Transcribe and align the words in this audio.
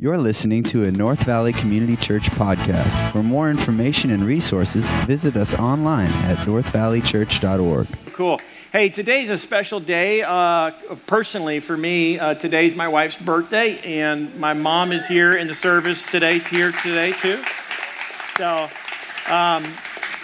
You're 0.00 0.16
listening 0.16 0.62
to 0.62 0.84
a 0.84 0.92
North 0.92 1.24
Valley 1.24 1.52
Community 1.52 1.96
Church 1.96 2.30
podcast. 2.30 3.10
For 3.10 3.20
more 3.20 3.50
information 3.50 4.12
and 4.12 4.22
resources, 4.22 4.88
visit 5.08 5.34
us 5.34 5.54
online 5.54 6.12
at 6.22 6.38
northvalleychurch.org. 6.46 7.88
Cool. 8.12 8.40
Hey, 8.70 8.90
today's 8.90 9.28
a 9.28 9.36
special 9.36 9.80
day. 9.80 10.22
Uh, 10.22 10.70
personally, 11.08 11.58
for 11.58 11.76
me, 11.76 12.16
uh, 12.16 12.34
today's 12.34 12.76
my 12.76 12.86
wife's 12.86 13.16
birthday, 13.16 13.80
and 13.80 14.32
my 14.38 14.52
mom 14.52 14.92
is 14.92 15.04
here 15.04 15.36
in 15.36 15.48
the 15.48 15.54
service 15.54 16.06
today, 16.06 16.38
here 16.38 16.70
today 16.70 17.10
too. 17.10 17.42
So, 18.36 18.68
um, 19.26 19.64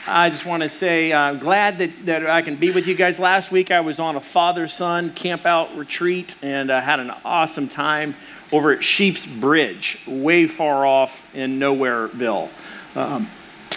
I 0.07 0.29
just 0.31 0.47
want 0.47 0.63
to 0.63 0.69
say 0.69 1.13
I'm 1.13 1.37
uh, 1.37 1.41
glad 1.41 1.79
that, 1.79 2.07
that 2.07 2.31
I 2.31 2.43
can 2.43 2.55
be 2.55 2.71
with 2.71 2.87
you 2.87 2.95
guys. 2.95 3.19
Last 3.19 3.51
week 3.51 3.73
I 3.73 3.81
was 3.81 3.99
on 3.99 4.15
a 4.15 4.21
father 4.21 4.69
son 4.69 5.13
camp 5.15 5.47
out 5.47 5.75
retreat 5.77 6.37
and 6.43 6.71
I 6.71 6.81
had 6.81 7.01
an 7.01 7.11
awesome 7.25 7.69
time 7.69 8.15
over 8.55 8.71
at 8.71 8.85
Sheep's 8.85 9.27
Bridge, 9.27 9.99
way 10.07 10.47
far 10.47 10.87
off 10.87 11.35
in 11.35 11.59
Nowhereville. 11.59 12.49
Um, 12.95 13.29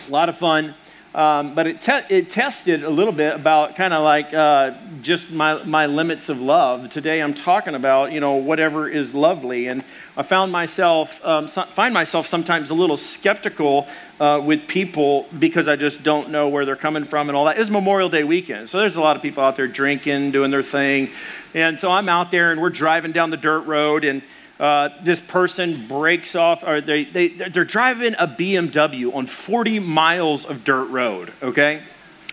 a 0.08 0.12
lot 0.12 0.30
of 0.30 0.38
fun. 0.38 0.76
Um, 1.16 1.56
but 1.56 1.66
it, 1.66 1.82
te- 1.82 2.06
it 2.10 2.30
tested 2.30 2.84
a 2.84 2.90
little 2.92 3.12
bit 3.12 3.34
about 3.34 3.76
kind 3.76 3.92
of 3.92 4.04
like 4.04 4.36
uh, 4.36 4.76
just 5.02 5.32
my, 5.32 5.64
my 5.64 5.88
limits 5.88 6.30
of 6.30 6.40
love. 6.40 6.92
Today 6.92 7.24
I'm 7.24 7.34
talking 7.34 7.74
about, 7.74 8.12
you 8.12 8.20
know, 8.20 8.36
whatever 8.36 8.88
is 8.88 9.16
lovely. 9.16 9.66
And 9.66 9.84
I 10.16 10.22
found 10.22 10.52
myself, 10.52 11.26
um, 11.26 11.48
so, 11.48 11.64
find 11.64 11.92
myself 11.92 12.28
sometimes 12.28 12.70
a 12.70 12.76
little 12.76 12.98
skeptical 12.98 13.88
uh, 14.20 14.40
with 14.46 14.68
people 14.68 15.26
because 15.40 15.68
I 15.68 15.76
just 15.76 16.04
don't 16.04 16.30
know 16.30 16.50
where 16.50 16.66
they're 16.66 16.76
coming 16.76 17.04
from 17.04 17.30
and 17.30 17.36
all 17.36 17.46
that. 17.46 17.58
It's 17.58 17.72
Memorial 17.72 18.10
Day 18.10 18.24
weekend. 18.24 18.70
So 18.70 18.78
there's 18.78 18.96
a 18.96 19.02
lot 19.02 19.16
of 19.16 19.24
people 19.24 19.44
out 19.44 19.56
there 19.56 19.68
drinking, 19.68 20.34
doing 20.34 20.52
their 20.52 20.62
thing. 20.62 21.10
And 21.56 21.80
so 21.80 21.90
I'm 21.90 22.10
out 22.10 22.30
there 22.30 22.52
and 22.52 22.62
we're 22.62 22.70
driving 22.70 23.12
down 23.12 23.32
the 23.32 23.38
dirt 23.38 23.62
road 23.62 24.04
and 24.04 24.22
uh, 24.60 24.90
this 25.04 25.22
person 25.22 25.88
breaks 25.88 26.36
off, 26.36 26.64
or 26.64 26.82
they, 26.82 27.06
they, 27.06 27.28
they're 27.28 27.64
driving 27.64 28.16
a 28.18 28.28
BMW 28.28 29.14
on 29.14 29.26
40 29.26 29.80
miles 29.80 30.46
of 30.46 30.64
dirt 30.64 30.86
road, 30.86 31.32
okay? 31.44 31.82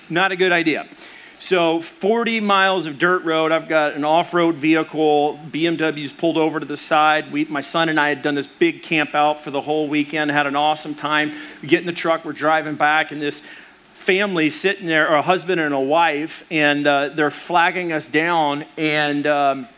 Not 0.09 0.33
a 0.33 0.37
good 0.37 0.53
idea. 0.53 0.87
So, 1.41 1.81
40 1.81 2.41
miles 2.41 2.87
of 2.87 2.99
dirt 2.99 3.23
road. 3.25 3.53
I've 3.53 3.69
got 3.69 3.93
an 3.93 4.05
off 4.05 4.33
road 4.33 4.55
vehicle. 4.55 5.39
BMW's 5.51 6.13
pulled 6.13 6.39
over 6.39 6.59
to 6.59 6.65
the 6.65 6.79
side. 6.79 7.31
We, 7.31 7.45
my 7.45 7.61
son 7.61 7.91
and 7.91 8.01
I 8.01 8.09
had 8.09 8.23
done 8.23 8.35
this 8.35 8.47
big 8.47 8.83
camp 8.83 9.15
out 9.15 9.43
for 9.43 9.51
the 9.51 9.61
whole 9.61 9.87
weekend, 9.87 10.31
had 10.31 10.47
an 10.47 10.57
awesome 10.57 10.95
time. 10.95 11.35
We 11.61 11.69
get 11.69 11.81
in 11.81 11.87
the 11.87 11.93
truck, 11.93 12.25
we're 12.25 12.33
driving 12.33 12.77
back, 12.77 13.13
and 13.13 13.21
this 13.21 13.43
family 13.93 14.49
sitting 14.49 14.87
there, 14.87 15.11
or 15.11 15.17
a 15.17 15.23
husband 15.23 15.61
and 15.61 15.75
a 15.75 15.81
wife, 15.81 16.45
and 16.51 16.87
uh, 16.87 17.11
they're 17.11 17.31
flagging 17.31 17.93
us 17.93 18.09
down. 18.09 18.65
And 18.79 19.27
um, 19.27 19.69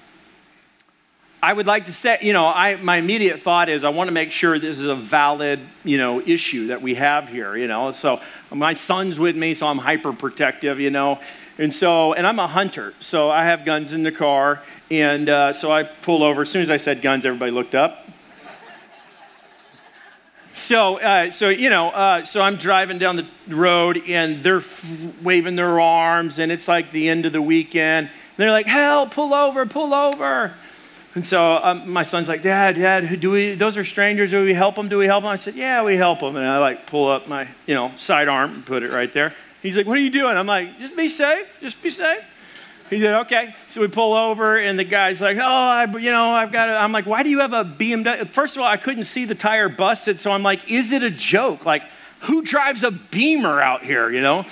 I 1.42 1.52
would 1.52 1.66
like 1.66 1.86
to 1.86 1.92
say, 1.92 2.18
you 2.22 2.32
know, 2.32 2.46
I, 2.46 2.76
my 2.76 2.96
immediate 2.96 3.42
thought 3.42 3.68
is 3.68 3.84
I 3.84 3.90
want 3.90 4.08
to 4.08 4.12
make 4.12 4.32
sure 4.32 4.58
this 4.58 4.80
is 4.80 4.86
a 4.86 4.94
valid, 4.94 5.60
you 5.84 5.98
know, 5.98 6.20
issue 6.20 6.68
that 6.68 6.80
we 6.80 6.94
have 6.94 7.28
here, 7.28 7.56
you 7.56 7.68
know. 7.68 7.92
So 7.92 8.20
my 8.50 8.72
son's 8.72 9.18
with 9.18 9.36
me, 9.36 9.52
so 9.52 9.66
I'm 9.66 9.78
hyper 9.78 10.12
protective, 10.12 10.80
you 10.80 10.90
know. 10.90 11.20
And 11.58 11.72
so, 11.72 12.14
and 12.14 12.26
I'm 12.26 12.38
a 12.38 12.46
hunter, 12.46 12.94
so 13.00 13.30
I 13.30 13.44
have 13.44 13.64
guns 13.64 13.92
in 13.92 14.02
the 14.02 14.12
car. 14.12 14.62
And 14.90 15.28
uh, 15.28 15.52
so 15.52 15.70
I 15.70 15.82
pull 15.82 16.22
over. 16.22 16.42
As 16.42 16.50
soon 16.50 16.62
as 16.62 16.70
I 16.70 16.78
said 16.78 17.02
guns, 17.02 17.26
everybody 17.26 17.52
looked 17.52 17.74
up. 17.74 18.08
So, 20.54 20.96
uh, 20.96 21.30
so 21.30 21.50
you 21.50 21.68
know, 21.68 21.90
uh, 21.90 22.24
so 22.24 22.40
I'm 22.40 22.56
driving 22.56 22.98
down 22.98 23.16
the 23.16 23.26
road, 23.54 24.02
and 24.08 24.42
they're 24.42 24.58
f- 24.58 25.22
waving 25.22 25.54
their 25.54 25.78
arms, 25.78 26.38
and 26.38 26.50
it's 26.50 26.66
like 26.66 26.92
the 26.92 27.10
end 27.10 27.26
of 27.26 27.32
the 27.34 27.42
weekend. 27.42 28.06
And 28.08 28.36
they're 28.38 28.50
like, 28.50 28.66
"Help! 28.66 29.10
Pull 29.10 29.34
over! 29.34 29.66
Pull 29.66 29.92
over!" 29.92 30.54
And 31.16 31.24
so 31.24 31.58
um, 31.62 31.90
my 31.90 32.02
son's 32.02 32.28
like, 32.28 32.42
Dad, 32.42 32.76
Dad, 32.76 33.20
do 33.20 33.30
we, 33.30 33.54
those 33.54 33.78
are 33.78 33.84
strangers. 33.84 34.32
Do 34.32 34.44
we 34.44 34.52
help 34.52 34.74
them? 34.74 34.90
Do 34.90 34.98
we 34.98 35.06
help 35.06 35.24
them? 35.24 35.30
I 35.30 35.36
said, 35.36 35.54
Yeah, 35.54 35.82
we 35.82 35.96
help 35.96 36.20
them. 36.20 36.36
And 36.36 36.46
I 36.46 36.58
like 36.58 36.86
pull 36.86 37.10
up 37.10 37.26
my, 37.26 37.48
you 37.66 37.74
know, 37.74 37.90
sidearm 37.96 38.56
and 38.56 38.66
put 38.66 38.82
it 38.82 38.92
right 38.92 39.10
there. 39.10 39.32
He's 39.62 39.78
like, 39.78 39.86
What 39.86 39.96
are 39.96 40.02
you 40.02 40.10
doing? 40.10 40.36
I'm 40.36 40.46
like, 40.46 40.78
Just 40.78 40.94
be 40.94 41.08
safe. 41.08 41.48
Just 41.62 41.82
be 41.82 41.88
safe. 41.88 42.22
He 42.90 43.00
said, 43.00 43.16
okay. 43.22 43.54
So 43.68 43.80
we 43.80 43.88
pull 43.88 44.12
over, 44.12 44.58
and 44.58 44.78
the 44.78 44.84
guy's 44.84 45.20
like, 45.20 45.38
oh, 45.38 45.42
I, 45.42 45.86
you 45.98 46.12
know, 46.12 46.30
I've 46.30 46.52
got 46.52 46.68
i 46.68 46.76
I'm 46.76 46.92
like, 46.92 47.04
why 47.04 47.24
do 47.24 47.30
you 47.30 47.40
have 47.40 47.52
a 47.52 47.64
BMW? 47.64 48.28
First 48.28 48.54
of 48.54 48.62
all, 48.62 48.68
I 48.68 48.76
couldn't 48.76 49.04
see 49.04 49.24
the 49.24 49.34
tire 49.34 49.68
busted, 49.68 50.20
so 50.20 50.30
I'm 50.30 50.44
like, 50.44 50.70
is 50.70 50.92
it 50.92 51.02
a 51.02 51.10
joke? 51.10 51.66
Like, 51.66 51.82
who 52.20 52.42
drives 52.42 52.84
a 52.84 52.92
Beamer 52.92 53.60
out 53.60 53.82
here, 53.82 54.08
you 54.08 54.20
know? 54.20 54.46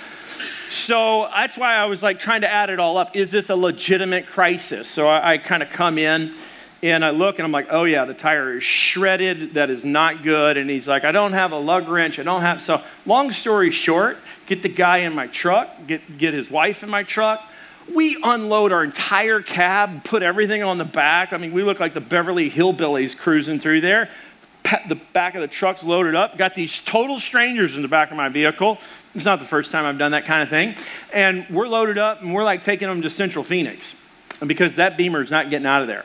So 0.68 1.28
that's 1.32 1.56
why 1.56 1.76
I 1.76 1.84
was 1.84 2.02
like 2.02 2.18
trying 2.18 2.40
to 2.40 2.50
add 2.52 2.70
it 2.70 2.80
all 2.80 2.98
up. 2.98 3.14
Is 3.14 3.30
this 3.30 3.50
a 3.50 3.54
legitimate 3.54 4.26
crisis? 4.26 4.88
So 4.88 5.06
I, 5.06 5.34
I 5.34 5.38
kind 5.38 5.62
of 5.62 5.70
come 5.70 5.96
in 5.96 6.34
and 6.84 7.02
I 7.02 7.10
look 7.10 7.38
and 7.38 7.46
I'm 7.46 7.52
like, 7.52 7.68
oh 7.70 7.84
yeah, 7.84 8.04
the 8.04 8.12
tire 8.12 8.58
is 8.58 8.62
shredded. 8.62 9.54
That 9.54 9.70
is 9.70 9.86
not 9.86 10.22
good. 10.22 10.58
And 10.58 10.68
he's 10.68 10.86
like, 10.86 11.02
I 11.02 11.12
don't 11.12 11.32
have 11.32 11.50
a 11.50 11.58
lug 11.58 11.88
wrench. 11.88 12.18
I 12.18 12.24
don't 12.24 12.42
have. 12.42 12.60
So, 12.60 12.82
long 13.06 13.32
story 13.32 13.70
short, 13.70 14.18
get 14.44 14.62
the 14.62 14.68
guy 14.68 14.98
in 14.98 15.14
my 15.14 15.26
truck, 15.28 15.70
get, 15.86 16.18
get 16.18 16.34
his 16.34 16.50
wife 16.50 16.82
in 16.82 16.90
my 16.90 17.02
truck. 17.02 17.42
We 17.94 18.18
unload 18.22 18.70
our 18.70 18.84
entire 18.84 19.40
cab, 19.40 20.04
put 20.04 20.22
everything 20.22 20.62
on 20.62 20.76
the 20.76 20.84
back. 20.84 21.32
I 21.32 21.38
mean, 21.38 21.54
we 21.54 21.62
look 21.62 21.80
like 21.80 21.94
the 21.94 22.02
Beverly 22.02 22.50
Hillbillies 22.50 23.16
cruising 23.16 23.60
through 23.60 23.80
there. 23.80 24.10
The 24.86 25.00
back 25.14 25.34
of 25.36 25.40
the 25.40 25.48
truck's 25.48 25.82
loaded 25.82 26.14
up. 26.14 26.36
Got 26.36 26.54
these 26.54 26.78
total 26.80 27.18
strangers 27.18 27.76
in 27.76 27.82
the 27.82 27.88
back 27.88 28.10
of 28.10 28.18
my 28.18 28.28
vehicle. 28.28 28.78
It's 29.14 29.24
not 29.24 29.40
the 29.40 29.46
first 29.46 29.72
time 29.72 29.86
I've 29.86 29.98
done 29.98 30.12
that 30.12 30.26
kind 30.26 30.42
of 30.42 30.50
thing. 30.50 30.74
And 31.14 31.46
we're 31.48 31.68
loaded 31.68 31.96
up 31.96 32.20
and 32.20 32.34
we're 32.34 32.44
like 32.44 32.62
taking 32.62 32.88
them 32.88 33.00
to 33.00 33.08
Central 33.08 33.42
Phoenix 33.42 33.94
because 34.46 34.76
that 34.76 34.98
beamer 34.98 35.22
is 35.22 35.30
not 35.30 35.48
getting 35.48 35.66
out 35.66 35.80
of 35.80 35.88
there. 35.88 36.04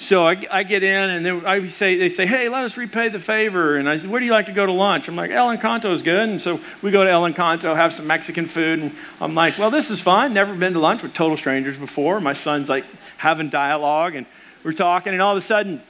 So 0.00 0.26
I, 0.26 0.42
I, 0.50 0.62
get 0.62 0.82
in, 0.82 1.10
and 1.10 1.26
then 1.26 1.44
I 1.44 1.66
say, 1.66 1.98
they 1.98 2.08
say, 2.08 2.24
hey, 2.24 2.48
let 2.48 2.64
us 2.64 2.78
repay 2.78 3.10
the 3.10 3.20
favor. 3.20 3.76
And 3.76 3.86
I 3.86 3.98
said, 3.98 4.08
where 4.08 4.18
do 4.18 4.24
you 4.24 4.32
like 4.32 4.46
to 4.46 4.52
go 4.52 4.64
to 4.64 4.72
lunch? 4.72 5.08
I'm 5.08 5.14
like, 5.14 5.30
El 5.30 5.54
Encanto 5.54 5.92
is 5.92 6.00
good. 6.00 6.26
And 6.26 6.40
so 6.40 6.58
we 6.80 6.90
go 6.90 7.04
to 7.04 7.10
El 7.10 7.30
Encanto, 7.30 7.76
have 7.76 7.92
some 7.92 8.06
Mexican 8.06 8.46
food. 8.46 8.78
And 8.78 8.96
I'm 9.20 9.34
like, 9.34 9.58
well, 9.58 9.70
this 9.70 9.90
is 9.90 10.00
fun. 10.00 10.32
Never 10.32 10.54
been 10.54 10.72
to 10.72 10.78
lunch 10.78 11.02
with 11.02 11.12
total 11.12 11.36
strangers 11.36 11.76
before. 11.76 12.18
My 12.18 12.32
son's 12.32 12.70
like 12.70 12.86
having 13.18 13.50
dialogue, 13.50 14.14
and 14.14 14.24
we're 14.64 14.72
talking. 14.72 15.12
And 15.12 15.20
all 15.20 15.32
of 15.32 15.36
a 15.36 15.42
sudden, 15.42 15.82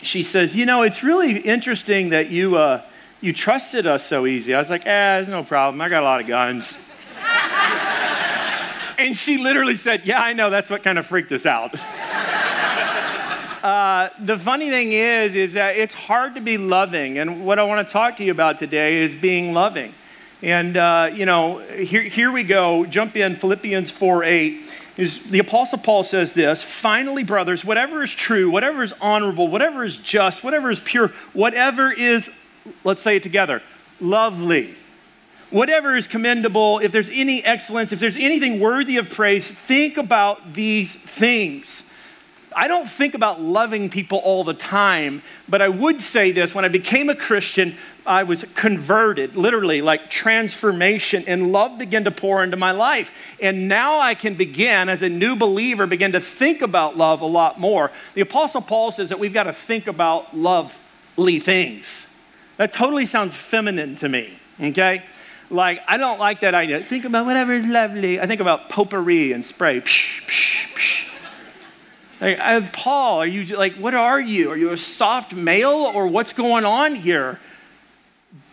she 0.00 0.22
says, 0.22 0.54
you 0.54 0.64
know, 0.64 0.82
it's 0.82 1.02
really 1.02 1.38
interesting 1.38 2.10
that 2.10 2.30
you, 2.30 2.56
uh, 2.56 2.82
you 3.20 3.32
trusted 3.32 3.84
us 3.84 4.06
so 4.06 4.26
easy. 4.26 4.54
I 4.54 4.58
was 4.58 4.70
like, 4.70 4.82
eh, 4.82 5.16
there's 5.16 5.28
no 5.28 5.42
problem. 5.42 5.80
I 5.80 5.88
got 5.88 6.04
a 6.04 6.06
lot 6.06 6.20
of 6.20 6.28
guns. 6.28 6.78
and 8.96 9.18
she 9.18 9.38
literally 9.38 9.74
said, 9.74 10.02
yeah, 10.04 10.22
I 10.22 10.34
know. 10.34 10.50
That's 10.50 10.70
what 10.70 10.84
kind 10.84 11.00
of 11.00 11.06
freaked 11.06 11.32
us 11.32 11.46
out. 11.46 11.74
Uh, 13.62 14.08
the 14.18 14.38
funny 14.38 14.70
thing 14.70 14.92
is, 14.92 15.34
is 15.34 15.52
that 15.52 15.76
it's 15.76 15.92
hard 15.92 16.34
to 16.34 16.40
be 16.40 16.56
loving. 16.56 17.18
And 17.18 17.44
what 17.44 17.58
I 17.58 17.64
want 17.64 17.86
to 17.86 17.92
talk 17.92 18.16
to 18.16 18.24
you 18.24 18.32
about 18.32 18.58
today 18.58 18.98
is 18.98 19.14
being 19.14 19.52
loving. 19.52 19.92
And, 20.42 20.76
uh, 20.76 21.10
you 21.12 21.26
know, 21.26 21.58
here, 21.58 22.02
here 22.02 22.32
we 22.32 22.42
go. 22.42 22.86
Jump 22.86 23.16
in, 23.16 23.36
Philippians 23.36 23.90
4 23.90 24.24
8. 24.24 24.74
Is, 24.96 25.22
the 25.24 25.38
Apostle 25.38 25.78
Paul 25.78 26.04
says 26.04 26.34
this 26.34 26.62
Finally, 26.62 27.24
brothers, 27.24 27.64
whatever 27.64 28.02
is 28.02 28.14
true, 28.14 28.50
whatever 28.50 28.82
is 28.82 28.94
honorable, 29.00 29.48
whatever 29.48 29.84
is 29.84 29.98
just, 29.98 30.42
whatever 30.42 30.70
is 30.70 30.80
pure, 30.80 31.08
whatever 31.32 31.92
is, 31.92 32.30
let's 32.84 33.02
say 33.02 33.16
it 33.16 33.22
together, 33.22 33.62
lovely, 34.00 34.74
whatever 35.50 35.96
is 35.96 36.06
commendable, 36.06 36.78
if 36.78 36.92
there's 36.92 37.10
any 37.10 37.44
excellence, 37.44 37.92
if 37.92 38.00
there's 38.00 38.16
anything 38.16 38.58
worthy 38.58 38.96
of 38.96 39.10
praise, 39.10 39.50
think 39.50 39.96
about 39.96 40.54
these 40.54 40.94
things. 40.94 41.82
I 42.54 42.66
don't 42.66 42.88
think 42.90 43.14
about 43.14 43.40
loving 43.40 43.90
people 43.90 44.18
all 44.18 44.42
the 44.42 44.54
time, 44.54 45.22
but 45.48 45.62
I 45.62 45.68
would 45.68 46.00
say 46.00 46.32
this 46.32 46.54
when 46.54 46.64
I 46.64 46.68
became 46.68 47.08
a 47.08 47.14
Christian, 47.14 47.76
I 48.04 48.24
was 48.24 48.44
converted, 48.54 49.36
literally, 49.36 49.82
like 49.82 50.10
transformation, 50.10 51.24
and 51.26 51.52
love 51.52 51.78
began 51.78 52.04
to 52.04 52.10
pour 52.10 52.42
into 52.42 52.56
my 52.56 52.72
life. 52.72 53.12
And 53.40 53.68
now 53.68 54.00
I 54.00 54.14
can 54.14 54.34
begin, 54.34 54.88
as 54.88 55.02
a 55.02 55.08
new 55.08 55.36
believer, 55.36 55.86
begin 55.86 56.12
to 56.12 56.20
think 56.20 56.60
about 56.60 56.96
love 56.96 57.20
a 57.20 57.26
lot 57.26 57.60
more. 57.60 57.92
The 58.14 58.22
Apostle 58.22 58.62
Paul 58.62 58.90
says 58.90 59.10
that 59.10 59.20
we've 59.20 59.34
got 59.34 59.44
to 59.44 59.52
think 59.52 59.86
about 59.86 60.36
lovely 60.36 61.38
things. 61.38 62.06
That 62.56 62.72
totally 62.72 63.06
sounds 63.06 63.34
feminine 63.34 63.94
to 63.96 64.08
me, 64.08 64.38
okay? 64.60 65.04
Like, 65.50 65.80
I 65.86 65.96
don't 65.98 66.18
like 66.18 66.40
that 66.40 66.54
idea. 66.54 66.82
Think 66.82 67.04
about 67.04 67.26
whatever 67.26 67.52
is 67.52 67.66
lovely. 67.66 68.20
I 68.20 68.26
think 68.26 68.40
about 68.40 68.68
potpourri 68.68 69.32
and 69.32 69.44
spray. 69.44 69.80
Psh, 69.80 70.26
psh, 70.26 70.74
psh. 70.74 71.09
Like, 72.20 72.38
uh, 72.38 72.60
Paul, 72.72 73.22
are 73.22 73.26
you 73.26 73.56
like, 73.56 73.76
what 73.76 73.94
are 73.94 74.20
you? 74.20 74.50
Are 74.50 74.56
you 74.56 74.70
a 74.70 74.76
soft 74.76 75.34
male 75.34 75.90
or 75.94 76.06
what's 76.06 76.32
going 76.32 76.64
on 76.64 76.94
here? 76.94 77.38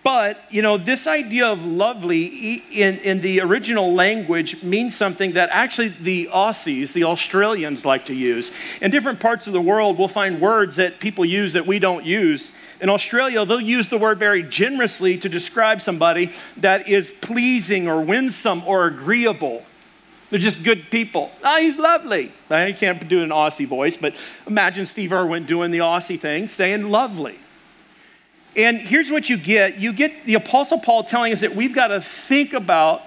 But, 0.04 0.40
you 0.50 0.62
know, 0.62 0.78
this 0.78 1.06
idea 1.06 1.48
of 1.48 1.66
lovely 1.66 2.64
in, 2.72 2.98
in 3.00 3.20
the 3.20 3.42
original 3.42 3.94
language 3.94 4.64
means 4.64 4.96
something 4.96 5.34
that 5.34 5.50
actually 5.50 5.90
the 5.90 6.30
Aussies, 6.32 6.94
the 6.94 7.04
Australians, 7.04 7.84
like 7.84 8.06
to 8.06 8.14
use. 8.14 8.50
In 8.80 8.90
different 8.90 9.20
parts 9.20 9.48
of 9.48 9.54
the 9.54 9.60
world, 9.60 10.00
we'll 10.00 10.08
find 10.08 10.40
words 10.40 10.78
that 10.78 11.02
people 11.02 11.26
use 11.26 11.52
that 11.52 11.68
we 11.68 11.78
don't 11.78 12.06
use. 12.06 12.54
In 12.80 12.88
Australia, 12.88 13.44
they'll 13.46 13.60
use 13.60 13.88
the 13.88 13.98
word 13.98 14.18
very 14.18 14.44
generously 14.44 15.18
to 15.18 15.28
describe 15.28 15.82
somebody 15.82 16.32
that 16.56 16.88
is 16.88 17.12
pleasing 17.20 17.90
or 17.90 18.00
winsome 18.00 18.64
or 18.66 18.86
agreeable. 18.86 19.66
They're 20.30 20.40
just 20.40 20.64
good 20.64 20.90
people. 20.90 21.32
Oh, 21.44 21.60
he's 21.60 21.78
lovely. 21.78 22.34
I 22.50 22.74
can't 22.74 23.08
do 23.08 23.24
an 23.24 23.30
Aussie 23.30 23.68
voice, 23.68 23.96
but 23.96 24.14
imagine 24.46 24.86
Steve 24.86 25.14
Irwin 25.14 25.46
doing 25.46 25.72
the 25.72 25.80
Aussie 25.80 26.20
thing, 26.20 26.48
saying 26.50 26.90
lovely. 26.90 27.40
And 28.56 28.80
here's 28.80 29.12
what 29.12 29.30
you 29.30 29.38
get 29.38 29.78
you 29.78 29.94
get 29.94 30.26
the 30.26 30.34
Apostle 30.34 30.80
Paul 30.80 31.04
telling 31.04 31.32
us 31.32 31.42
that 31.42 31.56
we've 31.56 31.76
got 31.76 31.88
to 31.88 32.02
think 32.02 32.54
about 32.54 33.04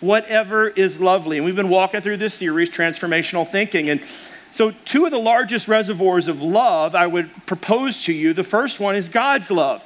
whatever 0.00 0.68
is 0.68 1.00
lovely. 1.00 1.38
And 1.38 1.44
we've 1.44 1.56
been 1.56 1.68
walking 1.68 2.02
through 2.02 2.18
this 2.18 2.34
series, 2.34 2.70
Transformational 2.70 3.50
Thinking. 3.50 3.90
And 3.90 4.00
so, 4.52 4.72
two 4.84 5.04
of 5.04 5.10
the 5.10 5.18
largest 5.18 5.68
reservoirs 5.68 6.28
of 6.28 6.42
love 6.42 6.94
I 6.94 7.06
would 7.06 7.30
propose 7.46 8.04
to 8.04 8.12
you 8.12 8.32
the 8.32 8.44
first 8.44 8.78
one 8.78 8.94
is 8.94 9.08
God's 9.08 9.50
love. 9.50 9.84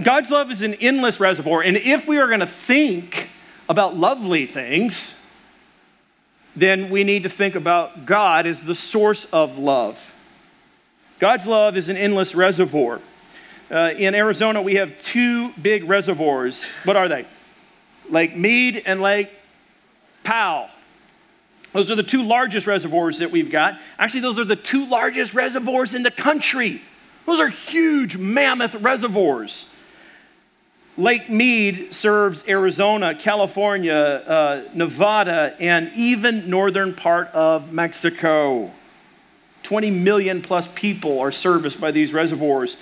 God's 0.00 0.30
love 0.30 0.50
is 0.50 0.62
an 0.62 0.74
endless 0.74 1.18
reservoir. 1.18 1.62
And 1.62 1.76
if 1.76 2.06
we 2.06 2.18
are 2.18 2.28
going 2.28 2.40
to 2.40 2.46
think 2.46 3.28
about 3.68 3.96
lovely 3.96 4.46
things, 4.46 5.16
then 6.56 6.90
we 6.90 7.04
need 7.04 7.22
to 7.22 7.28
think 7.28 7.54
about 7.54 8.06
God 8.06 8.46
as 8.46 8.62
the 8.62 8.74
source 8.74 9.24
of 9.26 9.58
love. 9.58 10.14
God's 11.18 11.46
love 11.46 11.76
is 11.76 11.88
an 11.88 11.96
endless 11.96 12.34
reservoir. 12.34 13.00
Uh, 13.70 13.92
in 13.96 14.14
Arizona, 14.14 14.60
we 14.60 14.74
have 14.76 14.98
two 14.98 15.50
big 15.52 15.84
reservoirs. 15.88 16.66
What 16.84 16.96
are 16.96 17.08
they? 17.08 17.26
Lake 18.08 18.36
Mead 18.36 18.82
and 18.84 19.00
Lake 19.00 19.30
Powell. 20.24 20.68
Those 21.72 21.90
are 21.90 21.94
the 21.94 22.02
two 22.02 22.24
largest 22.24 22.66
reservoirs 22.66 23.18
that 23.18 23.30
we've 23.30 23.50
got. 23.50 23.78
Actually, 23.98 24.20
those 24.20 24.38
are 24.38 24.44
the 24.44 24.56
two 24.56 24.86
largest 24.86 25.34
reservoirs 25.34 25.94
in 25.94 26.02
the 26.02 26.10
country. 26.10 26.82
Those 27.26 27.38
are 27.38 27.48
huge, 27.48 28.16
mammoth 28.16 28.74
reservoirs. 28.74 29.66
Lake 30.96 31.30
Mead 31.30 31.94
serves 31.94 32.44
Arizona, 32.48 33.14
California, 33.14 33.94
uh, 33.94 34.62
Nevada, 34.74 35.54
and 35.58 35.90
even 35.94 36.50
northern 36.50 36.94
part 36.94 37.28
of 37.28 37.72
Mexico. 37.72 38.70
20 39.62 39.90
million 39.90 40.42
plus 40.42 40.66
people 40.74 41.20
are 41.20 41.32
serviced 41.32 41.80
by 41.80 41.90
these 41.90 42.12
reservoirs. 42.12 42.76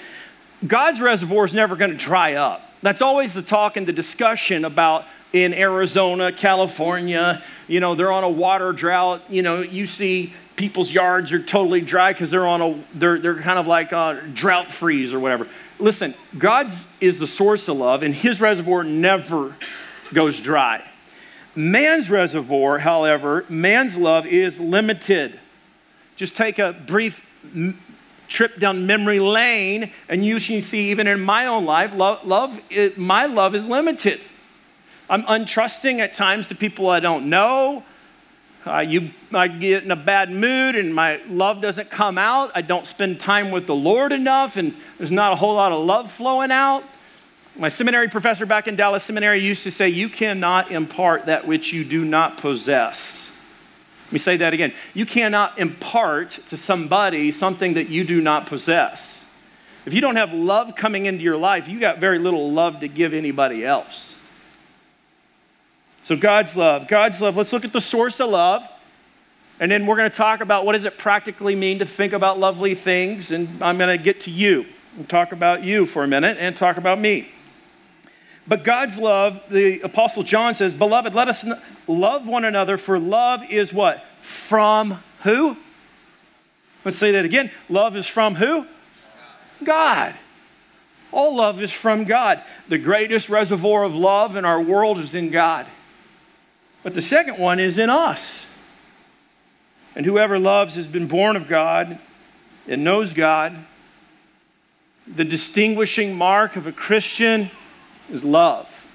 God's 0.66 1.00
reservoir 1.00 1.44
is 1.44 1.54
never 1.54 1.76
going 1.76 1.90
to 1.90 1.96
dry 1.96 2.34
up. 2.34 2.62
That's 2.82 3.02
always 3.02 3.34
the 3.34 3.42
talk 3.42 3.76
and 3.76 3.86
the 3.86 3.92
discussion 3.92 4.64
about 4.64 5.04
in 5.32 5.52
Arizona, 5.52 6.32
California. 6.32 7.42
You 7.66 7.80
know, 7.80 7.94
they're 7.94 8.12
on 8.12 8.24
a 8.24 8.28
water 8.28 8.72
drought. 8.72 9.22
You 9.28 9.42
know, 9.42 9.60
you 9.60 9.86
see 9.86 10.32
people's 10.56 10.90
yards 10.90 11.30
are 11.32 11.38
totally 11.38 11.80
dry 11.80 12.12
because 12.12 12.30
they're 12.30 12.46
on 12.46 12.60
a 12.60 12.84
they're 12.94 13.18
they're 13.18 13.40
kind 13.40 13.58
of 13.58 13.66
like 13.66 13.92
a 13.92 14.22
drought 14.32 14.72
freeze 14.72 15.12
or 15.12 15.20
whatever. 15.20 15.46
Listen, 15.78 16.14
God 16.36 16.72
is 17.00 17.18
the 17.18 17.26
source 17.26 17.68
of 17.68 17.76
love, 17.76 18.02
and 18.02 18.14
His 18.14 18.40
reservoir 18.40 18.82
never 18.82 19.54
goes 20.12 20.40
dry. 20.40 20.82
Man's 21.54 22.10
reservoir, 22.10 22.78
however, 22.78 23.44
man's 23.48 23.96
love 23.96 24.26
is 24.26 24.60
limited. 24.60 25.38
Just 26.16 26.36
take 26.36 26.58
a 26.58 26.72
brief 26.72 27.24
trip 28.28 28.58
down 28.58 28.86
memory 28.86 29.20
lane, 29.20 29.92
and 30.08 30.24
you 30.24 30.40
can 30.40 30.62
see 30.62 30.90
even 30.90 31.06
in 31.06 31.20
my 31.20 31.46
own 31.46 31.64
life, 31.64 31.92
love, 31.94 32.24
love 32.26 32.60
my 32.96 33.26
love 33.26 33.54
is 33.54 33.66
limited. 33.66 34.20
I'm 35.10 35.22
untrusting 35.22 36.00
at 36.00 36.12
times 36.12 36.48
to 36.48 36.54
people 36.54 36.88
I 36.90 37.00
don't 37.00 37.30
know. 37.30 37.82
Uh, 38.66 38.80
you, 38.80 39.10
I 39.32 39.48
get 39.48 39.84
in 39.84 39.90
a 39.90 39.96
bad 39.96 40.30
mood 40.30 40.76
and 40.76 40.94
my 40.94 41.20
love 41.28 41.62
doesn't 41.62 41.90
come 41.90 42.18
out. 42.18 42.50
I 42.54 42.60
don't 42.60 42.86
spend 42.86 43.20
time 43.20 43.50
with 43.50 43.66
the 43.66 43.74
Lord 43.74 44.12
enough, 44.12 44.56
and 44.56 44.74
there's 44.98 45.12
not 45.12 45.32
a 45.32 45.36
whole 45.36 45.54
lot 45.54 45.72
of 45.72 45.84
love 45.84 46.10
flowing 46.10 46.50
out. 46.50 46.84
My 47.56 47.68
seminary 47.68 48.08
professor 48.08 48.46
back 48.46 48.68
in 48.68 48.76
Dallas 48.76 49.04
Seminary 49.04 49.40
used 49.40 49.62
to 49.64 49.70
say, 49.70 49.88
You 49.88 50.08
cannot 50.08 50.70
impart 50.70 51.26
that 51.26 51.46
which 51.46 51.72
you 51.72 51.84
do 51.84 52.04
not 52.04 52.36
possess. 52.36 53.30
Let 54.06 54.12
me 54.12 54.18
say 54.18 54.36
that 54.38 54.54
again. 54.54 54.72
You 54.94 55.04
cannot 55.04 55.58
impart 55.58 56.38
to 56.46 56.56
somebody 56.56 57.30
something 57.30 57.74
that 57.74 57.88
you 57.88 58.04
do 58.04 58.20
not 58.20 58.46
possess. 58.46 59.24
If 59.86 59.94
you 59.94 60.00
don't 60.00 60.16
have 60.16 60.32
love 60.32 60.76
coming 60.76 61.06
into 61.06 61.22
your 61.22 61.36
life, 61.36 61.68
you 61.68 61.80
got 61.80 61.98
very 61.98 62.18
little 62.18 62.52
love 62.52 62.80
to 62.80 62.88
give 62.88 63.12
anybody 63.12 63.64
else. 63.64 64.16
So, 66.08 66.16
God's 66.16 66.56
love. 66.56 66.88
God's 66.88 67.20
love. 67.20 67.36
Let's 67.36 67.52
look 67.52 67.66
at 67.66 67.74
the 67.74 67.82
source 67.82 68.18
of 68.18 68.30
love. 68.30 68.66
And 69.60 69.70
then 69.70 69.84
we're 69.84 69.96
going 69.96 70.10
to 70.10 70.16
talk 70.16 70.40
about 70.40 70.64
what 70.64 70.72
does 70.72 70.86
it 70.86 70.96
practically 70.96 71.54
mean 71.54 71.80
to 71.80 71.84
think 71.84 72.14
about 72.14 72.38
lovely 72.38 72.74
things. 72.74 73.30
And 73.30 73.62
I'm 73.62 73.76
going 73.76 73.94
to 73.94 74.02
get 74.02 74.22
to 74.22 74.30
you 74.30 74.64
and 74.96 75.06
talk 75.06 75.32
about 75.32 75.64
you 75.64 75.84
for 75.84 76.02
a 76.04 76.08
minute 76.08 76.38
and 76.40 76.56
talk 76.56 76.78
about 76.78 76.98
me. 76.98 77.28
But 78.46 78.64
God's 78.64 78.98
love, 78.98 79.42
the 79.50 79.82
Apostle 79.82 80.22
John 80.22 80.54
says, 80.54 80.72
Beloved, 80.72 81.14
let 81.14 81.28
us 81.28 81.44
love 81.86 82.26
one 82.26 82.46
another, 82.46 82.78
for 82.78 82.98
love 82.98 83.44
is 83.50 83.74
what? 83.74 84.02
From 84.22 85.02
who? 85.24 85.58
Let's 86.86 86.96
say 86.96 87.10
that 87.10 87.26
again. 87.26 87.50
Love 87.68 87.98
is 87.98 88.06
from 88.06 88.36
who? 88.36 88.64
God. 89.62 90.14
All 91.12 91.36
love 91.36 91.60
is 91.60 91.70
from 91.70 92.04
God. 92.04 92.42
The 92.66 92.78
greatest 92.78 93.28
reservoir 93.28 93.84
of 93.84 93.94
love 93.94 94.36
in 94.36 94.46
our 94.46 94.62
world 94.62 94.98
is 95.00 95.14
in 95.14 95.28
God. 95.28 95.66
But 96.82 96.94
the 96.94 97.02
second 97.02 97.38
one 97.38 97.60
is 97.60 97.78
in 97.78 97.90
us. 97.90 98.46
And 99.94 100.06
whoever 100.06 100.38
loves 100.38 100.76
has 100.76 100.86
been 100.86 101.08
born 101.08 101.36
of 101.36 101.48
God 101.48 101.98
and 102.68 102.84
knows 102.84 103.12
God. 103.12 103.56
The 105.06 105.24
distinguishing 105.24 106.14
mark 106.14 106.56
of 106.56 106.66
a 106.66 106.72
Christian 106.72 107.50
is 108.10 108.22
love. 108.22 108.86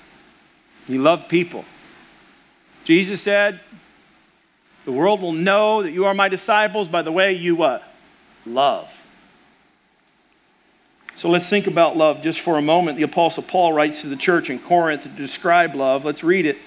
You 0.88 1.02
love 1.02 1.28
people. 1.28 1.66
Jesus 2.84 3.22
said, 3.22 3.60
The 4.86 4.92
world 4.92 5.22
will 5.22 5.34
know 5.34 5.84
that 5.84 5.92
you 5.92 6.06
are 6.06 6.14
my 6.14 6.30
disciples 6.30 6.88
by 6.88 7.02
the 7.02 7.12
way 7.12 7.34
you 7.34 7.56
what? 7.56 7.84
Love. 8.46 9.00
So 11.16 11.30
let's 11.30 11.48
think 11.48 11.68
about 11.68 11.96
love 11.96 12.22
just 12.22 12.40
for 12.40 12.58
a 12.58 12.62
moment. 12.62 12.98
The 12.98 13.04
Apostle 13.04 13.44
Paul 13.44 13.74
writes 13.74 14.02
to 14.02 14.08
the 14.08 14.16
church 14.16 14.50
in 14.50 14.60
Corinth 14.60 15.04
to 15.04 15.10
describe 15.10 15.76
love. 15.76 16.06
Let's 16.06 16.24
read 16.24 16.46
it. 16.46 16.58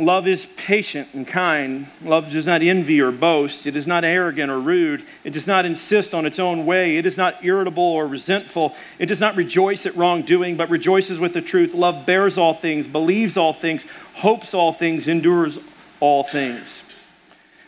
Love 0.00 0.26
is 0.26 0.46
patient 0.56 1.08
and 1.12 1.28
kind. 1.28 1.86
Love 2.02 2.30
does 2.30 2.46
not 2.46 2.62
envy 2.62 3.02
or 3.02 3.10
boast. 3.10 3.66
It 3.66 3.76
is 3.76 3.86
not 3.86 4.02
arrogant 4.02 4.50
or 4.50 4.58
rude. 4.58 5.04
It 5.24 5.34
does 5.34 5.46
not 5.46 5.66
insist 5.66 6.14
on 6.14 6.24
its 6.24 6.38
own 6.38 6.64
way. 6.64 6.96
It 6.96 7.04
is 7.04 7.18
not 7.18 7.44
irritable 7.44 7.82
or 7.82 8.06
resentful. 8.06 8.74
It 8.98 9.06
does 9.06 9.20
not 9.20 9.36
rejoice 9.36 9.84
at 9.84 9.94
wrongdoing, 9.94 10.56
but 10.56 10.70
rejoices 10.70 11.18
with 11.18 11.34
the 11.34 11.42
truth. 11.42 11.74
Love 11.74 12.06
bears 12.06 12.38
all 12.38 12.54
things, 12.54 12.88
believes 12.88 13.36
all 13.36 13.52
things, 13.52 13.84
hopes 14.14 14.54
all 14.54 14.72
things, 14.72 15.06
endures 15.06 15.58
all 16.00 16.24
things. 16.24 16.80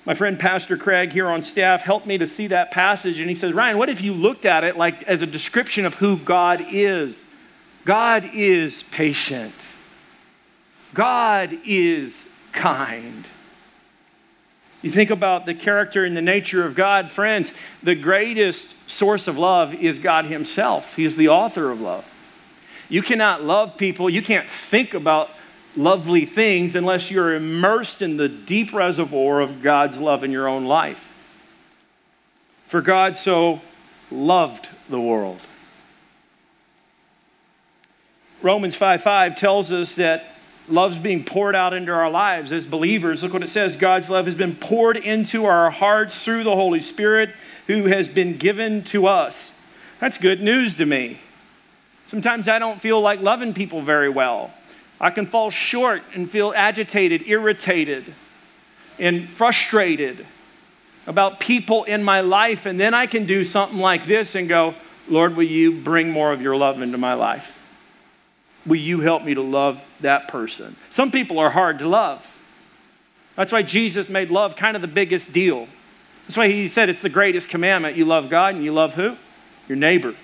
My 0.06 0.14
friend 0.14 0.38
Pastor 0.38 0.78
Craig 0.78 1.12
here 1.12 1.28
on 1.28 1.42
staff 1.42 1.82
helped 1.82 2.06
me 2.06 2.16
to 2.16 2.26
see 2.26 2.46
that 2.46 2.70
passage, 2.70 3.20
and 3.20 3.28
he 3.28 3.34
says, 3.34 3.52
Ryan, 3.52 3.76
what 3.76 3.90
if 3.90 4.00
you 4.00 4.14
looked 4.14 4.46
at 4.46 4.64
it 4.64 4.78
like 4.78 5.02
as 5.02 5.20
a 5.20 5.26
description 5.26 5.84
of 5.84 5.96
who 5.96 6.16
God 6.16 6.64
is? 6.70 7.22
God 7.84 8.30
is 8.32 8.84
patient. 8.84 9.54
God 10.94 11.58
is 11.64 12.28
kind. 12.52 13.24
You 14.82 14.90
think 14.90 15.10
about 15.10 15.46
the 15.46 15.54
character 15.54 16.04
and 16.04 16.16
the 16.16 16.22
nature 16.22 16.66
of 16.66 16.74
God, 16.74 17.10
friends, 17.10 17.52
the 17.82 17.94
greatest 17.94 18.74
source 18.90 19.28
of 19.28 19.38
love 19.38 19.72
is 19.74 19.98
God 19.98 20.24
Himself. 20.24 20.96
He 20.96 21.04
is 21.04 21.16
the 21.16 21.28
author 21.28 21.70
of 21.70 21.80
love. 21.80 22.04
You 22.88 23.00
cannot 23.00 23.42
love 23.42 23.76
people, 23.78 24.10
you 24.10 24.22
can't 24.22 24.48
think 24.48 24.92
about 24.92 25.30
lovely 25.76 26.26
things 26.26 26.74
unless 26.76 27.10
you're 27.10 27.34
immersed 27.34 28.02
in 28.02 28.16
the 28.18 28.28
deep 28.28 28.72
reservoir 28.74 29.40
of 29.40 29.62
God's 29.62 29.96
love 29.96 30.24
in 30.24 30.30
your 30.30 30.48
own 30.48 30.66
life. 30.66 31.08
For 32.66 32.82
God 32.82 33.16
so 33.16 33.62
loved 34.10 34.68
the 34.90 35.00
world. 35.00 35.40
Romans 38.42 38.74
5 38.74 39.02
5 39.02 39.36
tells 39.36 39.70
us 39.70 39.94
that 39.94 40.24
love's 40.68 40.98
being 40.98 41.24
poured 41.24 41.56
out 41.56 41.72
into 41.74 41.92
our 41.92 42.10
lives 42.10 42.52
as 42.52 42.66
believers. 42.66 43.22
Look 43.22 43.32
what 43.32 43.42
it 43.42 43.48
says 43.48 43.76
God's 43.76 44.08
love 44.08 44.26
has 44.26 44.34
been 44.34 44.54
poured 44.54 44.96
into 44.96 45.44
our 45.44 45.70
hearts 45.70 46.22
through 46.22 46.44
the 46.44 46.56
Holy 46.56 46.80
Spirit 46.80 47.30
who 47.66 47.84
has 47.84 48.08
been 48.08 48.36
given 48.36 48.82
to 48.84 49.06
us. 49.06 49.52
That's 50.00 50.18
good 50.18 50.40
news 50.40 50.74
to 50.76 50.86
me. 50.86 51.18
Sometimes 52.08 52.48
I 52.48 52.58
don't 52.58 52.80
feel 52.80 53.00
like 53.00 53.20
loving 53.20 53.54
people 53.54 53.82
very 53.82 54.08
well. 54.08 54.52
I 55.00 55.10
can 55.10 55.26
fall 55.26 55.50
short 55.50 56.02
and 56.14 56.30
feel 56.30 56.52
agitated, 56.54 57.26
irritated, 57.26 58.14
and 58.98 59.28
frustrated 59.28 60.26
about 61.06 61.40
people 61.40 61.84
in 61.84 62.04
my 62.04 62.20
life. 62.20 62.66
And 62.66 62.78
then 62.78 62.94
I 62.94 63.06
can 63.06 63.26
do 63.26 63.44
something 63.44 63.78
like 63.78 64.06
this 64.06 64.34
and 64.34 64.48
go, 64.48 64.74
Lord, 65.08 65.36
will 65.36 65.44
you 65.44 65.72
bring 65.72 66.10
more 66.10 66.32
of 66.32 66.40
your 66.40 66.56
love 66.56 66.80
into 66.80 66.98
my 66.98 67.14
life? 67.14 67.51
Will 68.64 68.76
you 68.76 69.00
help 69.00 69.24
me 69.24 69.34
to 69.34 69.42
love 69.42 69.80
that 70.00 70.28
person? 70.28 70.76
Some 70.90 71.10
people 71.10 71.38
are 71.38 71.50
hard 71.50 71.78
to 71.80 71.88
love. 71.88 72.28
That's 73.36 73.52
why 73.52 73.62
Jesus 73.62 74.08
made 74.08 74.30
love 74.30 74.56
kind 74.56 74.76
of 74.76 74.82
the 74.82 74.88
biggest 74.88 75.32
deal. 75.32 75.66
That's 76.26 76.36
why 76.36 76.48
he 76.48 76.68
said 76.68 76.88
it's 76.88 77.02
the 77.02 77.08
greatest 77.08 77.48
commandment. 77.48 77.96
You 77.96 78.04
love 78.04 78.30
God 78.30 78.54
and 78.54 78.64
you 78.64 78.72
love 78.72 78.94
who? 78.94 79.16
Your 79.68 79.76
neighbor. 79.76 80.14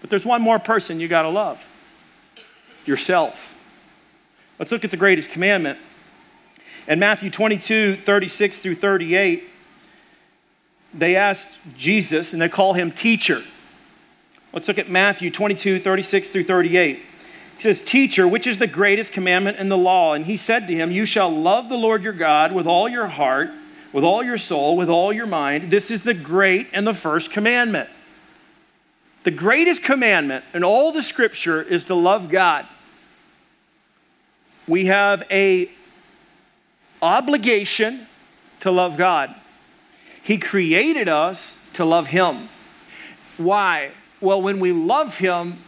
But 0.00 0.10
there's 0.10 0.24
one 0.24 0.42
more 0.42 0.58
person 0.58 1.00
you 1.00 1.08
got 1.08 1.22
to 1.22 1.30
love 1.30 1.64
yourself. 2.84 3.54
Let's 4.58 4.72
look 4.72 4.84
at 4.84 4.90
the 4.90 4.96
greatest 4.96 5.30
commandment. 5.30 5.78
In 6.86 6.98
Matthew 6.98 7.30
22, 7.30 7.96
36 7.96 8.58
through 8.60 8.74
38, 8.76 9.44
they 10.94 11.16
asked 11.16 11.58
Jesus, 11.76 12.32
and 12.32 12.40
they 12.40 12.48
call 12.48 12.72
him 12.72 12.90
teacher. 12.90 13.42
Let's 14.52 14.68
look 14.68 14.78
at 14.78 14.88
Matthew 14.88 15.30
22, 15.30 15.80
36 15.80 16.30
through 16.30 16.44
38. 16.44 17.02
He 17.58 17.62
says, 17.62 17.82
Teacher, 17.82 18.28
which 18.28 18.46
is 18.46 18.60
the 18.60 18.68
greatest 18.68 19.10
commandment 19.10 19.58
in 19.58 19.68
the 19.68 19.76
law? 19.76 20.14
And 20.14 20.26
he 20.26 20.36
said 20.36 20.68
to 20.68 20.74
him, 20.74 20.92
You 20.92 21.04
shall 21.04 21.28
love 21.28 21.68
the 21.68 21.76
Lord 21.76 22.04
your 22.04 22.12
God 22.12 22.52
with 22.52 22.68
all 22.68 22.88
your 22.88 23.08
heart, 23.08 23.50
with 23.92 24.04
all 24.04 24.22
your 24.22 24.38
soul, 24.38 24.76
with 24.76 24.88
all 24.88 25.12
your 25.12 25.26
mind. 25.26 25.68
This 25.68 25.90
is 25.90 26.04
the 26.04 26.14
great 26.14 26.68
and 26.72 26.86
the 26.86 26.94
first 26.94 27.32
commandment. 27.32 27.90
The 29.24 29.32
greatest 29.32 29.82
commandment 29.82 30.44
in 30.54 30.62
all 30.62 30.92
the 30.92 31.02
scripture 31.02 31.60
is 31.60 31.82
to 31.84 31.96
love 31.96 32.30
God. 32.30 32.64
We 34.68 34.86
have 34.86 35.24
a 35.28 35.68
obligation 37.02 38.06
to 38.60 38.70
love 38.70 38.96
God. 38.96 39.34
He 40.22 40.38
created 40.38 41.08
us 41.08 41.56
to 41.72 41.84
love 41.84 42.06
him. 42.06 42.50
Why? 43.36 43.90
Well, 44.20 44.40
when 44.40 44.60
we 44.60 44.70
love 44.70 45.18
him, 45.18 45.58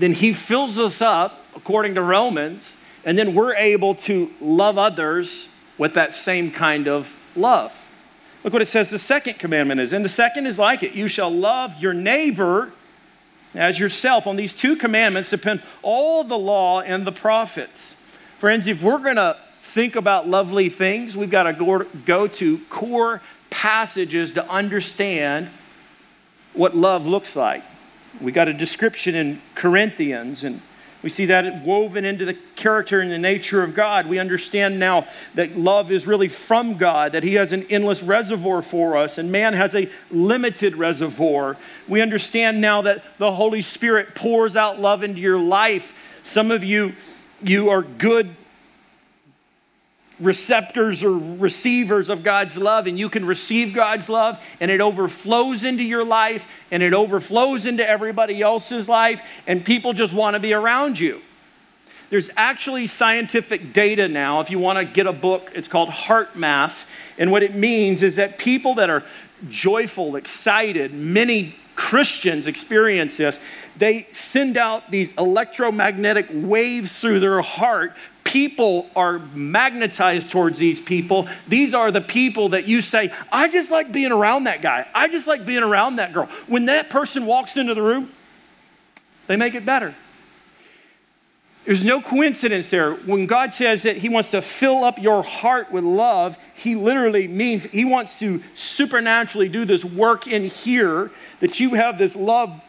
then 0.00 0.12
he 0.12 0.32
fills 0.32 0.78
us 0.78 1.00
up 1.00 1.44
according 1.54 1.94
to 1.94 2.02
Romans, 2.02 2.76
and 3.04 3.16
then 3.16 3.34
we're 3.34 3.54
able 3.54 3.94
to 3.94 4.30
love 4.40 4.78
others 4.78 5.54
with 5.78 5.94
that 5.94 6.12
same 6.12 6.50
kind 6.50 6.88
of 6.88 7.16
love. 7.36 7.72
Look 8.42 8.52
what 8.52 8.62
it 8.62 8.68
says 8.68 8.90
the 8.90 8.98
second 8.98 9.38
commandment 9.38 9.80
is. 9.80 9.92
And 9.92 10.04
the 10.04 10.08
second 10.08 10.46
is 10.46 10.58
like 10.58 10.82
it 10.82 10.92
you 10.92 11.08
shall 11.08 11.30
love 11.30 11.80
your 11.80 11.92
neighbor 11.92 12.72
as 13.54 13.78
yourself. 13.78 14.26
On 14.26 14.36
these 14.36 14.52
two 14.52 14.76
commandments 14.76 15.30
depend 15.30 15.62
all 15.82 16.24
the 16.24 16.38
law 16.38 16.80
and 16.80 17.06
the 17.06 17.12
prophets. 17.12 17.94
Friends, 18.38 18.66
if 18.66 18.82
we're 18.82 18.98
going 18.98 19.16
to 19.16 19.36
think 19.60 19.96
about 19.96 20.26
lovely 20.28 20.68
things, 20.68 21.16
we've 21.16 21.30
got 21.30 21.44
to 21.44 21.86
go 22.06 22.26
to 22.26 22.58
core 22.70 23.20
passages 23.50 24.32
to 24.32 24.48
understand 24.48 25.48
what 26.54 26.74
love 26.74 27.06
looks 27.06 27.36
like. 27.36 27.62
We 28.20 28.32
got 28.32 28.48
a 28.48 28.54
description 28.54 29.14
in 29.14 29.42
Corinthians, 29.54 30.44
and 30.44 30.60
we 31.02 31.08
see 31.08 31.26
that 31.26 31.64
woven 31.64 32.04
into 32.04 32.24
the 32.24 32.34
character 32.56 33.00
and 33.00 33.10
the 33.10 33.18
nature 33.18 33.62
of 33.62 33.74
God. 33.74 34.06
We 34.06 34.18
understand 34.18 34.78
now 34.78 35.06
that 35.34 35.56
love 35.56 35.90
is 35.90 36.06
really 36.06 36.28
from 36.28 36.76
God, 36.76 37.12
that 37.12 37.22
He 37.22 37.34
has 37.34 37.52
an 37.52 37.66
endless 37.70 38.02
reservoir 38.02 38.60
for 38.60 38.96
us, 38.96 39.16
and 39.16 39.32
man 39.32 39.54
has 39.54 39.74
a 39.74 39.88
limited 40.10 40.76
reservoir. 40.76 41.56
We 41.88 42.02
understand 42.02 42.60
now 42.60 42.82
that 42.82 43.02
the 43.18 43.32
Holy 43.32 43.62
Spirit 43.62 44.14
pours 44.14 44.56
out 44.56 44.80
love 44.80 45.02
into 45.02 45.20
your 45.20 45.38
life. 45.38 45.94
Some 46.22 46.50
of 46.50 46.62
you, 46.62 46.94
you 47.42 47.70
are 47.70 47.82
good 47.82 48.36
receptors 50.20 51.02
or 51.02 51.12
receivers 51.12 52.08
of 52.08 52.22
God's 52.22 52.56
love, 52.56 52.86
and 52.86 52.98
you 52.98 53.08
can 53.08 53.24
receive 53.24 53.74
God's 53.74 54.08
love, 54.08 54.38
and 54.60 54.70
it 54.70 54.80
overflows 54.80 55.64
into 55.64 55.82
your 55.82 56.04
life, 56.04 56.46
and 56.70 56.82
it 56.82 56.92
overflows 56.92 57.66
into 57.66 57.88
everybody 57.88 58.42
else's 58.42 58.88
life, 58.88 59.22
and 59.46 59.64
people 59.64 59.92
just 59.92 60.12
want 60.12 60.34
to 60.34 60.40
be 60.40 60.52
around 60.52 60.98
you. 60.98 61.20
There's 62.10 62.28
actually 62.36 62.88
scientific 62.88 63.72
data 63.72 64.08
now. 64.08 64.40
If 64.40 64.50
you 64.50 64.58
want 64.58 64.78
to 64.78 64.84
get 64.84 65.06
a 65.06 65.12
book, 65.12 65.52
it's 65.54 65.68
called 65.68 65.90
HeartMath. 65.90 66.84
And 67.18 67.30
what 67.30 67.44
it 67.44 67.54
means 67.54 68.02
is 68.02 68.16
that 68.16 68.36
people 68.36 68.74
that 68.74 68.90
are 68.90 69.04
joyful, 69.48 70.16
excited, 70.16 70.92
many 70.92 71.54
Christians 71.76 72.46
experience 72.48 73.16
this. 73.16 73.38
They 73.76 74.08
send 74.10 74.58
out 74.58 74.90
these 74.90 75.12
electromagnetic 75.12 76.26
waves 76.30 76.98
through 76.98 77.20
their 77.20 77.40
heart 77.40 77.94
people 78.30 78.88
are 78.94 79.18
magnetized 79.34 80.30
towards 80.30 80.56
these 80.56 80.80
people. 80.80 81.26
These 81.48 81.74
are 81.74 81.90
the 81.90 82.00
people 82.00 82.50
that 82.50 82.64
you 82.64 82.80
say, 82.80 83.12
I 83.32 83.48
just 83.48 83.72
like 83.72 83.90
being 83.90 84.12
around 84.12 84.44
that 84.44 84.62
guy. 84.62 84.86
I 84.94 85.08
just 85.08 85.26
like 85.26 85.44
being 85.44 85.64
around 85.64 85.96
that 85.96 86.12
girl. 86.12 86.26
When 86.46 86.66
that 86.66 86.90
person 86.90 87.26
walks 87.26 87.56
into 87.56 87.74
the 87.74 87.82
room, 87.82 88.12
they 89.26 89.34
make 89.34 89.56
it 89.56 89.66
better. 89.66 89.96
There's 91.64 91.82
no 91.84 92.00
coincidence 92.00 92.70
there. 92.70 92.94
When 92.94 93.26
God 93.26 93.52
says 93.52 93.82
that 93.82 93.96
He 93.96 94.08
wants 94.08 94.28
to 94.28 94.40
fill 94.42 94.84
up 94.84 95.00
your 95.00 95.24
heart 95.24 95.72
with 95.72 95.82
love, 95.82 96.38
He 96.54 96.76
literally 96.76 97.26
means 97.26 97.64
He 97.64 97.84
wants 97.84 98.16
to 98.20 98.44
supernaturally 98.54 99.48
do 99.48 99.64
this 99.64 99.84
work 99.84 100.28
in 100.28 100.44
here, 100.44 101.10
that 101.40 101.58
you 101.58 101.74
have 101.74 101.98
this 101.98 102.14
love 102.14 102.62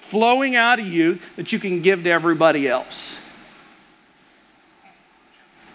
flowing 0.00 0.56
out 0.56 0.80
of 0.80 0.86
you 0.86 1.18
that 1.36 1.52
you 1.52 1.58
can 1.58 1.82
give 1.82 2.04
to 2.04 2.10
everybody 2.10 2.66
else. 2.66 3.18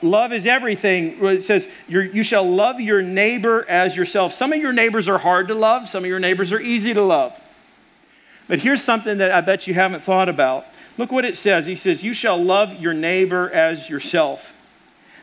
Love 0.01 0.31
is 0.31 0.45
everything. 0.45 1.23
It 1.25 1.43
says, 1.43 1.67
you 1.87 2.23
shall 2.23 2.47
love 2.47 2.79
your 2.79 3.01
neighbor 3.01 3.65
as 3.67 3.95
yourself. 3.97 4.33
Some 4.33 4.53
of 4.53 4.59
your 4.59 4.73
neighbors 4.73 5.07
are 5.07 5.17
hard 5.17 5.47
to 5.47 5.55
love, 5.55 5.89
some 5.89 6.03
of 6.03 6.09
your 6.09 6.19
neighbors 6.19 6.51
are 6.51 6.59
easy 6.59 6.93
to 6.93 7.01
love. 7.01 7.39
But 8.47 8.59
here's 8.59 8.83
something 8.83 9.17
that 9.17 9.31
I 9.31 9.41
bet 9.41 9.67
you 9.67 9.73
haven't 9.73 10.03
thought 10.03 10.29
about. 10.29 10.65
Look 10.97 11.11
what 11.11 11.25
it 11.25 11.35
says. 11.37 11.65
He 11.65 11.75
says, 11.75 12.03
You 12.03 12.13
shall 12.13 12.41
love 12.41 12.75
your 12.75 12.93
neighbor 12.93 13.49
as 13.51 13.89
yourself. 13.89 14.53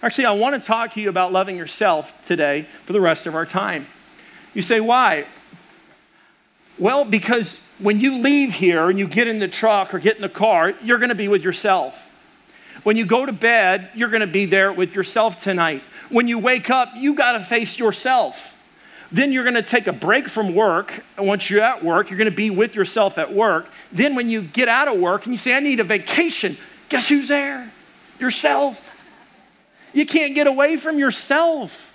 Actually, 0.03 0.27
I 0.27 0.33
want 0.33 0.61
to 0.61 0.67
talk 0.67 0.93
to 0.93 1.01
you 1.01 1.09
about 1.09 1.33
loving 1.33 1.57
yourself 1.57 2.13
today 2.23 2.67
for 2.85 2.93
the 2.93 3.01
rest 3.01 3.27
of 3.27 3.35
our 3.35 3.47
time. 3.47 3.87
You 4.53 4.63
say, 4.63 4.81
Why? 4.81 5.27
Well, 6.79 7.05
because 7.05 7.59
when 7.79 8.01
you 8.01 8.19
leave 8.19 8.55
here 8.55 8.91
and 8.91 8.99
you 8.99 9.07
get 9.07 9.27
in 9.29 9.39
the 9.39 9.49
truck 9.49 9.95
or 9.95 9.99
get 9.99 10.17
in 10.17 10.23
the 10.23 10.29
car, 10.29 10.75
you're 10.83 10.99
going 10.99 11.09
to 11.09 11.15
be 11.15 11.29
with 11.29 11.43
yourself. 11.43 12.04
When 12.85 12.97
you 12.97 13.07
go 13.07 13.27
to 13.27 13.33
bed, 13.33 13.91
you're 13.95 14.11
going 14.11 14.21
to 14.21 14.27
be 14.27 14.45
there 14.45 14.73
with 14.73 14.95
yourself 14.95 15.43
tonight. 15.43 15.83
When 16.11 16.29
you 16.29 16.39
wake 16.39 16.71
up, 16.71 16.91
you 16.95 17.15
got 17.15 17.33
to 17.33 17.41
face 17.41 17.79
yourself. 17.79 18.57
Then 19.11 19.33
you're 19.33 19.43
going 19.43 19.55
to 19.55 19.63
take 19.63 19.87
a 19.87 19.93
break 19.93 20.29
from 20.29 20.55
work. 20.55 21.03
Once 21.17 21.49
you're 21.49 21.63
at 21.63 21.83
work, 21.83 22.11
you're 22.11 22.19
going 22.19 22.31
to 22.31 22.37
be 22.37 22.51
with 22.51 22.75
yourself 22.75 23.17
at 23.17 23.33
work. 23.33 23.69
Then 23.91 24.15
when 24.15 24.29
you 24.29 24.43
get 24.43 24.69
out 24.69 24.87
of 24.87 25.01
work 25.01 25.25
and 25.25 25.33
you 25.33 25.39
say, 25.39 25.55
I 25.55 25.61
need 25.61 25.81
a 25.81 25.85
vacation, 25.85 26.59
guess 26.91 27.09
who's 27.09 27.29
there? 27.29 27.73
Yourself. 28.19 28.95
You 29.95 30.05
can't 30.05 30.35
get 30.35 30.47
away 30.47 30.77
from 30.77 30.99
yourself. 30.99 31.93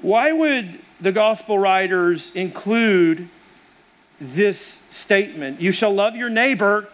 Why 0.00 0.32
would 0.32 0.78
the 1.00 1.12
gospel 1.12 1.58
writers 1.58 2.30
include 2.34 3.28
this 4.20 4.80
statement? 4.90 5.60
You 5.60 5.72
shall 5.72 5.92
love 5.92 6.16
your 6.16 6.30
neighbor 6.30 6.88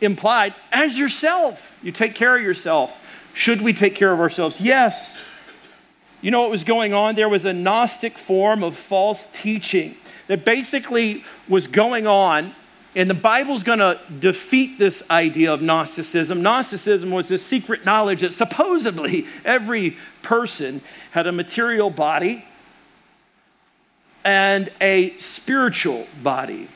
implied 0.00 0.54
as 0.72 0.98
yourself. 0.98 1.78
You 1.82 1.92
take 1.92 2.14
care 2.14 2.36
of 2.36 2.42
yourself. 2.42 2.96
Should 3.34 3.62
we 3.62 3.72
take 3.72 3.94
care 3.94 4.12
of 4.12 4.20
ourselves? 4.20 4.60
Yes. 4.60 5.22
You 6.20 6.30
know 6.30 6.42
what 6.42 6.50
was 6.50 6.64
going 6.64 6.92
on? 6.92 7.14
There 7.14 7.28
was 7.28 7.44
a 7.44 7.52
Gnostic 7.52 8.18
form 8.18 8.62
of 8.62 8.76
false 8.76 9.26
teaching 9.32 9.96
that 10.26 10.44
basically 10.44 11.24
was 11.48 11.66
going 11.66 12.06
on, 12.06 12.54
and 12.94 13.08
the 13.08 13.14
Bible's 13.14 13.62
going 13.62 13.78
to 13.78 13.98
defeat 14.18 14.78
this 14.78 15.02
idea 15.10 15.52
of 15.52 15.62
Gnosticism. 15.62 16.42
Gnosticism 16.42 17.10
was 17.10 17.28
this 17.28 17.44
secret 17.44 17.84
knowledge 17.84 18.20
that 18.20 18.34
supposedly 18.34 19.26
every 19.44 19.96
person 20.22 20.82
had 21.12 21.26
a 21.26 21.32
material 21.32 21.88
body 21.88 22.44
and 24.24 24.70
a 24.80 25.16
spiritual 25.18 26.06
body. 26.22 26.68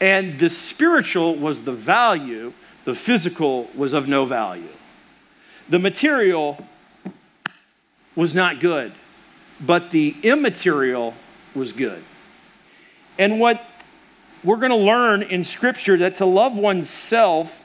And 0.00 0.38
the 0.38 0.48
spiritual 0.48 1.36
was 1.36 1.62
the 1.62 1.72
value, 1.72 2.52
the 2.84 2.94
physical 2.94 3.70
was 3.74 3.92
of 3.92 4.08
no 4.08 4.24
value. 4.24 4.68
The 5.68 5.78
material 5.78 6.66
was 8.14 8.34
not 8.34 8.60
good, 8.60 8.92
but 9.60 9.90
the 9.90 10.14
immaterial 10.22 11.14
was 11.54 11.72
good. 11.72 12.02
And 13.18 13.40
what 13.40 13.64
we're 14.42 14.56
going 14.56 14.70
to 14.70 14.76
learn 14.76 15.22
in 15.22 15.44
Scripture 15.44 15.96
that 15.98 16.16
to 16.16 16.26
love 16.26 16.56
oneself 16.56 17.62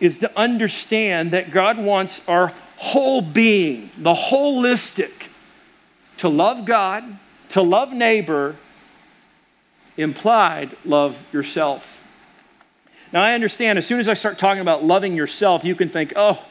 is 0.00 0.18
to 0.18 0.38
understand 0.38 1.30
that 1.30 1.50
God 1.50 1.78
wants 1.78 2.20
our 2.28 2.52
whole 2.76 3.22
being, 3.22 3.90
the 3.96 4.14
holistic, 4.14 5.28
to 6.18 6.28
love 6.28 6.64
God, 6.64 7.04
to 7.50 7.62
love 7.62 7.92
neighbor, 7.92 8.56
implied 9.96 10.76
love 10.84 11.24
yourself. 11.32 12.02
Now, 13.12 13.22
I 13.22 13.34
understand 13.34 13.78
as 13.78 13.86
soon 13.86 14.00
as 14.00 14.08
I 14.08 14.14
start 14.14 14.38
talking 14.38 14.60
about 14.60 14.84
loving 14.84 15.14
yourself, 15.14 15.64
you 15.64 15.74
can 15.74 15.88
think, 15.88 16.12
oh, 16.16 16.44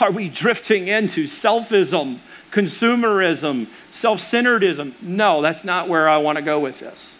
are 0.00 0.10
we 0.10 0.28
drifting 0.28 0.88
into 0.88 1.24
selfism, 1.24 2.18
consumerism, 2.50 3.66
self 3.90 4.20
centeredism? 4.20 4.94
No, 5.02 5.42
that's 5.42 5.64
not 5.64 5.88
where 5.88 6.08
I 6.08 6.18
want 6.18 6.36
to 6.36 6.42
go 6.42 6.58
with 6.58 6.80
this. 6.80 7.17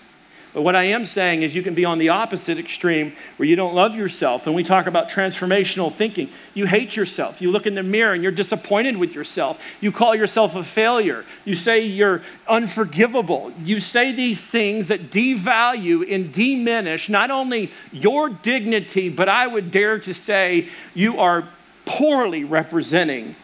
But 0.59 0.65
what 0.65 0.75
I 0.75 0.87
am 0.87 1.05
saying 1.05 1.43
is 1.43 1.55
you 1.55 1.63
can 1.63 1.75
be 1.75 1.85
on 1.85 1.99
the 1.99 2.09
opposite 2.09 2.59
extreme 2.59 3.13
where 3.37 3.49
you 3.49 3.55
don't 3.55 3.77
love 3.77 3.95
yourself. 3.95 4.45
And 4.45 4.57
we 4.57 4.65
talk 4.65 4.89
about 4.89 5.09
transformational 5.09 5.95
thinking. 5.95 6.31
You 6.53 6.67
hate 6.67 6.97
yourself. 6.97 7.41
You 7.41 7.53
look 7.53 7.65
in 7.65 7.77
the 7.77 7.85
mirror 7.85 8.13
and 8.13 8.25
you're 8.25 8.33
disappointed 8.33 8.97
with 8.97 9.15
yourself. 9.15 9.65
You 9.81 9.93
call 9.93 10.17
yourself 10.17 10.57
a 10.57 10.65
failure. 10.65 11.25
You 11.45 11.55
say 11.55 11.85
you're 11.87 12.23
unforgivable. 12.49 13.53
You 13.63 13.79
say 13.79 14.11
these 14.11 14.43
things 14.43 14.89
that 14.89 15.13
devalue 15.13 16.13
and 16.13 16.33
diminish 16.33 17.09
not 17.09 17.31
only 17.31 17.71
your 17.93 18.29
dignity, 18.29 19.11
but 19.11 19.29
I 19.29 19.47
would 19.47 19.71
dare 19.71 20.01
to 20.01 20.13
say 20.13 20.67
you 20.93 21.21
are 21.21 21.47
poorly 21.85 22.43
representing 22.43 23.37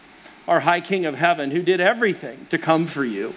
our 0.49 0.59
high 0.59 0.81
King 0.81 1.05
of 1.05 1.15
heaven 1.15 1.51
who 1.51 1.61
did 1.61 1.79
everything 1.79 2.45
to 2.49 2.57
come 2.57 2.85
for 2.85 3.05
you 3.05 3.33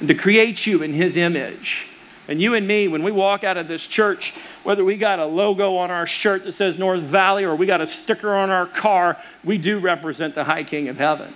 and 0.00 0.08
to 0.08 0.14
create 0.16 0.66
you 0.66 0.82
in 0.82 0.94
his 0.94 1.16
image 1.16 1.90
And 2.26 2.40
you 2.40 2.54
and 2.54 2.66
me, 2.66 2.88
when 2.88 3.02
we 3.02 3.12
walk 3.12 3.44
out 3.44 3.56
of 3.56 3.68
this 3.68 3.86
church, 3.86 4.32
whether 4.62 4.84
we 4.84 4.96
got 4.96 5.18
a 5.18 5.26
logo 5.26 5.76
on 5.76 5.90
our 5.90 6.06
shirt 6.06 6.44
that 6.44 6.52
says 6.52 6.78
North 6.78 7.02
Valley 7.02 7.44
or 7.44 7.54
we 7.54 7.66
got 7.66 7.80
a 7.80 7.86
sticker 7.86 8.34
on 8.34 8.50
our 8.50 8.66
car, 8.66 9.18
we 9.44 9.58
do 9.58 9.78
represent 9.78 10.34
the 10.34 10.44
High 10.44 10.64
King 10.64 10.88
of 10.88 10.96
Heaven. 10.96 11.34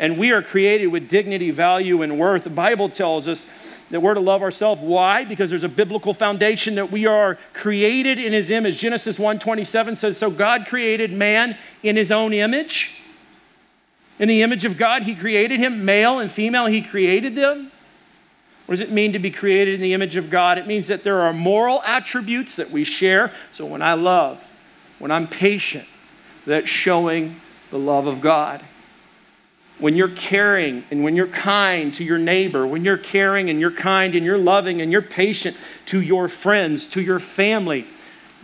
And 0.00 0.18
we 0.18 0.32
are 0.32 0.42
created 0.42 0.88
with 0.88 1.08
dignity, 1.08 1.50
value, 1.50 2.02
and 2.02 2.18
worth. 2.18 2.44
The 2.44 2.50
Bible 2.50 2.88
tells 2.88 3.28
us 3.28 3.46
that 3.90 4.00
we're 4.00 4.14
to 4.14 4.20
love 4.20 4.42
ourselves. 4.42 4.80
Why? 4.80 5.24
Because 5.24 5.50
there's 5.50 5.64
a 5.64 5.68
biblical 5.68 6.14
foundation 6.14 6.74
that 6.76 6.90
we 6.90 7.06
are 7.06 7.38
created 7.52 8.18
in 8.18 8.32
his 8.32 8.50
image. 8.50 8.78
Genesis 8.78 9.18
1:27 9.18 9.96
says, 9.96 10.16
So 10.16 10.30
God 10.30 10.66
created 10.66 11.12
man 11.12 11.56
in 11.82 11.94
his 11.94 12.10
own 12.10 12.32
image. 12.32 13.02
In 14.18 14.28
the 14.28 14.42
image 14.42 14.64
of 14.64 14.76
God, 14.76 15.02
he 15.02 15.14
created 15.14 15.58
him, 15.58 15.84
male 15.84 16.18
and 16.18 16.30
female, 16.30 16.66
he 16.66 16.80
created 16.80 17.34
them. 17.34 17.71
What 18.66 18.74
does 18.74 18.80
it 18.80 18.90
mean 18.90 19.12
to 19.12 19.18
be 19.18 19.30
created 19.30 19.74
in 19.74 19.80
the 19.80 19.92
image 19.92 20.16
of 20.16 20.30
God? 20.30 20.56
It 20.56 20.66
means 20.66 20.88
that 20.88 21.02
there 21.02 21.20
are 21.20 21.32
moral 21.32 21.82
attributes 21.82 22.56
that 22.56 22.70
we 22.70 22.84
share. 22.84 23.32
So 23.52 23.66
when 23.66 23.82
I 23.82 23.94
love, 23.94 24.42
when 24.98 25.10
I'm 25.10 25.26
patient, 25.26 25.86
that's 26.46 26.68
showing 26.68 27.40
the 27.70 27.78
love 27.78 28.06
of 28.06 28.20
God. 28.20 28.62
When 29.78 29.96
you're 29.96 30.08
caring 30.08 30.84
and 30.90 31.02
when 31.02 31.16
you're 31.16 31.26
kind 31.26 31.92
to 31.94 32.04
your 32.04 32.18
neighbor, 32.18 32.66
when 32.66 32.84
you're 32.84 32.96
caring 32.96 33.50
and 33.50 33.58
you're 33.58 33.72
kind 33.72 34.14
and 34.14 34.24
you're 34.24 34.38
loving 34.38 34.80
and 34.80 34.92
you're 34.92 35.02
patient 35.02 35.56
to 35.86 36.00
your 36.00 36.28
friends, 36.28 36.86
to 36.88 37.02
your 37.02 37.18
family, 37.18 37.86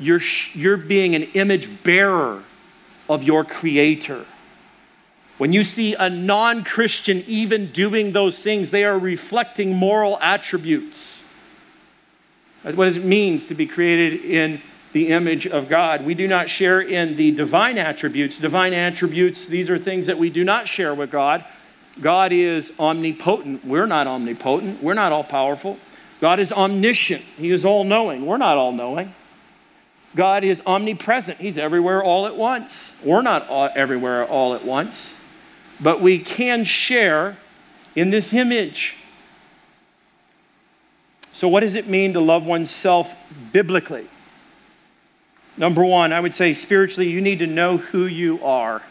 you're, 0.01 0.21
you're 0.53 0.77
being 0.77 1.15
an 1.15 1.25
image 1.35 1.83
bearer 1.85 2.43
of 3.09 3.23
your 3.23 3.45
Creator. 3.45 4.25
When 5.39 5.53
you 5.53 5.63
see 5.63 5.95
a 5.95 6.11
non 6.11 6.65
Christian 6.65 7.25
even 7.29 7.71
doing 7.71 8.11
those 8.13 8.41
things, 8.41 8.71
they 8.71 8.85
are 8.85 8.99
reflecting 8.99 9.75
moral 9.75 10.19
attributes. 10.21 11.25
That's 12.65 12.77
what 12.77 12.89
it 12.89 13.05
means 13.05 13.47
to 13.47 13.55
be 13.55 13.67
created 13.67 14.25
in 14.25 14.61
the 14.93 15.09
image 15.09 15.47
of 15.47 15.69
God. 15.69 16.05
We 16.05 16.15
do 16.15 16.27
not 16.27 16.49
share 16.49 16.81
in 16.81 17.17
the 17.17 17.31
divine 17.31 17.79
attributes. 17.79 18.39
Divine 18.39 18.75
attributes, 18.75 19.47
these 19.47 19.71
are 19.71 19.79
things 19.79 20.07
that 20.07 20.19
we 20.19 20.29
do 20.29 20.43
not 20.43 20.67
share 20.67 20.93
with 20.93 21.13
God. 21.13 21.45
God 22.01 22.33
is 22.33 22.73
omnipotent. 22.79 23.65
We're 23.65 23.87
not 23.87 24.09
omnipotent. 24.09 24.83
We're 24.83 24.95
not 24.95 25.13
all 25.13 25.25
powerful. 25.25 25.79
God 26.21 26.41
is 26.41 26.51
omniscient. 26.51 27.23
He 27.23 27.51
is 27.51 27.65
all 27.65 27.85
knowing. 27.85 28.27
We're 28.27 28.39
not 28.39 28.57
all 28.57 28.73
knowing. 28.73 29.15
God 30.17 30.43
is 30.43 30.61
omnipresent. 30.67 31.39
He's 31.39 31.59
everywhere 31.59 32.03
all 32.03 32.27
at 32.27 32.37
once. 32.37 32.93
We're 33.05 33.23
not 33.23 33.47
all, 33.49 33.69
everywhere 33.77 34.27
all 34.27 34.55
at 34.55 34.65
once 34.65 35.15
but 35.81 36.01
we 36.01 36.19
can 36.19 36.65
share 36.65 37.37
in 37.95 38.11
this 38.11 38.33
image. 38.33 38.97
So, 41.33 41.49
what 41.49 41.61
does 41.61 41.75
it 41.75 41.87
mean 41.87 42.15
to 42.15 42.21
love 42.21 42.45
oneself 42.45 43.15
biblically? 43.53 44.07
Number 45.57 45.85
one, 45.85 46.13
I 46.13 46.21
would 46.21 46.35
say 46.35 46.53
spiritually, 46.55 47.09
you 47.09 47.21
need 47.21 47.41
to 47.41 47.47
know 47.47 47.77
who 47.77 48.07
you 48.07 48.45
are. 48.45 48.83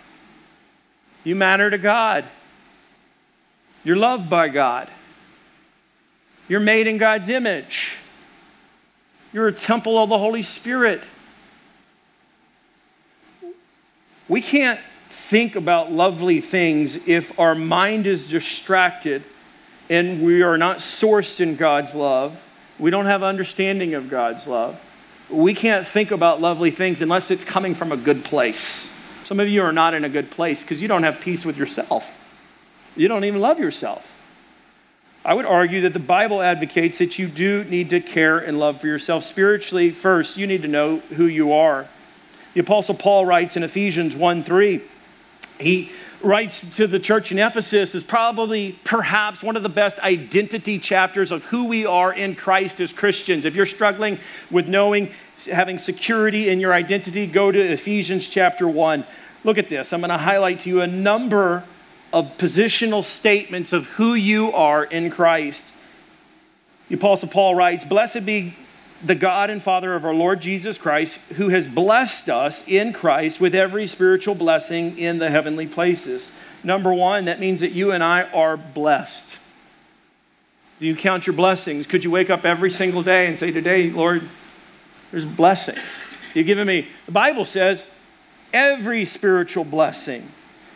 You 1.24 1.36
matter 1.36 1.70
to 1.70 1.78
God. 1.78 2.26
You're 3.84 3.96
loved 3.96 4.30
by 4.30 4.50
God. 4.50 4.90
You're 6.50 6.60
made 6.60 6.88
in 6.88 6.98
God's 6.98 7.30
image. 7.30 7.96
You're 9.34 9.48
a 9.48 9.54
temple 9.54 9.98
of 9.98 10.10
the 10.10 10.18
Holy 10.18 10.44
Spirit. 10.44 11.04
We 14.28 14.42
can't 14.42 14.80
think 15.28 15.58
about 15.58 15.92
lovely 15.92 16.40
things 16.40 16.96
if 17.06 17.38
our 17.38 17.54
mind 17.54 18.08
is 18.08 18.26
distracted 18.26 19.22
and 19.90 20.24
we 20.24 20.42
are 20.42 20.58
not 20.58 20.78
sourced 20.78 21.42
in 21.42 21.58
God's 21.58 21.94
love. 21.94 22.42
We 22.80 22.92
don't 22.92 23.08
have 23.08 23.24
understanding 23.24 23.94
of 23.94 24.10
God's 24.10 24.48
love. 24.48 24.80
We 25.30 25.54
can't 25.54 25.86
think 25.86 26.12
about 26.12 26.40
lovely 26.40 26.72
things 26.72 27.02
unless 27.02 27.30
it's 27.30 27.44
coming 27.44 27.76
from 27.76 27.92
a 27.92 27.98
good 27.98 28.24
place. 28.24 28.90
Some 29.26 29.42
of 29.42 29.50
you 29.50 29.64
are 29.64 29.74
not 29.74 29.94
in 29.94 30.06
a 30.06 30.10
good 30.10 30.32
place 30.32 30.62
because 30.62 30.82
you 30.82 30.88
don't 30.88 31.04
have 31.04 31.20
peace 31.20 31.44
with 31.44 31.58
yourself. 31.58 32.10
You 32.96 33.10
don't 33.10 33.26
even 33.26 33.42
love 33.42 33.60
yourself. 33.60 34.10
I 35.26 35.34
would 35.34 35.46
argue 35.46 35.82
that 35.82 35.92
the 35.92 36.00
Bible 36.00 36.42
advocates 36.42 37.00
that 37.00 37.20
you 37.20 37.28
do 37.28 37.66
need 37.66 37.90
to 37.90 38.00
care 38.00 38.38
and 38.38 38.60
love 38.60 38.80
for 38.80 38.88
yourself. 38.88 39.26
Spiritually, 39.26 39.92
first, 39.92 40.38
you 40.38 40.48
need 40.48 40.62
to 40.62 40.70
know 40.70 41.00
who 41.00 41.26
you 41.26 41.52
are. 41.52 41.86
The 42.54 42.62
Apostle 42.62 42.96
Paul 42.96 43.26
writes 43.26 43.58
in 43.58 43.64
Ephesians 43.64 44.16
1 44.16 44.44
3, 44.44 44.82
he 45.60 45.92
writes 46.22 46.76
to 46.78 46.88
the 46.88 47.00
church 47.00 47.32
in 47.32 47.40
Ephesus 47.40 47.94
is 47.94 48.04
probably 48.04 48.74
perhaps 48.84 49.44
one 49.44 49.56
of 49.56 49.64
the 49.64 49.70
best 49.70 50.00
identity 50.00 50.80
chapters 50.80 51.32
of 51.32 51.44
who 51.46 51.68
we 51.68 51.86
are 51.86 52.12
in 52.12 52.36
Christ 52.36 52.82
as 52.82 52.92
Christians. 52.92 53.46
If 53.46 53.56
you're 53.56 53.66
struggling 53.66 54.20
with 54.50 54.68
knowing, 54.68 55.12
having 55.52 55.78
security 55.78 56.50
in 56.50 56.60
your 56.60 56.74
identity, 56.74 57.28
go 57.28 57.52
to 57.52 57.60
Ephesians 57.60 58.28
chapter 58.28 58.68
1. 58.68 59.06
Look 59.44 59.58
at 59.58 59.70
this. 59.70 59.94
I'm 59.94 60.02
going 60.02 60.10
to 60.10 60.18
highlight 60.18 60.60
to 60.62 60.70
you 60.70 60.82
a 60.82 60.88
number 60.88 61.64
of 62.12 62.38
positional 62.38 63.04
statements 63.04 63.74
of 63.74 63.86
who 63.88 64.14
you 64.14 64.52
are 64.54 64.84
in 64.84 65.12
Christ. 65.12 65.74
The 66.90 66.96
Apostle 66.96 67.30
Paul 67.30 67.54
writes, 67.54 67.86
Blessed 67.86 68.26
be 68.26 68.56
the 69.04 69.16
God 69.16 69.50
and 69.50 69.62
Father 69.62 69.96
of 69.96 70.06
our 70.06 70.14
Lord 70.14 70.42
Jesus 70.42 70.78
Christ, 70.78 71.20
who 71.36 71.50
has 71.50 71.68
blessed 71.68 72.30
us 72.30 72.68
in 72.68 72.94
Christ 72.94 73.40
with 73.40 73.54
every 73.54 73.88
spiritual 73.88 74.36
blessing 74.36 74.98
in 74.98 75.20
the 75.20 75.30
heavenly 75.30 75.68
places. 75.68 76.32
Number 76.64 76.94
one, 76.94 77.26
that 77.26 77.40
means 77.40 77.62
that 77.62 77.72
you 77.72 77.92
and 77.92 78.04
I 78.04 78.24
are 78.24 78.58
blessed. 78.58 79.38
Do 80.80 80.86
you 80.86 80.96
count 80.96 81.28
your 81.28 81.36
blessings? 81.36 81.88
Could 81.88 82.04
you 82.04 82.12
wake 82.12 82.30
up 82.30 82.46
every 82.46 82.70
single 82.70 83.04
day 83.04 83.28
and 83.28 83.38
say, 83.38 83.52
Today, 83.52 83.90
Lord, 83.90 84.28
there's 85.12 85.26
blessings? 85.26 85.84
You've 86.34 86.48
given 86.48 86.68
me, 86.68 86.88
the 87.06 87.12
Bible 87.12 87.46
says, 87.46 87.88
every 88.54 89.06
spiritual 89.06 89.64
blessing. 89.64 90.32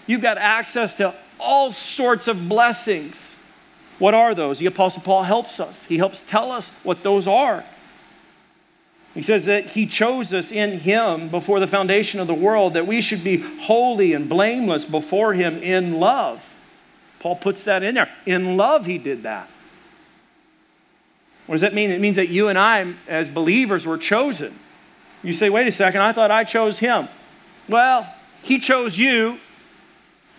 You've 0.07 0.21
got 0.21 0.37
access 0.37 0.97
to 0.97 1.13
all 1.39 1.71
sorts 1.71 2.27
of 2.27 2.49
blessings. 2.49 3.37
What 3.99 4.13
are 4.13 4.33
those? 4.33 4.59
The 4.59 4.65
Apostle 4.65 5.03
Paul 5.03 5.23
helps 5.23 5.59
us. 5.59 5.83
He 5.85 5.97
helps 5.97 6.23
tell 6.23 6.51
us 6.51 6.69
what 6.83 7.03
those 7.03 7.27
are. 7.27 7.63
He 9.13 9.21
says 9.21 9.45
that 9.45 9.67
He 9.67 9.85
chose 9.85 10.33
us 10.33 10.51
in 10.51 10.79
Him 10.79 11.29
before 11.29 11.59
the 11.59 11.67
foundation 11.67 12.19
of 12.19 12.27
the 12.27 12.33
world, 12.33 12.73
that 12.73 12.87
we 12.87 13.01
should 13.01 13.23
be 13.23 13.37
holy 13.37 14.13
and 14.13 14.29
blameless 14.29 14.85
before 14.85 15.33
Him 15.33 15.57
in 15.61 15.99
love. 15.99 16.47
Paul 17.19 17.35
puts 17.35 17.63
that 17.65 17.83
in 17.83 17.95
there. 17.95 18.09
In 18.25 18.57
love, 18.57 18.85
He 18.85 18.97
did 18.97 19.23
that. 19.23 19.49
What 21.45 21.55
does 21.55 21.61
that 21.61 21.73
mean? 21.73 21.91
It 21.91 21.99
means 21.99 22.15
that 22.15 22.29
you 22.29 22.47
and 22.47 22.57
I, 22.57 22.93
as 23.07 23.29
believers, 23.29 23.85
were 23.85 23.97
chosen. 23.97 24.57
You 25.23 25.33
say, 25.33 25.49
wait 25.49 25.67
a 25.67 25.71
second, 25.71 26.01
I 26.01 26.13
thought 26.13 26.31
I 26.31 26.43
chose 26.43 26.79
Him. 26.79 27.09
Well, 27.67 28.11
He 28.41 28.59
chose 28.59 28.97
you, 28.97 29.39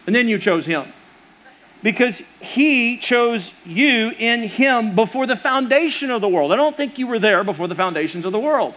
and 0.07 0.15
then 0.15 0.29
you 0.29 0.39
chose 0.39 0.67
Him 0.67 0.93
because 1.83 2.23
he 2.41 2.97
chose 2.97 3.53
you 3.67 4.13
in 4.19 4.45
him 4.45 4.95
before 4.95 5.27
the 5.27 5.37
foundation 5.37 6.11
of 6.11 6.21
the 6.21 6.29
world. 6.29 6.53
I 6.53 6.57
don't 6.57 6.77
think 6.77 6.99
you 6.99 7.07
were 7.07 7.19
there 7.19 7.43
before 7.43 7.69
the 7.69 7.75
foundations 7.75 8.25
of 8.25 8.33
the 8.33 8.39
world. 8.39 8.75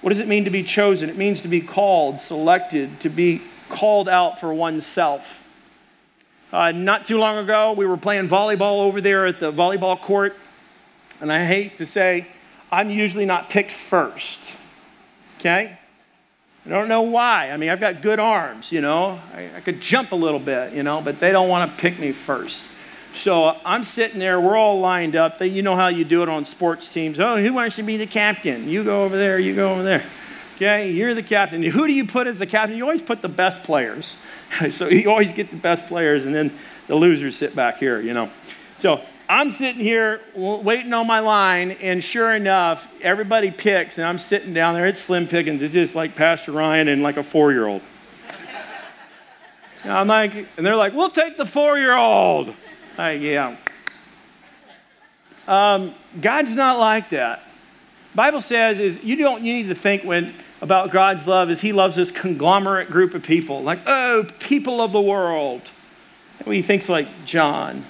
What 0.00 0.10
does 0.10 0.20
it 0.20 0.28
mean 0.28 0.44
to 0.44 0.50
be 0.50 0.62
chosen? 0.62 1.08
It 1.08 1.16
means 1.16 1.42
to 1.42 1.48
be 1.48 1.60
called, 1.60 2.20
selected, 2.20 3.00
to 3.00 3.08
be 3.08 3.42
called 3.68 4.08
out 4.08 4.40
for 4.40 4.52
oneself. 4.52 5.42
Uh, 6.52 6.70
not 6.70 7.04
too 7.04 7.18
long 7.18 7.38
ago, 7.38 7.72
we 7.72 7.86
were 7.86 7.96
playing 7.96 8.28
volleyball 8.28 8.80
over 8.80 9.00
there 9.00 9.26
at 9.26 9.40
the 9.40 9.50
volleyball 9.52 9.98
court, 9.98 10.36
and 11.20 11.32
I 11.32 11.46
hate 11.46 11.78
to 11.78 11.86
say, 11.86 12.26
I'm 12.70 12.90
usually 12.90 13.24
not 13.24 13.48
picked 13.48 13.70
first. 13.70 14.54
Okay? 15.38 15.78
I 16.64 16.68
don't 16.68 16.88
know 16.88 17.02
why. 17.02 17.50
I 17.50 17.56
mean, 17.56 17.70
I've 17.70 17.80
got 17.80 18.02
good 18.02 18.20
arms, 18.20 18.70
you 18.70 18.80
know. 18.80 19.20
I, 19.34 19.50
I 19.56 19.60
could 19.60 19.80
jump 19.80 20.12
a 20.12 20.16
little 20.16 20.38
bit, 20.38 20.72
you 20.72 20.84
know, 20.84 21.00
but 21.00 21.18
they 21.18 21.32
don't 21.32 21.48
want 21.48 21.70
to 21.70 21.76
pick 21.76 21.98
me 21.98 22.12
first. 22.12 22.62
So 23.14 23.56
I'm 23.64 23.82
sitting 23.84 24.18
there, 24.18 24.40
we're 24.40 24.56
all 24.56 24.78
lined 24.80 25.16
up. 25.16 25.40
You 25.40 25.62
know 25.62 25.74
how 25.74 25.88
you 25.88 26.04
do 26.04 26.22
it 26.22 26.28
on 26.28 26.44
sports 26.44 26.90
teams. 26.92 27.18
Oh, 27.18 27.36
who 27.36 27.52
wants 27.52 27.76
to 27.76 27.82
be 27.82 27.96
the 27.96 28.06
captain? 28.06 28.68
You 28.68 28.84
go 28.84 29.04
over 29.04 29.16
there, 29.16 29.38
you 29.38 29.54
go 29.54 29.72
over 29.72 29.82
there. 29.82 30.04
Okay, 30.56 30.92
you're 30.92 31.14
the 31.14 31.22
captain. 31.22 31.62
Who 31.62 31.86
do 31.86 31.92
you 31.92 32.06
put 32.06 32.26
as 32.26 32.38
the 32.38 32.46
captain? 32.46 32.76
You 32.76 32.84
always 32.84 33.02
put 33.02 33.20
the 33.20 33.28
best 33.28 33.64
players. 33.64 34.16
so 34.70 34.88
you 34.88 35.10
always 35.10 35.32
get 35.32 35.50
the 35.50 35.56
best 35.56 35.86
players, 35.86 36.24
and 36.24 36.34
then 36.34 36.52
the 36.86 36.94
losers 36.94 37.36
sit 37.36 37.56
back 37.56 37.78
here, 37.78 38.00
you 38.00 38.14
know. 38.14 38.30
So 38.78 39.00
I'm 39.28 39.50
sitting 39.50 39.80
here 39.80 40.20
waiting 40.34 40.92
on 40.92 41.06
my 41.06 41.20
line, 41.20 41.72
and 41.72 42.02
sure 42.02 42.34
enough, 42.34 42.88
everybody 43.00 43.50
picks, 43.50 43.98
and 43.98 44.06
I'm 44.06 44.18
sitting 44.18 44.52
down 44.52 44.74
there. 44.74 44.86
It's 44.86 45.00
Slim 45.00 45.26
Pickens. 45.26 45.62
It's 45.62 45.72
just 45.72 45.94
like 45.94 46.14
Pastor 46.14 46.52
Ryan 46.52 46.88
and 46.88 47.02
like 47.02 47.16
a 47.16 47.22
four 47.22 47.52
year 47.52 47.66
old. 47.66 47.82
I'm 49.84 50.06
like, 50.06 50.34
and 50.56 50.64
they're 50.64 50.76
like, 50.76 50.92
we'll 50.92 51.10
take 51.10 51.36
the 51.36 51.46
four 51.46 51.78
year 51.78 51.96
old. 51.96 52.54
Like, 52.96 53.20
yeah. 53.20 53.56
Um, 55.48 55.94
God's 56.20 56.54
not 56.54 56.78
like 56.78 57.10
that. 57.10 57.42
Bible 58.14 58.40
says 58.40 58.78
is 58.78 59.02
you 59.02 59.16
don't 59.16 59.42
you 59.42 59.54
need 59.54 59.68
to 59.68 59.74
think 59.74 60.04
when 60.04 60.34
about 60.60 60.90
God's 60.90 61.26
love 61.26 61.50
is 61.50 61.60
He 61.60 61.72
loves 61.72 61.96
this 61.96 62.10
conglomerate 62.10 62.90
group 62.90 63.14
of 63.14 63.22
people, 63.22 63.62
like 63.62 63.80
oh 63.86 64.26
people 64.38 64.80
of 64.80 64.92
the 64.92 65.00
world. 65.00 65.70
And 66.38 66.54
he 66.54 66.62
thinks 66.62 66.88
like 66.88 67.08
John, 67.24 67.84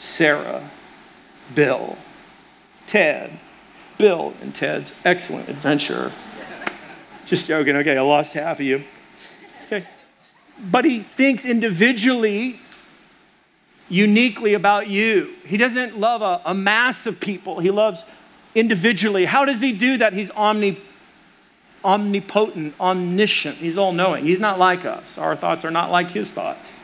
Sarah, 0.00 0.68
Bill, 1.54 1.96
Ted, 2.86 3.30
Bill, 3.98 4.32
and 4.40 4.54
Ted's 4.54 4.94
excellent 5.04 5.48
adventure. 5.48 6.10
Just 7.26 7.46
joking. 7.46 7.76
Okay, 7.76 7.96
I 7.96 8.00
lost 8.00 8.32
half 8.32 8.58
of 8.58 8.66
you. 8.66 8.82
Okay. 9.66 9.86
But 10.58 10.86
he 10.86 11.00
thinks 11.02 11.44
individually, 11.44 12.60
uniquely 13.88 14.54
about 14.54 14.88
you. 14.88 15.34
He 15.46 15.58
doesn't 15.58 16.00
love 16.00 16.22
a, 16.22 16.40
a 16.46 16.54
mass 16.54 17.06
of 17.06 17.20
people, 17.20 17.60
he 17.60 17.70
loves 17.70 18.04
individually. 18.54 19.26
How 19.26 19.44
does 19.44 19.60
he 19.60 19.72
do 19.72 19.98
that? 19.98 20.14
He's 20.14 20.30
omni, 20.30 20.78
omnipotent, 21.84 22.74
omniscient. 22.80 23.58
He's 23.58 23.76
all 23.76 23.92
knowing. 23.92 24.24
He's 24.24 24.40
not 24.40 24.58
like 24.58 24.86
us. 24.86 25.18
Our 25.18 25.36
thoughts 25.36 25.64
are 25.64 25.70
not 25.70 25.90
like 25.90 26.08
his 26.08 26.32
thoughts. 26.32 26.78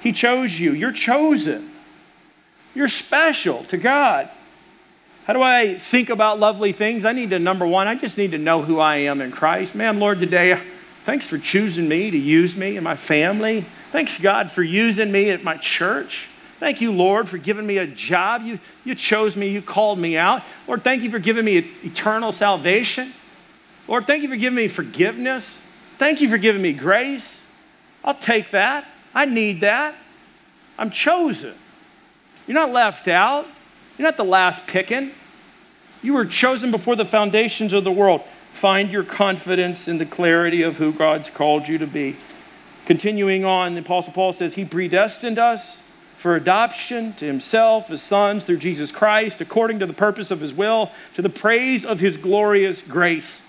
He 0.00 0.12
chose 0.12 0.60
you. 0.60 0.72
You're 0.72 0.92
chosen. 0.92 1.72
You're 2.76 2.88
special 2.88 3.64
to 3.64 3.78
God. 3.78 4.28
How 5.24 5.32
do 5.32 5.40
I 5.40 5.78
think 5.78 6.10
about 6.10 6.38
lovely 6.38 6.72
things? 6.72 7.06
I 7.06 7.12
need 7.12 7.30
to, 7.30 7.38
number 7.38 7.66
one, 7.66 7.88
I 7.88 7.94
just 7.94 8.18
need 8.18 8.32
to 8.32 8.38
know 8.38 8.60
who 8.60 8.78
I 8.78 8.96
am 8.96 9.22
in 9.22 9.32
Christ. 9.32 9.74
Man, 9.74 9.98
Lord, 9.98 10.20
today, 10.20 10.60
thanks 11.06 11.26
for 11.26 11.38
choosing 11.38 11.88
me 11.88 12.10
to 12.10 12.18
use 12.18 12.54
me 12.54 12.76
and 12.76 12.84
my 12.84 12.94
family. 12.94 13.64
Thanks, 13.92 14.18
God, 14.18 14.50
for 14.50 14.62
using 14.62 15.10
me 15.10 15.30
at 15.30 15.42
my 15.42 15.56
church. 15.56 16.28
Thank 16.60 16.82
you, 16.82 16.92
Lord, 16.92 17.30
for 17.30 17.38
giving 17.38 17.66
me 17.66 17.78
a 17.78 17.86
job. 17.86 18.42
You, 18.42 18.58
you 18.84 18.94
chose 18.94 19.36
me, 19.36 19.48
you 19.48 19.62
called 19.62 19.98
me 19.98 20.18
out. 20.18 20.42
Lord, 20.68 20.84
thank 20.84 21.02
you 21.02 21.10
for 21.10 21.18
giving 21.18 21.46
me 21.46 21.56
eternal 21.82 22.30
salvation. 22.30 23.14
Lord, 23.88 24.06
thank 24.06 24.22
you 24.22 24.28
for 24.28 24.36
giving 24.36 24.56
me 24.56 24.68
forgiveness. 24.68 25.58
Thank 25.96 26.20
you 26.20 26.28
for 26.28 26.36
giving 26.36 26.60
me 26.60 26.74
grace. 26.74 27.46
I'll 28.04 28.14
take 28.14 28.50
that. 28.50 28.84
I 29.14 29.24
need 29.24 29.62
that. 29.62 29.94
I'm 30.78 30.90
chosen. 30.90 31.54
You're 32.46 32.54
not 32.54 32.72
left 32.72 33.08
out. 33.08 33.46
You're 33.98 34.06
not 34.06 34.16
the 34.16 34.24
last 34.24 34.66
picking. 34.66 35.12
You 36.02 36.14
were 36.14 36.24
chosen 36.24 36.70
before 36.70 36.96
the 36.96 37.04
foundations 37.04 37.72
of 37.72 37.84
the 37.84 37.92
world. 37.92 38.22
Find 38.52 38.90
your 38.90 39.02
confidence 39.02 39.88
in 39.88 39.98
the 39.98 40.06
clarity 40.06 40.62
of 40.62 40.76
who 40.76 40.92
God's 40.92 41.30
called 41.30 41.68
you 41.68 41.78
to 41.78 41.86
be. 41.86 42.16
Continuing 42.86 43.44
on, 43.44 43.74
the 43.74 43.80
Apostle 43.80 44.12
Paul 44.12 44.32
says, 44.32 44.54
He 44.54 44.64
predestined 44.64 45.38
us 45.38 45.80
for 46.16 46.36
adoption 46.36 47.12
to 47.14 47.26
Himself 47.26 47.90
as 47.90 48.02
sons 48.02 48.44
through 48.44 48.58
Jesus 48.58 48.90
Christ, 48.90 49.40
according 49.40 49.80
to 49.80 49.86
the 49.86 49.92
purpose 49.92 50.30
of 50.30 50.40
His 50.40 50.54
will, 50.54 50.90
to 51.14 51.22
the 51.22 51.28
praise 51.28 51.84
of 51.84 52.00
His 52.00 52.16
glorious 52.16 52.80
grace. 52.80 53.42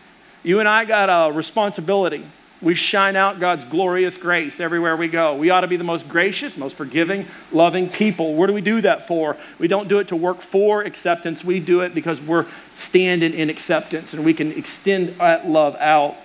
You 0.44 0.60
and 0.60 0.68
I 0.68 0.86
got 0.86 1.10
a 1.10 1.32
responsibility 1.32 2.26
we 2.62 2.74
shine 2.74 3.16
out 3.16 3.40
God's 3.40 3.66
glorious 3.66 4.18
grace 4.18 4.60
everywhere 4.60 4.98
we 4.98 5.08
go. 5.08 5.36
We 5.36 5.52
ought 5.52 5.62
to 5.62 5.68
be 5.68 5.78
the 5.78 5.84
most 5.84 6.10
gracious, 6.10 6.58
most 6.58 6.76
forgiving, 6.76 7.28
loving 7.52 7.88
people. 7.88 8.34
Where 8.34 8.48
do 8.48 8.54
we 8.54 8.62
do 8.62 8.82
that 8.82 9.08
for? 9.08 9.38
We 9.60 9.68
don't 9.68 9.88
do 9.88 10.00
it 10.00 10.08
to 10.08 10.16
work 10.16 10.42
for 10.42 10.82
acceptance. 10.82 11.44
We 11.44 11.60
do 11.60 11.82
it 11.82 11.94
because 11.94 12.20
we're 12.20 12.48
standing 12.74 13.34
in 13.34 13.50
acceptance 13.50 14.14
and 14.14 14.26
we 14.26 14.34
can 14.34 14.52
extend 14.54 15.10
that 15.20 15.48
love 15.48 15.76
out 15.76 16.16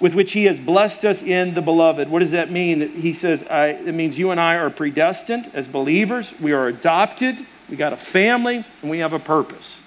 with 0.00 0.14
which 0.14 0.32
he 0.32 0.44
has 0.44 0.58
blessed 0.58 1.04
us 1.04 1.22
in 1.22 1.54
the 1.54 1.62
beloved. 1.62 2.08
What 2.08 2.20
does 2.20 2.30
that 2.32 2.50
mean? 2.50 2.88
He 2.88 3.12
says 3.12 3.44
I, 3.44 3.68
it 3.68 3.94
means 3.94 4.18
you 4.18 4.30
and 4.30 4.40
I 4.40 4.56
are 4.56 4.70
predestined 4.70 5.50
as 5.54 5.68
believers. 5.68 6.34
We 6.40 6.52
are 6.52 6.66
adopted. 6.66 7.44
We 7.68 7.76
got 7.76 7.92
a 7.92 7.96
family 7.96 8.64
and 8.82 8.90
we 8.90 8.98
have 8.98 9.12
a 9.12 9.18
purpose. 9.18 9.82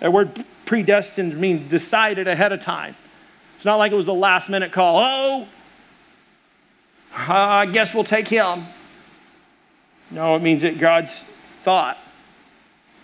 That 0.00 0.12
word 0.12 0.44
predestined 0.66 1.36
means 1.38 1.70
decided 1.70 2.26
ahead 2.26 2.52
of 2.52 2.60
time. 2.60 2.96
It's 3.56 3.64
not 3.64 3.76
like 3.76 3.92
it 3.92 3.96
was 3.96 4.08
a 4.08 4.12
last 4.12 4.48
minute 4.48 4.72
call. 4.72 4.98
Oh, 4.98 5.48
I 7.16 7.66
guess 7.66 7.94
we'll 7.94 8.04
take 8.04 8.28
him. 8.28 8.64
No, 10.10 10.36
it 10.36 10.42
means 10.42 10.62
that 10.62 10.78
God's 10.78 11.24
thought, 11.62 11.98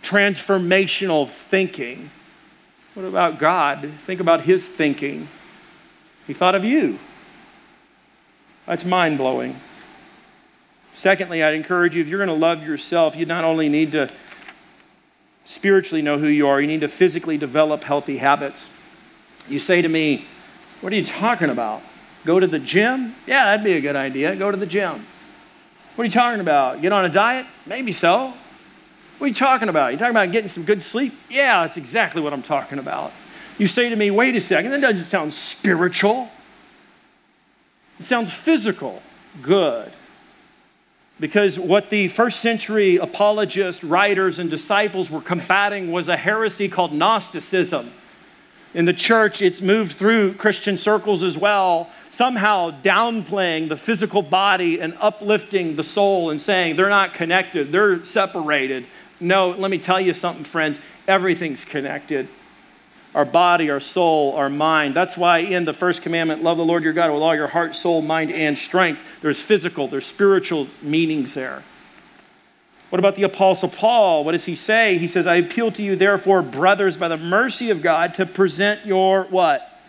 transformational 0.03 1.29
thinking. 1.29 2.11
What 2.95 3.05
about 3.05 3.39
God? 3.39 3.91
Think 4.05 4.21
about 4.21 4.43
his 4.43 4.67
thinking. 4.67 5.29
He 6.27 6.33
thought 6.33 6.55
of 6.55 6.65
you. 6.65 6.99
That's 8.67 8.85
mind 8.85 9.19
blowing. 9.19 9.57
Secondly, 10.93 11.43
I'd 11.43 11.55
encourage 11.55 11.95
you 11.95 12.03
if 12.03 12.09
you're 12.09 12.25
going 12.25 12.29
to 12.29 12.35
love 12.35 12.65
yourself, 12.65 13.17
you 13.17 13.25
not 13.27 13.45
only 13.45 13.69
need 13.69 13.93
to 13.93 14.09
spiritually 15.45 16.03
know 16.03 16.19
who 16.19 16.27
you 16.27 16.47
are, 16.47 16.61
you 16.61 16.67
need 16.67 16.81
to 16.81 16.89
physically 16.89 17.39
develop 17.39 17.85
healthy 17.85 18.19
habits. 18.19 18.69
You 19.49 19.59
say 19.59 19.83
to 19.83 19.89
me, 19.89 20.27
what 20.81 20.93
are 20.93 20.97
you 20.97 21.05
talking 21.05 21.51
about? 21.51 21.83
Go 22.25 22.41
to 22.41 22.47
the 22.47 22.59
gym? 22.59 23.15
Yeah, 23.27 23.45
that'd 23.45 23.65
be 23.65 23.73
a 23.73 23.81
good 23.81 23.97
idea. 23.97 24.37
Go 24.37 24.51
to 24.51 24.57
the 24.57 24.67
gym. 24.67 25.07
What 25.95 26.03
are 26.03 26.05
you 26.07 26.11
talking 26.11 26.41
about? 26.41 26.81
Get 26.81 26.93
on 26.93 27.05
a 27.05 27.09
diet? 27.09 27.47
Maybe 27.67 27.93
so. 27.93 28.33
What 29.19 29.25
are 29.25 29.29
you 29.29 29.35
talking 29.35 29.69
about? 29.69 29.93
You 29.93 29.99
talking 29.99 30.13
about 30.13 30.33
getting 30.33 30.49
some 30.49 30.65
good 30.65 30.83
sleep? 30.83 31.13
Yeah, 31.29 31.63
that's 31.63 31.77
exactly 31.77 32.23
what 32.23 32.33
I'm 32.33 32.43
talking 32.43 32.79
about. 32.79 33.13
You 33.59 33.67
say 33.67 33.91
to 33.91 33.97
me, 33.97 34.11
wait 34.11 34.35
a 34.37 34.41
second, 34.41 34.71
that 34.71 34.81
doesn't 34.81 35.05
sound 35.05 35.35
spiritual. 35.35 36.31
It 37.99 38.05
sounds 38.05 38.33
physical. 38.33 39.03
Good. 39.43 39.93
Because 41.19 41.59
what 41.59 41.91
the 41.91 42.09
first 42.09 42.41
century 42.41 42.97
apologists, 42.97 43.85
writers, 43.85 44.39
and 44.39 44.49
disciples 44.49 45.11
were 45.11 45.21
combating 45.21 45.93
was 45.93 46.09
a 46.09 46.17
heresy 46.17 46.69
called 46.69 46.95
Gnosticism 46.95 47.93
in 48.73 48.85
the 48.85 48.93
church, 48.93 49.43
it's 49.43 49.61
moved 49.61 49.93
through 49.93 50.35
Christian 50.35 50.79
circles 50.79 51.25
as 51.25 51.37
well, 51.37 51.91
somehow 52.11 52.71
downplaying 52.83 53.69
the 53.69 53.77
physical 53.77 54.23
body 54.23 54.81
and 54.81 54.97
uplifting 55.01 55.77
the 55.77 55.83
soul 55.83 56.31
and 56.31 56.41
saying 56.41 56.77
they're 56.77 56.89
not 56.89 57.15
connected, 57.15 57.73
they're 57.73 58.05
separated. 58.05 58.87
No, 59.19 59.51
let 59.51 59.71
me 59.71 59.79
tell 59.79 60.01
you 60.01 60.15
something, 60.15 60.45
friends. 60.45 60.79
Everything's 61.09 61.65
connected. 61.65 62.29
Our 63.15 63.25
body, 63.25 63.71
our 63.71 63.81
soul, 63.81 64.35
our 64.37 64.49
mind. 64.49 64.95
That's 64.95 65.17
why 65.17 65.39
in 65.39 65.65
the 65.65 65.73
first 65.73 66.01
commandment, 66.03 66.45
love 66.45 66.57
the 66.57 66.65
Lord 66.65 66.85
your 66.85 66.93
God 66.93 67.13
with 67.13 67.23
all 67.23 67.35
your 67.35 67.49
heart, 67.49 67.75
soul, 67.75 68.03
mind, 68.03 68.31
and 68.31 68.57
strength. 68.57 69.03
There's 69.21 69.41
physical, 69.41 69.89
there's 69.89 70.07
spiritual 70.07 70.69
meanings 70.81 71.35
there. 71.35 71.65
What 72.91 72.99
about 72.99 73.15
the 73.15 73.23
Apostle 73.23 73.69
Paul? 73.69 74.25
What 74.25 74.33
does 74.33 74.45
he 74.45 74.57
say? 74.57 74.99
He 74.99 75.07
says, 75.07 75.27
I 75.27 75.37
appeal 75.37 75.71
to 75.73 75.83
you, 75.83 75.95
therefore, 75.95 76.43
brothers, 76.43 76.97
by 76.97 77.09
the 77.09 77.17
mercy 77.17 77.71
of 77.71 77.83
God, 77.83 78.15
to 78.15 78.27
present 78.27 78.85
your 78.85 79.25
what? 79.25 79.81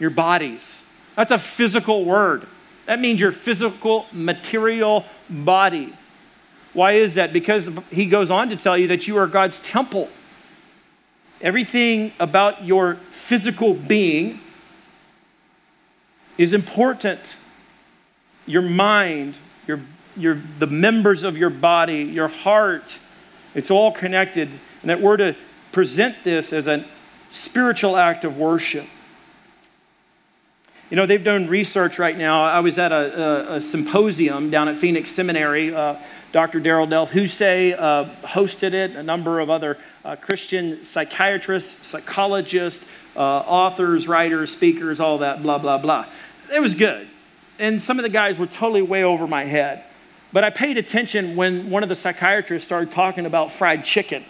Your 0.00 0.10
bodies. 0.10 0.82
That's 1.16 1.30
a 1.30 1.38
physical 1.38 2.04
word. 2.04 2.46
That 2.86 2.98
means 2.98 3.20
your 3.20 3.32
physical, 3.32 4.06
material 4.10 5.04
body. 5.28 5.92
Why 6.72 6.92
is 6.92 7.14
that? 7.14 7.32
Because 7.32 7.70
he 7.90 8.06
goes 8.06 8.30
on 8.30 8.48
to 8.48 8.56
tell 8.56 8.76
you 8.76 8.88
that 8.88 9.06
you 9.06 9.16
are 9.18 9.26
God's 9.26 9.60
temple. 9.60 10.08
Everything 11.40 12.12
about 12.18 12.64
your 12.64 12.94
physical 13.10 13.74
being 13.74 14.40
is 16.36 16.52
important. 16.52 17.36
Your 18.46 18.62
mind, 18.62 19.36
your 19.66 19.80
your, 20.16 20.40
the 20.58 20.66
members 20.66 21.24
of 21.24 21.36
your 21.36 21.50
body, 21.50 22.02
your 22.02 22.28
heart. 22.28 22.98
It's 23.54 23.70
all 23.70 23.92
connected. 23.92 24.48
And 24.82 24.90
that 24.90 25.00
we're 25.00 25.16
to 25.16 25.36
present 25.72 26.16
this 26.24 26.52
as 26.52 26.66
a 26.66 26.84
spiritual 27.30 27.96
act 27.96 28.24
of 28.24 28.36
worship. 28.36 28.86
You 30.90 30.96
know, 30.96 31.06
they've 31.06 31.24
done 31.24 31.48
research 31.48 31.98
right 31.98 32.16
now. 32.16 32.44
I 32.44 32.60
was 32.60 32.78
at 32.78 32.92
a, 32.92 33.52
a, 33.52 33.56
a 33.56 33.60
symposium 33.60 34.50
down 34.50 34.68
at 34.68 34.76
Phoenix 34.76 35.10
Seminary. 35.10 35.74
Uh, 35.74 35.96
Dr. 36.30 36.60
Darryl 36.60 36.88
DelHousaye 36.88 37.76
uh, 37.78 38.04
hosted 38.26 38.72
it, 38.72 38.96
a 38.96 39.02
number 39.02 39.40
of 39.40 39.50
other 39.50 39.78
uh, 40.04 40.16
Christian 40.16 40.84
psychiatrists, 40.84 41.86
psychologists, 41.86 42.84
uh, 43.16 43.20
authors, 43.20 44.08
writers, 44.08 44.52
speakers, 44.52 45.00
all 45.00 45.18
that, 45.18 45.42
blah, 45.42 45.58
blah, 45.58 45.78
blah. 45.78 46.06
It 46.52 46.60
was 46.60 46.74
good. 46.74 47.08
And 47.58 47.80
some 47.80 47.98
of 47.98 48.02
the 48.02 48.08
guys 48.08 48.36
were 48.36 48.46
totally 48.46 48.82
way 48.82 49.04
over 49.04 49.26
my 49.26 49.44
head. 49.44 49.84
But 50.34 50.42
I 50.42 50.50
paid 50.50 50.78
attention 50.78 51.36
when 51.36 51.70
one 51.70 51.84
of 51.84 51.88
the 51.88 51.94
psychiatrists 51.94 52.66
started 52.66 52.90
talking 52.90 53.24
about 53.24 53.52
fried 53.52 53.84
chicken. 53.84 54.24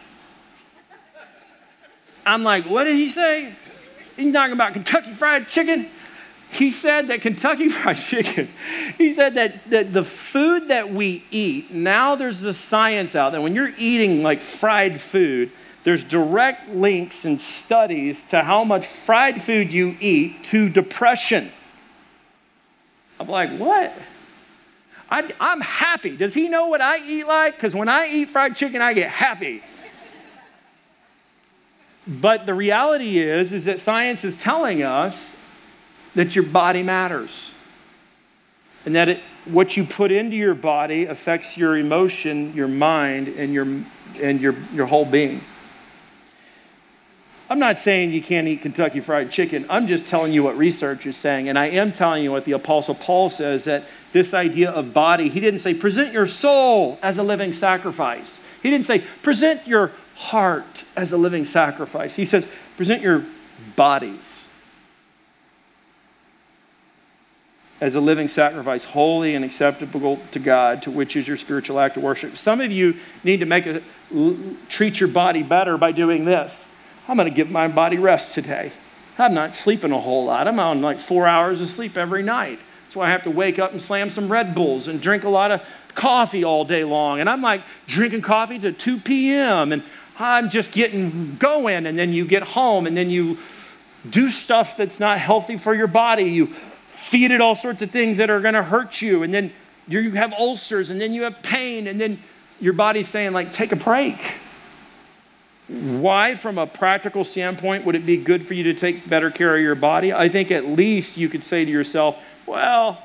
I'm 2.27 2.43
like, 2.43 2.67
what 2.67 2.85
did 2.85 2.97
he 2.97 3.09
say? 3.09 3.55
He's 4.15 4.31
talking 4.35 4.53
about 4.53 4.75
Kentucky 4.75 5.13
Fried 5.13 5.49
Chicken. 5.49 5.89
He 6.51 6.71
said 6.71 7.09
that 7.09 7.23
Kentucky 7.23 7.69
Fried 7.71 7.97
Chicken, 7.97 8.51
he 8.99 9.13
said 9.13 9.37
that, 9.37 9.71
that 9.71 9.95
the 9.95 10.05
food 10.05 10.69
that 10.69 10.93
we 10.93 11.25
eat, 11.31 11.71
now 11.71 12.17
there's 12.17 12.43
the 12.43 12.53
science 12.53 13.17
out 13.17 13.33
there. 13.33 13.41
When 13.41 13.55
you're 13.55 13.73
eating 13.79 14.23
like 14.23 14.41
fried 14.41 15.01
food, 15.01 15.53
there's 15.85 16.05
direct 16.05 16.69
links 16.69 17.25
and 17.25 17.41
studies 17.41 18.25
to 18.25 18.43
how 18.43 18.63
much 18.63 18.87
fried 18.87 19.41
food 19.41 19.73
you 19.73 19.97
eat 20.01 20.45
to 20.45 20.69
depression. 20.69 21.51
I'm 23.19 23.27
like, 23.27 23.57
what? 23.57 23.95
I, 25.11 25.31
am 25.41 25.61
happy. 25.61 26.17
Does 26.17 26.35
he 26.35 26.49
know 26.49 26.69
what 26.69 26.81
I 26.81 26.99
eat 27.07 27.27
like? 27.27 27.57
Because 27.57 27.75
when 27.75 27.89
I 27.89 28.09
eat 28.09 28.31
fried 28.31 28.57
chicken, 28.57 28.83
I 28.83 28.95
get 28.95 29.11
happy. 29.11 29.63
But 32.07 32.47
the 32.47 32.55
reality 32.55 33.19
is, 33.19 33.53
is 33.53 33.65
that 33.65 33.81
science 33.81 34.25
is 34.25 34.41
telling 34.41 34.83
us 34.83 35.37
that 36.15 36.35
your 36.35 36.45
body 36.45 36.83
matters. 36.83 37.53
and 38.87 38.95
that 38.95 39.09
it, 39.09 39.21
what 39.47 39.77
you 39.77 39.85
put 39.85 40.13
into 40.13 40.37
your 40.37 40.55
body 40.55 41.07
affects 41.07 41.57
your 41.57 41.77
emotion, 41.77 42.53
your 42.55 42.69
mind, 42.69 43.29
and 43.29 43.53
your, 43.53 43.67
and 44.21 44.41
your, 44.41 44.55
your 44.75 44.87
whole 44.87 45.05
being. 45.05 45.41
I'm 47.51 47.59
not 47.59 47.79
saying 47.79 48.13
you 48.13 48.23
can't 48.23 48.49
eat 48.49 48.63
Kentucky 48.63 49.01
Fried 49.01 49.31
Chicken. 49.31 49.67
I'm 49.69 49.87
just 49.87 50.07
telling 50.07 50.33
you 50.33 50.43
what 50.43 50.57
research 50.57 51.05
is 51.05 51.17
saying. 51.17 51.49
And 51.49 51.59
I 51.59 51.67
am 51.67 51.93
telling 51.93 52.23
you 52.23 52.33
what 52.33 52.47
the 52.47 52.53
Apostle 52.53 52.95
Paul 52.95 53.29
says 53.29 53.65
that 53.65 53.85
this 54.13 54.33
idea 54.33 54.71
of 54.71 54.95
body, 54.95 55.29
he 55.29 55.41
didn't 55.41 55.61
say 55.61 55.75
present 55.75 56.13
your 56.13 56.27
soul 56.27 56.99
as 57.03 57.19
a 57.19 57.23
living 57.23 57.53
sacrifice. 57.53 58.41
He 58.63 58.71
didn't 58.71 58.87
say 58.87 59.01
present 59.23 59.67
your 59.67 59.93
heart 60.17 60.85
as 60.97 61.13
a 61.13 61.19
living 61.19 61.45
sacrifice. 61.45 62.17
He 62.17 62.25
says 62.25 62.49
present 62.77 63.03
your 63.03 63.25
bodies 63.77 64.47
as 67.81 67.95
a 67.95 68.01
living 68.01 68.29
sacrifice, 68.29 68.85
holy 68.85 69.35
and 69.35 69.45
acceptable 69.45 70.19
to 70.31 70.39
God, 70.39 70.81
to 70.83 70.91
which 70.91 71.17
is 71.17 71.29
your 71.29 71.37
spiritual 71.37 71.79
act 71.79 71.99
of 71.99 72.03
worship. 72.03 72.39
Some 72.39 72.63
of 72.63 72.73
you 72.73 72.97
need 73.23 73.41
to 73.41 73.47
make 73.47 73.67
a 73.67 73.83
treat 74.71 75.01
your 75.01 75.11
body 75.11 75.43
better 75.43 75.77
by 75.77 75.93
doing 75.93 76.25
this. 76.25 76.67
I'm 77.09 77.17
going 77.17 77.29
to 77.29 77.35
give 77.35 77.51
my 77.51 77.69
body 77.69 77.99
rest 77.99 78.33
today. 78.35 78.73
I'm 79.19 79.35
not 79.35 79.55
sleeping 79.55 79.93
a 79.93 80.01
whole 80.01 80.25
lot. 80.25 80.49
I'm 80.49 80.59
on 80.59 80.81
like 80.81 80.99
four 80.99 81.27
hours 81.27 81.61
of 81.61 81.69
sleep 81.69 81.97
every 81.97 82.23
night. 82.23 82.59
That's 82.85 82.97
why 82.97 83.07
I 83.07 83.11
have 83.11 83.25
to 83.25 83.31
wake 83.31 83.59
up 83.59 83.73
and 83.73 83.81
slam 83.81 84.11
some 84.11 84.31
Red 84.31 84.55
Bulls 84.55 84.89
and 84.89 85.01
drink 85.01 85.25
a 85.25 85.29
lot 85.29 85.51
of 85.51 85.63
coffee 85.95 86.45
all 86.45 86.65
day 86.65 86.85
long. 86.85 87.21
And 87.21 87.29
I'm 87.29 87.43
like 87.43 87.63
drinking 87.87 88.23
coffee 88.23 88.59
to 88.61 88.73
2 88.73 88.99
p.m. 89.01 89.73
and 89.73 89.83
I'm 90.19 90.51
just 90.51 90.73
getting 90.73 91.37
going. 91.37 91.87
And 91.87 91.99
then 91.99 92.13
you 92.13 92.25
get 92.25 92.43
home 92.43 92.87
and 92.87 92.97
then 92.97 93.11
you 93.11 93.39
do 94.09 94.31
stuff 94.31 94.77
that's 94.77 94.99
not 94.99 95.19
healthy 95.19 95.57
for 95.57 95.75
your 95.75 95.87
body. 95.87 96.25
You 96.25 96.49
feed 96.89 97.31
it 97.31 97.41
all 97.41 97.55
sorts 97.55 97.83
of 97.83 97.91
things 97.91 98.19
that 98.19 98.31
are 98.31 98.41
going 98.41 98.55
to 98.55 98.63
hurt 98.63 99.01
you. 99.01 99.23
And 99.23 99.33
then 99.33 99.53
you 99.87 100.13
have 100.13 100.33
ulcers 100.33 100.91
and 100.91 101.01
then 101.01 101.13
you 101.13 101.23
have 101.23 101.43
pain. 101.43 101.87
And 101.87 102.01
then 102.01 102.21
your 102.61 102.73
body's 102.73 103.09
saying, 103.09 103.33
like, 103.33 103.53
take 103.53 103.73
a 103.73 103.77
break. 103.77 104.35
Why, 105.69 106.35
from 106.35 106.59
a 106.59 106.67
practical 106.67 107.25
standpoint, 107.25 107.87
would 107.87 107.95
it 107.95 108.05
be 108.05 108.19
good 108.19 108.47
for 108.47 108.53
you 108.53 108.65
to 108.65 108.75
take 108.75 109.09
better 109.09 109.31
care 109.31 109.57
of 109.57 109.63
your 109.63 109.75
body? 109.75 110.13
I 110.13 110.29
think 110.29 110.51
at 110.51 110.67
least 110.67 111.17
you 111.17 111.29
could 111.29 111.43
say 111.43 111.65
to 111.65 111.71
yourself, 111.71 112.19
well, 112.45 113.03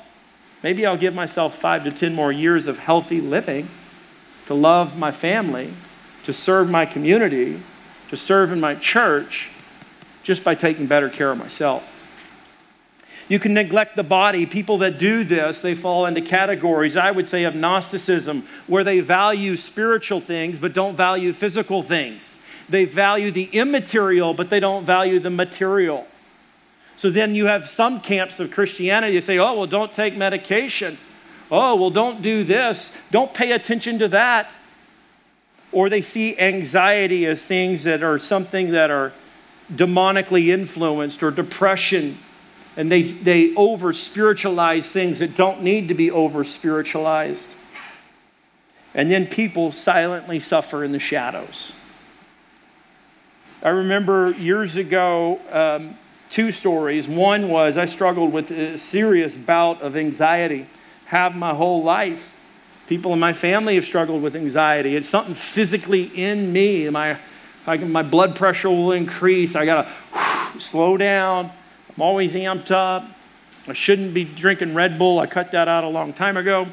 maybe 0.61 0.85
I'll 0.85 0.97
give 0.97 1.13
myself 1.15 1.57
five 1.57 1.85
to 1.85 1.91
10 1.91 2.13
more 2.13 2.31
years 2.33 2.67
of 2.67 2.79
healthy 2.79 3.21
living 3.21 3.69
to 4.47 4.53
love 4.53 4.97
my 4.97 5.11
family, 5.11 5.71
to 6.25 6.33
serve 6.33 6.69
my 6.69 6.85
community, 6.85 7.61
to 8.09 8.17
serve 8.17 8.51
in 8.51 8.59
my 8.59 8.75
church, 8.75 9.49
just 10.23 10.43
by 10.43 10.53
taking 10.53 10.85
better 10.85 11.07
care 11.07 11.31
of 11.31 11.37
myself. 11.37 11.95
You 13.29 13.39
can 13.39 13.53
neglect 13.53 13.95
the 13.95 14.03
body. 14.03 14.47
People 14.47 14.79
that 14.79 14.97
do 14.97 15.23
this, 15.23 15.61
they 15.61 15.75
fall 15.75 16.07
into 16.07 16.21
categories, 16.21 16.97
I 16.97 17.11
would 17.11 17.27
say, 17.27 17.43
of 17.43 17.55
Gnosticism, 17.55 18.45
where 18.65 18.83
they 18.83 18.99
value 18.99 19.55
spiritual 19.55 20.19
things 20.19 20.59
but 20.59 20.73
don't 20.73 20.97
value 20.97 21.31
physical 21.31 21.83
things. 21.83 22.38
They 22.69 22.85
value 22.85 23.31
the 23.31 23.45
immaterial, 23.45 24.33
but 24.33 24.49
they 24.49 24.59
don't 24.59 24.85
value 24.85 25.19
the 25.19 25.29
material. 25.29 26.05
So 26.97 27.09
then 27.09 27.33
you 27.33 27.45
have 27.45 27.67
some 27.67 28.01
camps 28.01 28.39
of 28.39 28.51
Christianity 28.51 29.15
that 29.15 29.23
say, 29.23 29.39
oh, 29.39 29.55
well, 29.55 29.67
don't 29.67 29.93
take 29.93 30.15
medication. 30.15 30.97
Oh, 31.49 31.75
well, 31.75 31.89
don't 31.89 32.21
do 32.21 32.43
this. 32.43 32.95
Don't 33.09 33.33
pay 33.33 33.53
attention 33.53 33.99
to 33.99 34.07
that. 34.09 34.51
Or 35.71 35.89
they 35.89 36.01
see 36.01 36.37
anxiety 36.37 37.25
as 37.25 37.43
things 37.45 37.85
that 37.85 38.03
are 38.03 38.19
something 38.19 38.71
that 38.71 38.91
are 38.91 39.13
demonically 39.73 40.47
influenced 40.47 41.23
or 41.23 41.31
depression. 41.31 42.17
And 42.75 42.91
they, 42.91 43.03
they 43.03 43.55
over 43.55 43.93
spiritualize 43.93 44.91
things 44.91 45.19
that 45.19 45.35
don't 45.35 45.63
need 45.63 45.87
to 45.87 45.93
be 45.93 46.11
over 46.11 46.43
spiritualized. 46.43 47.49
And 48.93 49.09
then 49.09 49.27
people 49.27 49.71
silently 49.71 50.39
suffer 50.39 50.83
in 50.83 50.91
the 50.91 50.99
shadows. 50.99 51.73
I 53.61 53.69
remember 53.69 54.31
years 54.31 54.77
ago, 54.77 55.39
um, 55.51 55.97
two 56.29 56.51
stories. 56.51 57.09
One 57.09 57.49
was 57.49 57.77
I 57.77 57.85
struggled 57.85 58.31
with 58.31 58.51
a 58.51 58.77
serious 58.77 59.35
bout 59.35 59.81
of 59.81 59.97
anxiety, 59.97 60.65
have 61.07 61.35
my 61.35 61.53
whole 61.53 61.83
life. 61.83 62.35
People 62.87 63.11
in 63.11 63.19
my 63.19 63.33
family 63.33 63.75
have 63.75 63.85
struggled 63.85 64.23
with 64.23 64.35
anxiety. 64.35 64.95
It's 64.95 65.09
something 65.09 65.35
physically 65.35 66.03
in 66.03 66.53
me. 66.53 66.89
My, 66.89 67.17
my 67.65 68.01
blood 68.01 68.35
pressure 68.35 68.69
will 68.69 68.93
increase. 68.93 69.55
I 69.55 69.65
got 69.65 69.87
to 70.13 70.59
slow 70.61 70.95
down. 70.95 71.51
I'm 71.95 72.01
always 72.01 72.33
amped 72.35 72.71
up. 72.71 73.05
I 73.67 73.73
shouldn't 73.73 74.13
be 74.13 74.23
drinking 74.23 74.73
Red 74.73 74.97
Bull. 74.97 75.19
I 75.19 75.27
cut 75.27 75.51
that 75.51 75.67
out 75.67 75.83
a 75.83 75.89
long 75.89 76.13
time 76.13 76.37
ago. 76.37 76.67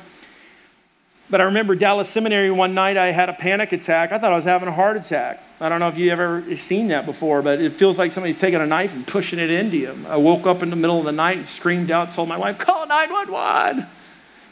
But 1.29 1.41
I 1.41 1.45
remember 1.45 1.75
Dallas 1.75 2.09
Seminary 2.09 2.53
one 2.53 2.75
night, 2.75 2.97
I 2.97 3.11
had 3.11 3.29
a 3.29 3.35
panic 3.35 3.73
attack. 3.73 4.13
I 4.13 4.19
thought 4.19 4.33
I 4.33 4.37
was 4.37 4.45
having 4.45 4.69
a 4.69 4.73
heart 4.73 4.97
attack. 4.97 5.43
I 5.59 5.71
don't 5.71 5.81
know 5.81 5.89
if 5.89 5.97
you've 5.97 6.13
ever 6.13 6.57
seen 6.57 6.89
that 6.89 7.07
before, 7.07 7.41
but 7.41 7.63
it 7.63 7.73
feels 7.73 7.99
like 7.99 8.13
somebody's 8.13 8.39
taking 8.39 8.61
a 8.61 8.67
knife 8.67 8.95
and 8.95 9.07
pushing 9.07 9.39
it 9.39 9.51
into 9.51 9.79
you. 9.79 9.97
I 10.07 10.17
woke 10.17 10.47
up 10.47 10.63
in 10.63 10.69
the 10.69 10.77
middle 10.77 10.99
of 10.99 11.07
the 11.07 11.13
night 11.13 11.39
and 11.39 11.49
screamed 11.49 11.91
out, 11.91 12.13
told 12.13 12.29
my 12.29 12.37
wife, 12.37 12.59
call 12.59 12.87
911. 12.87 13.87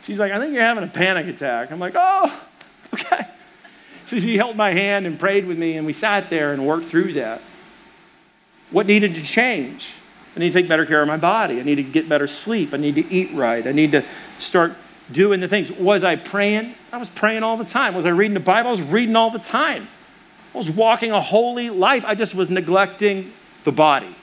She's 0.04 0.18
like, 0.18 0.32
I 0.32 0.38
think 0.38 0.54
you're 0.54 0.62
having 0.62 0.84
a 0.84 0.88
panic 0.88 1.26
attack. 1.26 1.70
I'm 1.70 1.78
like, 1.78 1.94
oh, 1.96 2.42
okay. 2.92 3.28
So 4.06 4.18
she 4.18 4.36
held 4.36 4.54
my 4.54 4.72
hand 4.72 5.06
and 5.06 5.18
prayed 5.18 5.46
with 5.46 5.58
me, 5.58 5.78
and 5.78 5.86
we 5.86 5.94
sat 5.94 6.28
there 6.28 6.52
and 6.52 6.66
worked 6.66 6.84
through 6.84 7.14
that. 7.14 7.40
What 8.70 8.86
needed 8.86 9.14
to 9.14 9.22
change? 9.22 9.94
I 10.36 10.40
need 10.40 10.52
to 10.52 10.58
take 10.60 10.68
better 10.68 10.84
care 10.84 11.00
of 11.00 11.08
my 11.08 11.16
body. 11.16 11.58
I 11.58 11.62
need 11.62 11.76
to 11.76 11.82
get 11.82 12.06
better 12.06 12.26
sleep. 12.26 12.74
I 12.74 12.76
need 12.76 12.96
to 12.96 13.10
eat 13.10 13.32
right. 13.32 13.66
I 13.66 13.72
need 13.72 13.92
to 13.92 14.04
start 14.38 14.74
doing 15.10 15.40
the 15.40 15.48
things. 15.48 15.72
Was 15.72 16.04
I 16.04 16.16
praying? 16.16 16.74
I 16.92 16.98
was 16.98 17.08
praying 17.08 17.42
all 17.42 17.56
the 17.56 17.64
time. 17.64 17.94
Was 17.94 18.04
I 18.04 18.10
reading 18.10 18.34
the 18.34 18.40
Bible? 18.40 18.68
I 18.68 18.72
was 18.72 18.82
reading 18.82 19.16
all 19.16 19.30
the 19.30 19.38
time. 19.38 19.88
I 20.54 20.58
was 20.58 20.70
walking 20.70 21.10
a 21.10 21.20
holy 21.20 21.68
life. 21.68 22.04
I 22.06 22.14
just 22.14 22.34
was 22.34 22.48
neglecting 22.48 23.32
the 23.64 23.72
body. 23.72 24.14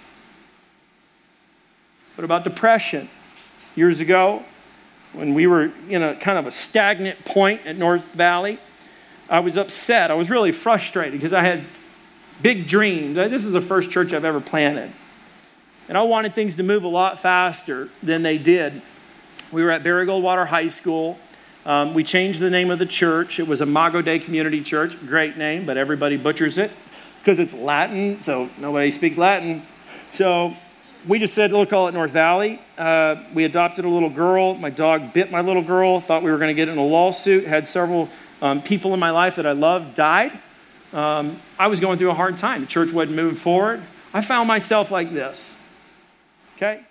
What 2.16 2.24
about 2.24 2.44
depression? 2.44 3.10
Years 3.76 4.00
ago, 4.00 4.44
when 5.14 5.34
we 5.34 5.48
were 5.48 5.72
in 5.90 6.02
a 6.02 6.16
kind 6.16 6.38
of 6.38 6.48
a 6.48 6.52
stagnant 6.52 7.26
point 7.26 7.66
at 7.66 7.78
North 7.78 8.06
Valley, 8.14 8.60
I 9.30 9.40
was 9.40 9.58
upset. 9.58 10.12
I 10.12 10.14
was 10.14 10.30
really 10.30 10.52
frustrated 10.52 11.14
because 11.14 11.34
I 11.34 11.44
had 11.44 11.64
big 12.42 12.68
dreams. 12.68 13.16
This 13.16 13.46
is 13.46 13.52
the 13.52 13.62
first 13.62 13.92
church 13.92 14.14
I've 14.14 14.26
ever 14.26 14.42
planted. 14.42 14.92
And 15.88 15.98
I 15.98 16.04
wanted 16.04 16.36
things 16.36 16.56
to 16.58 16.64
move 16.64 16.84
a 16.84 16.88
lot 16.88 17.20
faster 17.20 17.90
than 18.02 18.24
they 18.24 18.38
did. 18.38 18.82
We 19.52 19.64
were 19.64 19.72
at 19.72 19.84
Barry 19.84 20.06
Goldwater 20.06 20.48
High 20.48 20.70
School. 20.70 21.20
Um, 21.66 21.94
we 21.94 22.04
changed 22.04 22.40
the 22.40 22.50
name 22.50 22.72
of 22.72 22.80
the 22.80 22.86
church. 22.86 23.40
It 23.40 23.48
was 23.48 23.62
Imago 23.62 24.02
Dei 24.02 24.20
Community 24.20 24.62
Church. 24.62 24.98
Great 25.06 25.38
name, 25.38 25.66
but 25.66 25.78
everybody 25.78 26.18
butchers 26.18 26.58
it 26.58 26.72
because 27.20 27.38
it's 27.38 27.54
Latin, 27.54 28.22
so 28.22 28.50
nobody 28.58 28.90
speaks 28.90 29.18
Latin. 29.18 29.62
So 30.12 30.56
we 31.08 31.20
just 31.20 31.34
said, 31.34 31.52
we'll 31.52 31.66
call 31.66 31.88
it 31.88 31.94
North 31.94 32.12
Valley. 32.12 32.60
Uh, 32.78 33.24
we 33.34 33.46
adopted 33.46 33.86
a 33.86 33.90
little 33.90 34.10
girl. 34.10 34.56
My 34.56 34.72
dog 34.72 35.14
bit 35.14 35.32
my 35.32 35.42
little 35.42 35.62
girl. 35.62 36.02
Thought 36.02 36.24
we 36.24 36.32
were 36.32 36.38
going 36.38 36.50
to 36.50 36.56
get 36.56 36.68
in 36.68 36.78
a 36.78 36.86
lawsuit. 36.86 37.46
Had 37.46 37.68
several 37.68 38.10
um, 38.42 38.62
people 38.62 38.94
in 38.94 39.00
my 39.00 39.12
life 39.12 39.36
that 39.36 39.46
I 39.46 39.52
loved 39.52 39.94
died. 39.94 40.38
Um, 40.94 41.40
I 41.60 41.68
was 41.68 41.80
going 41.80 41.98
through 42.00 42.10
a 42.10 42.16
hard 42.16 42.38
time. 42.38 42.62
The 42.62 42.68
church 42.68 42.92
wasn't 42.92 43.16
moving 43.16 43.36
forward. 43.36 43.82
I 44.14 44.22
found 44.22 44.48
myself 44.48 44.92
like 44.92 45.14
this. 45.14 45.56
Okay? 46.58 46.82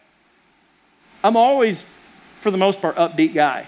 I'm 1.22 1.36
always 1.36 1.84
for 2.40 2.50
the 2.50 2.56
most 2.56 2.80
part, 2.80 2.96
upbeat 2.96 3.34
guy. 3.34 3.66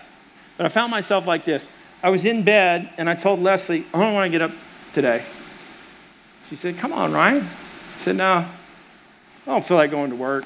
But 0.56 0.66
I 0.66 0.68
found 0.68 0.90
myself 0.90 1.26
like 1.26 1.44
this. 1.44 1.66
I 2.02 2.10
was 2.10 2.24
in 2.24 2.42
bed 2.42 2.90
and 2.98 3.08
I 3.08 3.14
told 3.14 3.40
Leslie, 3.40 3.84
I 3.94 4.00
don't 4.00 4.14
want 4.14 4.26
to 4.26 4.30
get 4.30 4.42
up 4.42 4.52
today. 4.92 5.24
She 6.48 6.56
said, 6.56 6.76
Come 6.78 6.92
on, 6.92 7.12
Ryan. 7.12 7.42
I 7.42 8.02
said, 8.02 8.16
No, 8.16 8.26
I 8.34 8.46
don't 9.46 9.64
feel 9.64 9.76
like 9.76 9.90
going 9.90 10.10
to 10.10 10.16
work. 10.16 10.44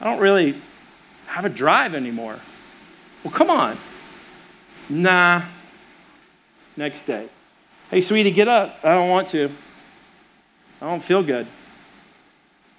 I 0.00 0.04
don't 0.04 0.20
really 0.20 0.60
have 1.26 1.44
a 1.44 1.48
drive 1.48 1.94
anymore. 1.94 2.38
Well, 3.22 3.32
come 3.32 3.50
on. 3.50 3.76
Nah. 4.88 5.42
Next 6.76 7.02
day. 7.02 7.28
Hey, 7.90 8.00
sweetie, 8.00 8.30
get 8.30 8.48
up. 8.48 8.78
I 8.82 8.94
don't 8.94 9.08
want 9.08 9.28
to. 9.28 9.50
I 10.80 10.86
don't 10.86 11.04
feel 11.04 11.22
good. 11.22 11.46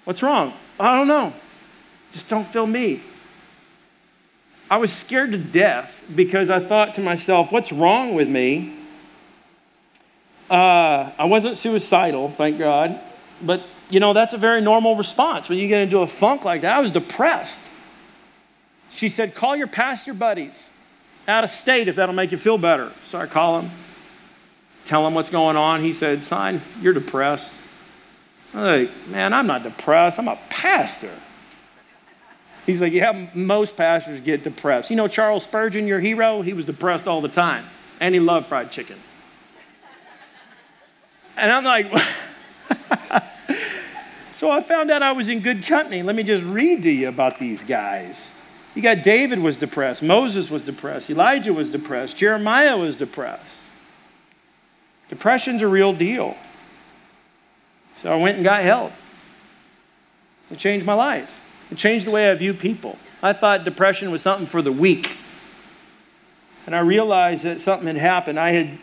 What's 0.04 0.22
wrong? 0.22 0.54
I 0.80 0.96
don't 0.96 1.06
know. 1.06 1.32
Just 2.12 2.28
don't 2.28 2.46
feel 2.46 2.66
me. 2.66 3.00
I 4.70 4.78
was 4.78 4.92
scared 4.92 5.32
to 5.32 5.38
death 5.38 6.04
because 6.14 6.50
I 6.50 6.60
thought 6.60 6.94
to 6.94 7.00
myself, 7.00 7.52
what's 7.52 7.72
wrong 7.72 8.14
with 8.14 8.28
me? 8.28 8.74
Uh, 10.50 11.10
I 11.18 11.24
wasn't 11.24 11.56
suicidal, 11.56 12.30
thank 12.30 12.58
God. 12.58 12.98
But, 13.42 13.62
you 13.90 14.00
know, 14.00 14.12
that's 14.12 14.34
a 14.34 14.38
very 14.38 14.60
normal 14.60 14.96
response 14.96 15.48
when 15.48 15.58
you 15.58 15.68
get 15.68 15.82
into 15.82 15.98
a 15.98 16.06
funk 16.06 16.44
like 16.44 16.62
that. 16.62 16.76
I 16.76 16.80
was 16.80 16.90
depressed. 16.90 17.70
She 18.90 19.08
said, 19.08 19.34
call 19.34 19.56
your 19.56 19.66
pastor 19.66 20.14
buddies 20.14 20.70
out 21.28 21.44
of 21.44 21.50
state 21.50 21.88
if 21.88 21.96
that'll 21.96 22.14
make 22.14 22.32
you 22.32 22.38
feel 22.38 22.58
better. 22.58 22.92
So 23.04 23.18
I 23.18 23.26
call 23.26 23.60
him, 23.60 23.70
tell 24.84 25.06
him 25.06 25.14
what's 25.14 25.30
going 25.30 25.56
on. 25.56 25.82
He 25.82 25.92
said, 25.92 26.24
Sign, 26.24 26.60
you're 26.80 26.92
depressed. 26.92 27.52
I'm 28.54 28.62
like, 28.62 28.90
man, 29.08 29.32
I'm 29.32 29.46
not 29.46 29.62
depressed. 29.62 30.18
I'm 30.18 30.28
a 30.28 30.38
pastor. 30.50 31.10
He's 32.66 32.80
like, 32.80 32.92
yeah, 32.92 33.28
most 33.34 33.76
pastors 33.76 34.20
get 34.20 34.44
depressed. 34.44 34.90
You 34.90 34.96
know, 34.96 35.08
Charles 35.08 35.44
Spurgeon, 35.44 35.86
your 35.88 36.00
hero, 36.00 36.42
he 36.42 36.52
was 36.52 36.64
depressed 36.64 37.08
all 37.08 37.20
the 37.20 37.28
time, 37.28 37.64
and 38.00 38.14
he 38.14 38.20
loved 38.20 38.46
fried 38.46 38.70
chicken. 38.70 38.96
And 41.36 41.50
I'm 41.50 41.64
like, 41.64 41.90
so 44.32 44.50
I 44.50 44.60
found 44.60 44.90
out 44.90 45.02
I 45.02 45.12
was 45.12 45.28
in 45.28 45.40
good 45.40 45.64
company. 45.64 46.02
Let 46.02 46.14
me 46.14 46.22
just 46.22 46.44
read 46.44 46.82
to 46.84 46.90
you 46.90 47.08
about 47.08 47.38
these 47.38 47.64
guys. 47.64 48.32
You 48.74 48.82
got 48.82 49.02
David 49.02 49.40
was 49.40 49.56
depressed, 49.56 50.02
Moses 50.02 50.50
was 50.50 50.62
depressed, 50.62 51.10
Elijah 51.10 51.52
was 51.52 51.68
depressed, 51.68 52.16
Jeremiah 52.16 52.76
was 52.76 52.96
depressed. 52.96 53.44
Depression's 55.08 55.60
a 55.60 55.68
real 55.68 55.92
deal. 55.92 56.36
So 58.02 58.10
I 58.10 58.16
went 58.16 58.36
and 58.36 58.44
got 58.44 58.62
help. 58.62 58.92
It 60.50 60.58
changed 60.58 60.86
my 60.86 60.94
life. 60.94 61.41
It 61.72 61.78
changed 61.78 62.06
the 62.06 62.10
way 62.10 62.30
I 62.30 62.34
view 62.34 62.52
people. 62.52 62.98
I 63.22 63.32
thought 63.32 63.64
depression 63.64 64.10
was 64.10 64.20
something 64.20 64.46
for 64.46 64.60
the 64.60 64.70
weak. 64.70 65.16
And 66.66 66.76
I 66.76 66.80
realized 66.80 67.44
that 67.44 67.60
something 67.60 67.86
had 67.86 67.96
happened. 67.96 68.38
I 68.38 68.50
had, 68.50 68.78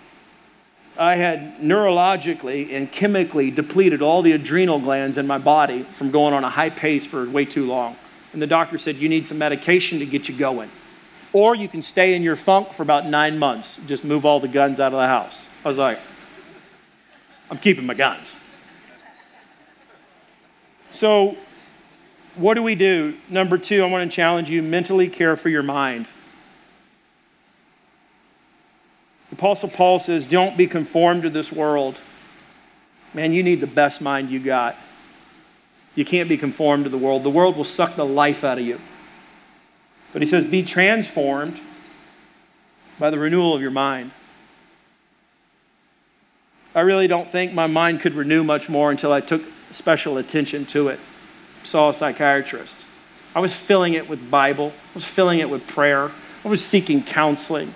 I 0.98 1.16
had 1.16 1.60
neurologically 1.60 2.74
and 2.74 2.92
chemically 2.92 3.52
depleted 3.52 4.02
all 4.02 4.24
the 4.24 4.32
adrenal 4.32 4.80
glands 4.80 5.20
in 5.20 5.28
my 5.28 5.38
body 5.38 5.84
from 5.84 6.10
going 6.10 6.34
on 6.34 6.44
a 6.44 6.50
high 6.50 6.72
pace 6.72 7.06
for 7.06 7.30
way 7.30 7.46
too 7.46 7.68
long. 7.68 7.96
And 8.34 8.42
the 8.42 8.48
doctor 8.48 8.80
said, 8.80 8.96
You 8.96 9.08
need 9.08 9.28
some 9.28 9.38
medication 9.38 10.00
to 10.00 10.06
get 10.08 10.28
you 10.28 10.36
going. 10.36 10.72
Or 11.32 11.54
you 11.54 11.68
can 11.68 11.84
stay 11.84 12.16
in 12.16 12.24
your 12.24 12.36
funk 12.36 12.74
for 12.74 12.82
about 12.82 13.06
nine 13.06 13.38
months. 13.38 13.80
Just 13.86 14.04
move 14.04 14.26
all 14.26 14.40
the 14.40 14.48
guns 14.48 14.80
out 14.80 14.94
of 14.94 15.00
the 15.00 15.06
house. 15.06 15.48
I 15.64 15.68
was 15.68 15.78
like, 15.78 16.00
I'm 17.52 17.60
keeping 17.60 17.86
my 17.86 17.94
guns. 17.94 18.36
So, 20.92 21.38
what 22.36 22.54
do 22.54 22.64
we 22.64 22.76
do? 22.76 23.16
Number 23.30 23.58
two, 23.58 23.84
I 23.84 23.86
want 23.88 24.10
to 24.10 24.16
challenge 24.16 24.50
you 24.50 24.62
mentally 24.62 25.10
care 25.10 25.36
for 25.36 25.50
your 25.50 25.64
mind. 25.64 26.08
The 29.30 29.36
Apostle 29.36 29.70
Paul 29.70 30.00
says, 30.00 30.26
Don't 30.28 30.58
be 30.58 30.68
conformed 30.68 31.24
to 31.24 31.30
this 31.30 31.52
world. 31.52 32.00
Man, 33.14 33.34
you 33.34 33.44
need 33.44 33.62
the 33.62 33.68
best 33.68 34.02
mind 34.02 34.30
you 34.30 34.40
got. 34.40 34.76
You 35.96 36.06
can't 36.06 36.30
be 36.30 36.38
conformed 36.38 36.86
to 36.86 36.90
the 36.90 36.98
world. 36.98 37.24
The 37.24 37.30
world 37.30 37.58
will 37.58 37.64
suck 37.64 37.96
the 37.96 38.06
life 38.06 38.44
out 38.44 38.58
of 38.58 38.66
you. 38.66 38.80
But 40.14 40.22
he 40.22 40.28
says, 40.28 40.44
Be 40.44 40.64
transformed 40.64 41.60
by 42.98 43.10
the 43.10 43.20
renewal 43.20 43.54
of 43.54 43.62
your 43.62 43.72
mind. 43.72 44.12
I 46.76 46.82
really 46.82 47.08
don't 47.08 47.30
think 47.30 47.54
my 47.54 47.68
mind 47.68 48.02
could 48.02 48.14
renew 48.14 48.44
much 48.44 48.70
more 48.70 48.92
until 48.92 49.12
I 49.12 49.22
took 49.22 49.44
special 49.72 50.18
attention 50.18 50.66
to 50.68 50.90
it. 50.90 51.00
Saw 51.64 51.90
a 51.90 51.94
psychiatrist. 51.94 52.86
I 53.36 53.40
was 53.40 53.54
filling 53.54 53.94
it 53.94 54.10
with 54.10 54.32
Bible. 54.32 54.74
I 54.76 54.94
was 54.96 55.06
filling 55.06 55.40
it 55.40 55.50
with 55.50 55.68
prayer. 55.68 56.12
I 56.44 56.48
was 56.48 56.66
seeking 56.66 57.04
counseling. 57.04 57.74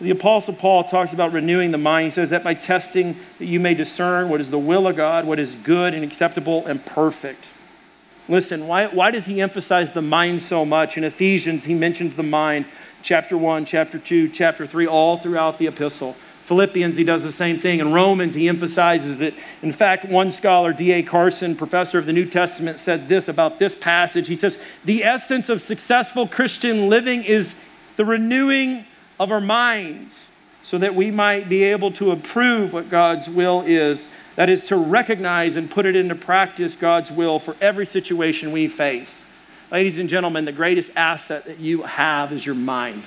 The 0.00 0.10
Apostle 0.10 0.54
Paul 0.54 0.84
talks 0.84 1.14
about 1.14 1.34
renewing 1.34 1.70
the 1.70 1.78
mind. 1.78 2.04
He 2.04 2.10
says 2.10 2.30
that 2.30 2.44
by 2.44 2.52
testing 2.52 3.16
that 3.38 3.46
you 3.46 3.58
may 3.58 3.72
discern 3.72 4.28
what 4.28 4.42
is 4.42 4.50
the 4.50 4.58
will 4.58 4.86
of 4.86 4.96
God, 4.96 5.26
what 5.26 5.38
is 5.38 5.54
good 5.54 5.94
and 5.94 6.04
acceptable 6.04 6.66
and 6.66 6.84
perfect. 6.84 7.48
Listen, 8.28 8.66
why, 8.66 8.86
why 8.86 9.10
does 9.10 9.26
he 9.26 9.40
emphasize 9.40 9.92
the 9.92 10.02
mind 10.02 10.42
so 10.42 10.64
much? 10.64 10.98
In 10.98 11.04
Ephesians, 11.04 11.64
he 11.64 11.74
mentions 11.74 12.16
the 12.16 12.22
mind, 12.22 12.66
chapter 13.02 13.38
1, 13.38 13.64
chapter 13.64 13.98
2, 13.98 14.28
chapter 14.30 14.66
3, 14.66 14.86
all 14.86 15.16
throughout 15.16 15.58
the 15.58 15.68
epistle. 15.68 16.16
Philippians, 16.46 16.96
he 16.96 17.02
does 17.02 17.24
the 17.24 17.32
same 17.32 17.58
thing. 17.58 17.80
In 17.80 17.92
Romans, 17.92 18.34
he 18.34 18.48
emphasizes 18.48 19.20
it. 19.20 19.34
In 19.62 19.72
fact, 19.72 20.04
one 20.04 20.30
scholar, 20.30 20.72
D.A. 20.72 21.02
Carson, 21.02 21.56
professor 21.56 21.98
of 21.98 22.06
the 22.06 22.12
New 22.12 22.24
Testament, 22.24 22.78
said 22.78 23.08
this 23.08 23.26
about 23.26 23.58
this 23.58 23.74
passage. 23.74 24.28
He 24.28 24.36
says, 24.36 24.56
The 24.84 25.02
essence 25.02 25.48
of 25.48 25.60
successful 25.60 26.28
Christian 26.28 26.88
living 26.88 27.24
is 27.24 27.56
the 27.96 28.04
renewing 28.04 28.84
of 29.18 29.32
our 29.32 29.40
minds 29.40 30.30
so 30.62 30.78
that 30.78 30.94
we 30.94 31.10
might 31.10 31.48
be 31.48 31.64
able 31.64 31.90
to 31.92 32.12
approve 32.12 32.72
what 32.72 32.90
God's 32.90 33.28
will 33.28 33.62
is. 33.66 34.06
That 34.36 34.48
is 34.48 34.68
to 34.68 34.76
recognize 34.76 35.56
and 35.56 35.68
put 35.68 35.84
it 35.84 35.96
into 35.96 36.14
practice 36.14 36.76
God's 36.76 37.10
will 37.10 37.40
for 37.40 37.56
every 37.60 37.86
situation 37.86 38.52
we 38.52 38.68
face. 38.68 39.24
Ladies 39.72 39.98
and 39.98 40.08
gentlemen, 40.08 40.44
the 40.44 40.52
greatest 40.52 40.92
asset 40.94 41.44
that 41.46 41.58
you 41.58 41.82
have 41.82 42.32
is 42.32 42.46
your 42.46 42.54
mind. 42.54 43.02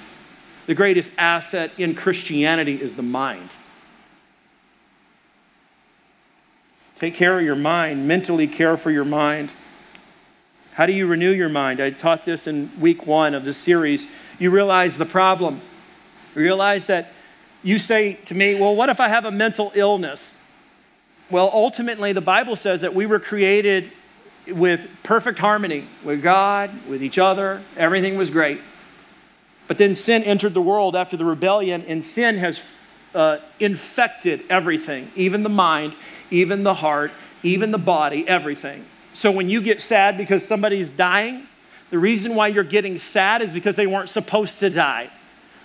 The 0.70 0.76
greatest 0.76 1.12
asset 1.18 1.72
in 1.80 1.96
Christianity 1.96 2.80
is 2.80 2.94
the 2.94 3.02
mind. 3.02 3.56
Take 7.00 7.16
care 7.16 7.40
of 7.40 7.44
your 7.44 7.56
mind, 7.56 8.08
mentally 8.08 8.46
care 8.46 8.78
for 8.78 8.92
your 8.92 9.04
mind. 9.04 9.50
How 10.74 10.86
do 10.86 10.94
you 10.94 11.08
renew 11.08 11.32
your 11.32 11.50
mind? 11.50 11.82
I 11.82 11.90
taught 11.90 12.24
this 12.24 12.46
in 12.46 12.70
week 12.80 13.08
one 13.08 13.34
of 13.34 13.46
the 13.46 13.54
series. 13.54 14.06
You 14.38 14.52
realize 14.52 15.00
the 15.00 15.08
problem. 15.08 15.62
You 16.36 16.44
realize 16.44 16.86
that 16.86 17.14
you 17.64 17.80
say 17.80 18.20
to 18.28 18.36
me, 18.36 18.54
Well, 18.62 18.76
what 18.76 18.90
if 18.90 19.00
I 19.00 19.08
have 19.08 19.26
a 19.26 19.32
mental 19.32 19.72
illness? 19.74 20.36
Well, 21.32 21.50
ultimately, 21.52 22.14
the 22.14 22.22
Bible 22.22 22.56
says 22.56 22.82
that 22.82 22.94
we 22.94 23.08
were 23.08 23.20
created 23.20 23.92
with 24.48 24.88
perfect 25.02 25.40
harmony 25.40 25.88
with 26.04 26.22
God, 26.22 26.70
with 26.88 27.02
each 27.02 27.18
other. 27.18 27.64
Everything 27.76 28.18
was 28.18 28.30
great. 28.30 28.62
But 29.70 29.78
then 29.78 29.94
sin 29.94 30.24
entered 30.24 30.56
the 30.56 30.62
world 30.62 30.96
after 30.96 31.16
the 31.16 31.24
rebellion, 31.24 31.86
and 31.88 32.04
sin 32.04 32.40
has 32.40 32.60
uh, 33.14 33.38
infected 33.60 34.44
everything, 34.50 35.12
even 35.16 35.44
the 35.44 35.50
mind, 35.50 35.94
even 36.32 36.64
the 36.64 36.74
heart, 36.74 37.12
even 37.44 37.70
the 37.70 37.78
body, 37.78 38.28
everything. 38.28 38.84
So 39.14 39.30
when 39.30 39.48
you 39.48 39.62
get 39.62 39.80
sad 39.80 40.18
because 40.18 40.44
somebody's 40.44 40.90
dying, 40.90 41.46
the 41.92 42.00
reason 42.00 42.34
why 42.34 42.48
you're 42.48 42.64
getting 42.64 42.98
sad 42.98 43.44
is 43.44 43.52
because 43.52 43.76
they 43.76 43.86
weren't 43.86 44.10
supposed 44.10 44.58
to 44.60 44.72
die. 44.72 45.12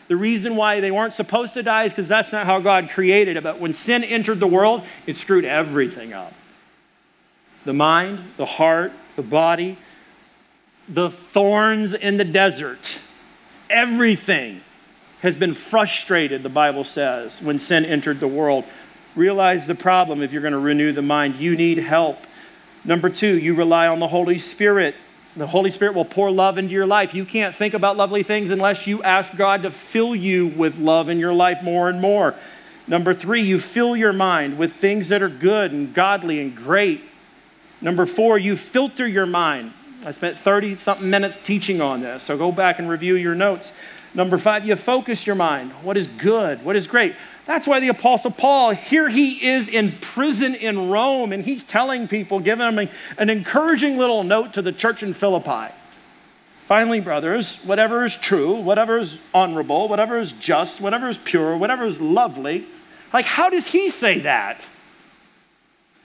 The 0.08 0.16
reason 0.16 0.54
why 0.54 0.80
they 0.80 0.90
weren't 0.90 1.14
supposed 1.14 1.54
to 1.54 1.62
die 1.62 1.84
is 1.84 1.92
because 1.92 2.08
that's 2.08 2.30
not 2.30 2.44
how 2.44 2.60
God 2.60 2.90
created 2.90 3.38
it. 3.38 3.42
But 3.42 3.58
when 3.58 3.72
sin 3.72 4.04
entered 4.04 4.38
the 4.38 4.46
world, 4.46 4.84
it 5.06 5.16
screwed 5.16 5.46
everything 5.46 6.12
up 6.12 6.34
the 7.64 7.72
mind, 7.72 8.18
the 8.36 8.44
heart, 8.44 8.92
the 9.16 9.22
body, 9.22 9.78
the 10.90 11.08
thorns 11.08 11.94
in 11.94 12.18
the 12.18 12.24
desert 12.24 12.98
everything 13.74 14.62
has 15.20 15.36
been 15.36 15.54
frustrated, 15.54 16.42
the 16.42 16.48
Bible 16.48 16.84
says, 16.84 17.42
when 17.42 17.58
sin 17.58 17.84
entered 17.84 18.20
the 18.20 18.28
world. 18.28 18.64
Realize 19.16 19.66
the 19.66 19.74
problem 19.74 20.22
if 20.22 20.32
you're 20.32 20.42
going 20.42 20.52
to 20.52 20.58
renew 20.58 20.92
the 20.92 21.02
mind. 21.02 21.36
You 21.36 21.56
need 21.56 21.78
help. 21.78 22.26
Number 22.84 23.08
two, 23.08 23.38
you 23.38 23.54
rely 23.54 23.86
on 23.86 23.98
the 23.98 24.08
Holy 24.08 24.38
Spirit. 24.38 24.94
The 25.36 25.46
Holy 25.46 25.70
Spirit 25.70 25.94
will 25.94 26.04
pour 26.04 26.30
love 26.30 26.58
into 26.58 26.72
your 26.72 26.86
life. 26.86 27.14
You 27.14 27.24
can't 27.24 27.54
think 27.54 27.74
about 27.74 27.96
lovely 27.96 28.22
things 28.22 28.50
unless 28.50 28.86
you 28.86 29.02
ask 29.02 29.34
God 29.36 29.62
to 29.62 29.70
fill 29.70 30.14
you 30.14 30.46
with 30.46 30.78
love 30.78 31.08
in 31.08 31.18
your 31.18 31.32
life 31.32 31.62
more 31.62 31.88
and 31.88 32.00
more. 32.00 32.34
Number 32.86 33.14
three, 33.14 33.42
you 33.42 33.58
fill 33.58 33.96
your 33.96 34.12
mind 34.12 34.58
with 34.58 34.74
things 34.74 35.08
that 35.08 35.22
are 35.22 35.28
good 35.28 35.72
and 35.72 35.94
godly 35.94 36.40
and 36.40 36.54
great. 36.54 37.00
Number 37.80 38.06
four, 38.06 38.38
you 38.38 38.56
filter 38.56 39.06
your 39.06 39.26
mind. 39.26 39.72
I 40.04 40.10
spent 40.10 40.38
30 40.38 40.76
something 40.76 41.08
minutes 41.08 41.36
teaching 41.36 41.80
on 41.80 42.00
this, 42.00 42.22
so 42.24 42.36
go 42.36 42.52
back 42.52 42.78
and 42.78 42.88
review 42.88 43.16
your 43.16 43.34
notes. 43.34 43.72
Number 44.12 44.38
five, 44.38 44.66
you 44.66 44.76
focus 44.76 45.26
your 45.26 45.34
mind. 45.34 45.72
What 45.82 45.96
is 45.96 46.06
good? 46.06 46.64
What 46.64 46.76
is 46.76 46.86
great? 46.86 47.16
That's 47.46 47.66
why 47.66 47.80
the 47.80 47.88
Apostle 47.88 48.30
Paul, 48.30 48.70
here 48.70 49.08
he 49.08 49.44
is 49.44 49.68
in 49.68 49.92
prison 50.00 50.54
in 50.54 50.90
Rome, 50.90 51.32
and 51.32 51.44
he's 51.44 51.64
telling 51.64 52.06
people, 52.06 52.38
giving 52.38 52.76
them 52.76 52.88
an 53.18 53.30
encouraging 53.30 53.98
little 53.98 54.22
note 54.22 54.52
to 54.54 54.62
the 54.62 54.72
church 54.72 55.02
in 55.02 55.14
Philippi. 55.14 55.74
Finally, 56.66 57.00
brothers, 57.00 57.56
whatever 57.64 58.04
is 58.04 58.16
true, 58.16 58.54
whatever 58.54 58.98
is 58.98 59.18
honorable, 59.34 59.88
whatever 59.88 60.18
is 60.18 60.32
just, 60.32 60.80
whatever 60.80 61.08
is 61.08 61.18
pure, 61.18 61.56
whatever 61.56 61.84
is 61.84 62.00
lovely. 62.00 62.66
Like, 63.12 63.26
how 63.26 63.50
does 63.50 63.66
he 63.68 63.88
say 63.90 64.20
that? 64.20 64.66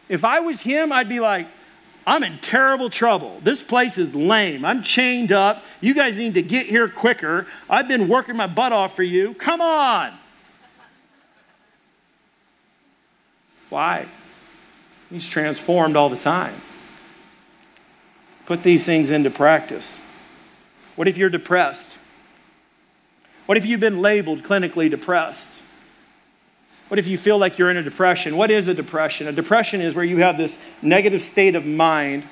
If 0.10 0.26
I 0.26 0.40
was 0.40 0.62
him, 0.62 0.92
I'd 0.92 1.08
be 1.08 1.20
like, 1.20 1.48
I'm 2.10 2.24
in 2.24 2.40
terrible 2.40 2.90
trouble. 2.90 3.40
This 3.44 3.62
place 3.62 4.00
is 4.00 4.16
lame. 4.16 4.66
I'm 4.66 4.82
chained 4.82 5.32
up. 5.32 5.64
You 5.80 5.94
guys 5.94 6.18
need 6.18 6.34
to 6.34 6.42
get 6.42 6.66
here 6.66 6.90
quicker. 6.90 7.46
I've 7.70 7.88
been 7.88 8.08
working 8.08 8.36
my 8.36 8.48
butt 8.48 8.74
off 8.74 8.96
for 8.96 9.04
you. 9.04 9.36
Come 9.36 9.62
on. 9.62 10.18
Why? 13.70 14.08
He's 15.12 15.30
transformed 15.30 15.96
all 15.96 16.10
the 16.10 16.18
time. 16.18 16.56
Put 18.48 18.64
these 18.64 18.88
things 18.88 19.12
into 19.12 19.30
practice. 19.30 20.00
What 20.96 21.08
if 21.08 21.16
you're 21.16 21.30
depressed? 21.30 22.00
What 23.46 23.56
if 23.56 23.68
you've 23.68 23.80
been 23.80 24.02
labeled 24.02 24.42
clinically 24.42 24.90
depressed? 24.90 25.59
What 26.90 27.00
if 27.00 27.08
you 27.08 27.18
feel 27.18 27.38
like 27.38 27.58
you're 27.58 27.70
in 27.70 27.78
a 27.78 27.84
depression? 27.84 28.36
What 28.36 28.52
is 28.52 28.68
a 28.68 28.74
depression? 28.74 29.28
A 29.28 29.32
depression 29.32 29.80
is 29.80 29.96
where 29.96 30.04
you 30.04 30.18
have 30.18 30.38
this 30.38 30.58
negative 30.82 31.22
state 31.22 31.56
of 31.56 31.66
mind 31.66 32.24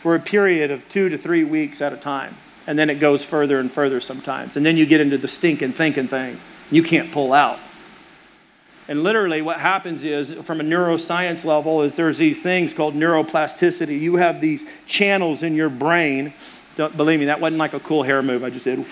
for 0.00 0.14
a 0.14 0.20
period 0.20 0.70
of 0.70 0.88
two 0.88 1.08
to 1.08 1.16
three 1.16 1.44
weeks 1.44 1.80
at 1.80 1.92
a 1.92 1.96
time. 1.96 2.36
And 2.66 2.78
then 2.78 2.90
it 2.90 2.96
goes 2.96 3.24
further 3.24 3.60
and 3.60 3.70
further 3.70 4.00
sometimes. 4.00 4.56
And 4.56 4.64
then 4.64 4.76
you 4.76 4.86
get 4.86 5.00
into 5.00 5.18
the 5.18 5.28
stinking 5.28 5.72
thinking 5.72 6.08
thing. 6.08 6.40
You 6.70 6.82
can't 6.82 7.12
pull 7.12 7.32
out. 7.32 7.58
And 8.88 9.02
literally, 9.02 9.42
what 9.42 9.60
happens 9.60 10.02
is, 10.02 10.32
from 10.32 10.60
a 10.60 10.64
neuroscience 10.64 11.44
level, 11.44 11.82
is 11.82 11.96
there's 11.96 12.16
these 12.16 12.42
things 12.42 12.72
called 12.72 12.94
neuroplasticity. 12.94 14.00
You 14.00 14.16
have 14.16 14.40
these 14.40 14.64
channels 14.86 15.42
in 15.42 15.54
your 15.54 15.68
brain 15.68 16.32
Don't, 16.78 16.96
believe 16.96 17.18
me, 17.18 17.26
that 17.26 17.40
wasn't 17.40 17.58
like 17.58 17.74
a 17.74 17.80
cool 17.80 18.04
hair 18.04 18.22
move. 18.22 18.44
I 18.44 18.50
just 18.50 18.64
did. 18.64 18.86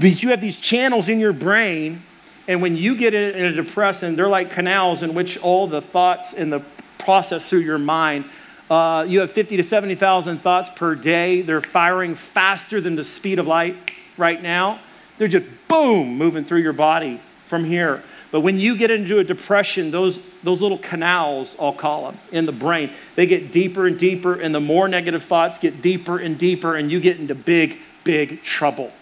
but 0.00 0.22
you 0.22 0.30
have 0.30 0.40
these 0.40 0.56
channels 0.56 1.10
in 1.10 1.20
your 1.20 1.34
brain, 1.34 2.02
and 2.48 2.62
when 2.62 2.76
you 2.76 2.96
get 2.96 3.12
in 3.12 3.44
a 3.44 3.52
depressant, 3.52 4.16
they're 4.16 4.26
like 4.26 4.50
canals 4.50 5.02
in 5.02 5.12
which 5.12 5.36
all 5.38 5.66
the 5.66 5.82
thoughts 5.82 6.32
and 6.32 6.50
the 6.50 6.62
process 6.96 7.48
through 7.48 7.60
your 7.60 7.78
mind. 7.78 8.24
Uh, 8.70 9.04
you 9.06 9.20
have 9.20 9.30
50 9.30 9.58
to 9.58 9.62
70,000 9.62 10.38
thoughts 10.38 10.70
per 10.74 10.94
day. 10.94 11.42
They're 11.42 11.60
firing 11.60 12.14
faster 12.14 12.80
than 12.80 12.96
the 12.96 13.04
speed 13.04 13.38
of 13.38 13.46
light 13.46 13.76
right 14.16 14.42
now. 14.42 14.80
They're 15.18 15.28
just 15.28 15.46
boom, 15.68 16.16
moving 16.16 16.46
through 16.46 16.60
your 16.60 16.72
body 16.72 17.20
from 17.48 17.64
here. 17.64 18.02
But 18.30 18.40
when 18.40 18.58
you 18.58 18.76
get 18.76 18.90
into 18.90 19.18
a 19.18 19.24
depression, 19.24 19.90
those, 19.90 20.18
those 20.42 20.62
little 20.62 20.78
canals, 20.78 21.54
I'll 21.60 21.72
call 21.72 22.10
them, 22.10 22.18
in 22.32 22.46
the 22.46 22.52
brain, 22.52 22.90
they 23.14 23.26
get 23.26 23.52
deeper 23.52 23.86
and 23.86 23.98
deeper, 23.98 24.34
and 24.34 24.54
the 24.54 24.60
more 24.60 24.88
negative 24.88 25.24
thoughts 25.24 25.58
get 25.58 25.82
deeper 25.82 26.18
and 26.18 26.38
deeper, 26.38 26.76
and 26.76 26.90
you 26.90 27.00
get 27.00 27.18
into 27.18 27.34
big, 27.34 27.78
big 28.04 28.42
trouble. 28.42 28.92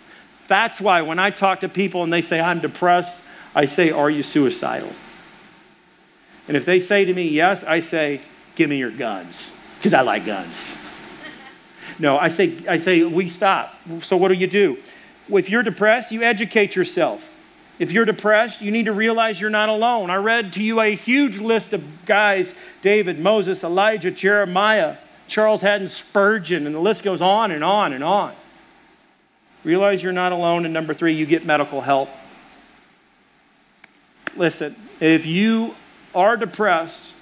That's 0.49 0.81
why 0.81 1.03
when 1.03 1.19
I 1.19 1.31
talk 1.31 1.61
to 1.61 1.69
people 1.69 2.05
and 2.05 2.13
they 2.13 2.23
say, 2.23 2.41
I'm 2.41 2.61
depressed, 2.61 3.21
I 3.57 3.65
say, 3.65 3.91
Are 3.91 4.11
you 4.11 4.23
suicidal? 4.23 4.93
And 6.47 6.57
if 6.57 6.65
they 6.65 6.79
say 6.79 7.05
to 7.05 7.13
me, 7.13 7.27
Yes, 7.27 7.65
I 7.65 7.81
say, 7.81 8.21
Give 8.55 8.71
me 8.71 8.77
your 8.77 8.93
guns, 8.93 9.53
because 9.79 9.95
I 9.95 10.03
like 10.03 10.25
guns. 10.25 10.77
No, 11.99 12.19
I 12.19 12.29
say, 12.29 12.55
I 12.69 12.77
say, 12.77 13.05
we 13.05 13.27
stop. 13.27 13.75
So 14.03 14.19
what 14.19 14.29
do 14.29 14.35
you 14.35 14.47
do? 14.47 14.77
If 15.31 15.49
you're 15.49 15.63
depressed, 15.63 16.13
you 16.13 16.23
educate 16.23 16.77
yourself. 16.77 17.33
If 17.79 17.91
you're 17.91 18.05
depressed, 18.05 18.61
you 18.61 18.71
need 18.71 18.85
to 18.85 18.93
realize 18.93 19.41
you're 19.41 19.49
not 19.49 19.71
alone. 19.71 20.11
I 20.11 20.17
read 20.17 20.53
to 20.55 20.63
you 20.63 20.81
a 20.81 20.95
huge 20.95 21.39
list 21.39 21.73
of 21.73 21.83
guys 22.05 22.55
David, 22.83 23.19
Moses, 23.19 23.65
Elijah, 23.65 24.11
Jeremiah, 24.11 24.99
Charles 25.27 25.63
Haddon 25.63 25.89
Spurgeon, 25.89 26.67
and 26.67 26.75
the 26.75 26.81
list 26.81 27.03
goes 27.03 27.23
on 27.23 27.51
and 27.51 27.65
on 27.65 27.95
and 27.95 28.05
on. 28.05 28.35
Realize 29.65 30.03
you're 30.03 30.13
not 30.13 30.33
alone. 30.33 30.67
And 30.67 30.75
number 30.75 30.93
three, 30.93 31.15
you 31.15 31.25
get 31.25 31.47
medical 31.47 31.81
help. 31.81 32.11
Listen, 34.37 34.77
if 35.01 35.27
you 35.27 35.75
are 36.15 36.37
depressed 36.37 37.15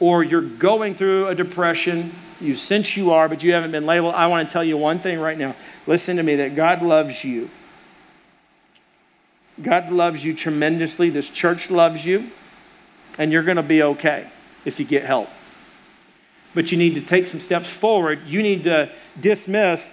or 0.00 0.22
you're 0.22 0.40
going 0.40 0.94
through 0.94 1.28
a 1.28 1.34
depression, 1.34 2.12
you 2.40 2.54
sense 2.54 2.96
you 2.96 3.12
are, 3.12 3.28
but 3.28 3.42
you 3.42 3.52
haven't 3.52 3.70
been 3.70 3.86
labeled, 3.86 4.14
I 4.14 4.26
want 4.26 4.48
to 4.48 4.52
tell 4.52 4.64
you 4.64 4.76
one 4.76 4.98
thing 4.98 5.18
right 5.18 5.38
now. 5.38 5.54
Listen 5.86 6.16
to 6.16 6.22
me 6.22 6.36
that 6.36 6.56
God 6.56 6.82
loves 6.82 7.24
you. 7.24 7.48
God 9.62 9.90
loves 9.90 10.24
you 10.24 10.34
tremendously. 10.34 11.10
This 11.10 11.28
church 11.28 11.70
loves 11.70 12.04
you. 12.04 12.28
And 13.18 13.30
you're 13.30 13.44
going 13.44 13.56
to 13.56 13.62
be 13.62 13.82
okay 13.82 14.26
if 14.64 14.80
you 14.80 14.84
get 14.84 15.04
help. 15.04 15.28
But 16.54 16.72
you 16.72 16.78
need 16.78 16.94
to 16.94 17.00
take 17.00 17.26
some 17.28 17.40
steps 17.40 17.70
forward. 17.70 18.20
You 18.26 18.42
need 18.42 18.64
to 18.64 18.90
dismiss 19.20 19.88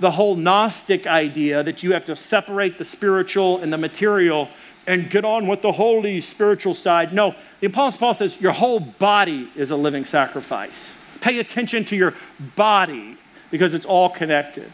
the 0.00 0.10
whole 0.10 0.36
Gnostic 0.36 1.06
idea 1.06 1.62
that 1.62 1.82
you 1.82 1.92
have 1.92 2.04
to 2.06 2.16
separate 2.16 2.78
the 2.78 2.84
spiritual 2.84 3.58
and 3.58 3.72
the 3.72 3.78
material 3.78 4.48
and 4.86 5.10
get 5.10 5.24
on 5.24 5.46
with 5.46 5.62
the 5.62 5.72
holy 5.72 6.20
spiritual 6.20 6.74
side. 6.74 7.12
No, 7.12 7.34
the 7.60 7.66
Apostle 7.66 7.98
Paul 7.98 8.14
says 8.14 8.40
your 8.40 8.52
whole 8.52 8.80
body 8.80 9.50
is 9.56 9.70
a 9.70 9.76
living 9.76 10.04
sacrifice. 10.04 10.96
Pay 11.20 11.38
attention 11.38 11.84
to 11.86 11.96
your 11.96 12.14
body 12.54 13.16
because 13.50 13.74
it's 13.74 13.86
all 13.86 14.08
connected. 14.08 14.70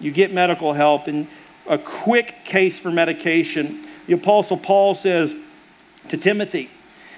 You 0.00 0.10
get 0.10 0.32
medical 0.32 0.72
help, 0.72 1.06
and 1.06 1.26
a 1.68 1.78
quick 1.78 2.44
case 2.44 2.78
for 2.78 2.90
medication. 2.90 3.84
The 4.06 4.14
Apostle 4.14 4.56
Paul 4.56 4.94
says 4.94 5.34
to 6.08 6.16
Timothy, 6.16 6.70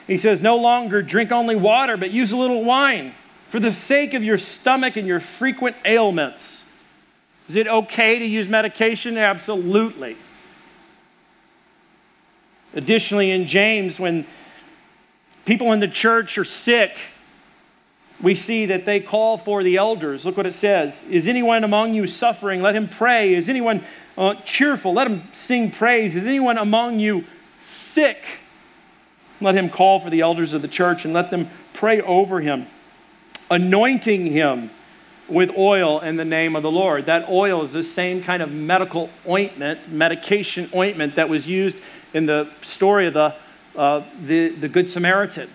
he 0.06 0.18
says, 0.18 0.42
No 0.42 0.56
longer 0.56 1.02
drink 1.02 1.30
only 1.30 1.56
water, 1.56 1.96
but 1.96 2.10
use 2.10 2.32
a 2.32 2.36
little 2.36 2.64
wine 2.64 3.14
for 3.48 3.60
the 3.60 3.70
sake 3.70 4.14
of 4.14 4.24
your 4.24 4.38
stomach 4.38 4.96
and 4.96 5.06
your 5.06 5.20
frequent 5.20 5.76
ailments. 5.84 6.64
Is 7.48 7.56
it 7.56 7.66
okay 7.66 8.18
to 8.18 8.24
use 8.24 8.48
medication? 8.48 9.18
Absolutely. 9.18 10.16
Additionally, 12.74 13.30
in 13.30 13.46
James, 13.46 13.98
when 13.98 14.26
people 15.44 15.72
in 15.72 15.80
the 15.80 15.88
church 15.88 16.38
are 16.38 16.44
sick, 16.44 16.96
we 18.22 18.34
see 18.34 18.66
that 18.66 18.84
they 18.84 19.00
call 19.00 19.38
for 19.38 19.62
the 19.62 19.76
elders. 19.76 20.26
Look 20.26 20.36
what 20.36 20.46
it 20.46 20.52
says. 20.52 21.04
Is 21.04 21.26
anyone 21.26 21.64
among 21.64 21.94
you 21.94 22.06
suffering? 22.06 22.60
Let 22.62 22.74
him 22.74 22.86
pray. 22.86 23.34
Is 23.34 23.48
anyone 23.48 23.82
uh, 24.16 24.34
cheerful? 24.44 24.92
Let 24.92 25.06
him 25.06 25.22
sing 25.32 25.70
praise. 25.70 26.14
Is 26.14 26.26
anyone 26.26 26.58
among 26.58 27.00
you 27.00 27.24
sick? 27.58 28.40
Let 29.40 29.54
him 29.54 29.70
call 29.70 30.00
for 30.00 30.10
the 30.10 30.20
elders 30.20 30.52
of 30.52 30.60
the 30.62 30.68
church 30.68 31.04
and 31.04 31.14
let 31.14 31.30
them 31.30 31.48
pray 31.72 32.02
over 32.02 32.40
him, 32.40 32.66
anointing 33.50 34.26
him 34.26 34.70
with 35.26 35.50
oil 35.56 36.00
in 36.00 36.16
the 36.16 36.24
name 36.24 36.56
of 36.56 36.62
the 36.62 36.70
Lord. 36.70 37.06
That 37.06 37.28
oil 37.30 37.62
is 37.62 37.72
the 37.72 37.82
same 37.82 38.22
kind 38.22 38.42
of 38.42 38.52
medical 38.52 39.08
ointment, 39.26 39.90
medication 39.90 40.68
ointment 40.74 41.14
that 41.14 41.30
was 41.30 41.46
used 41.46 41.78
in 42.12 42.26
the 42.26 42.48
story 42.62 43.06
of 43.06 43.14
the, 43.14 43.34
uh, 43.76 44.02
the, 44.24 44.48
the 44.50 44.68
Good 44.68 44.88
Samaritan 44.88 45.48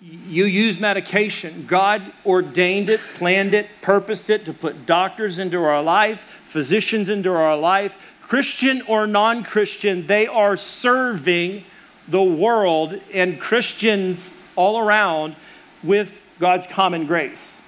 you 0.00 0.44
use 0.44 0.78
medication. 0.78 1.64
God 1.66 2.12
ordained 2.24 2.88
it, 2.88 3.00
planned 3.14 3.54
it, 3.54 3.66
purposed 3.80 4.30
it 4.30 4.44
to 4.44 4.52
put 4.52 4.86
doctors 4.86 5.38
into 5.38 5.62
our 5.62 5.82
life, 5.82 6.20
physicians 6.46 7.08
into 7.08 7.32
our 7.32 7.56
life, 7.56 7.96
Christian 8.22 8.82
or 8.82 9.06
non 9.06 9.42
Christian, 9.42 10.06
they 10.06 10.26
are 10.26 10.56
serving 10.56 11.64
the 12.06 12.22
world 12.22 13.00
and 13.12 13.40
Christians 13.40 14.36
all 14.54 14.78
around 14.78 15.34
with 15.82 16.20
God's 16.38 16.66
common 16.66 17.06
grace. 17.06 17.62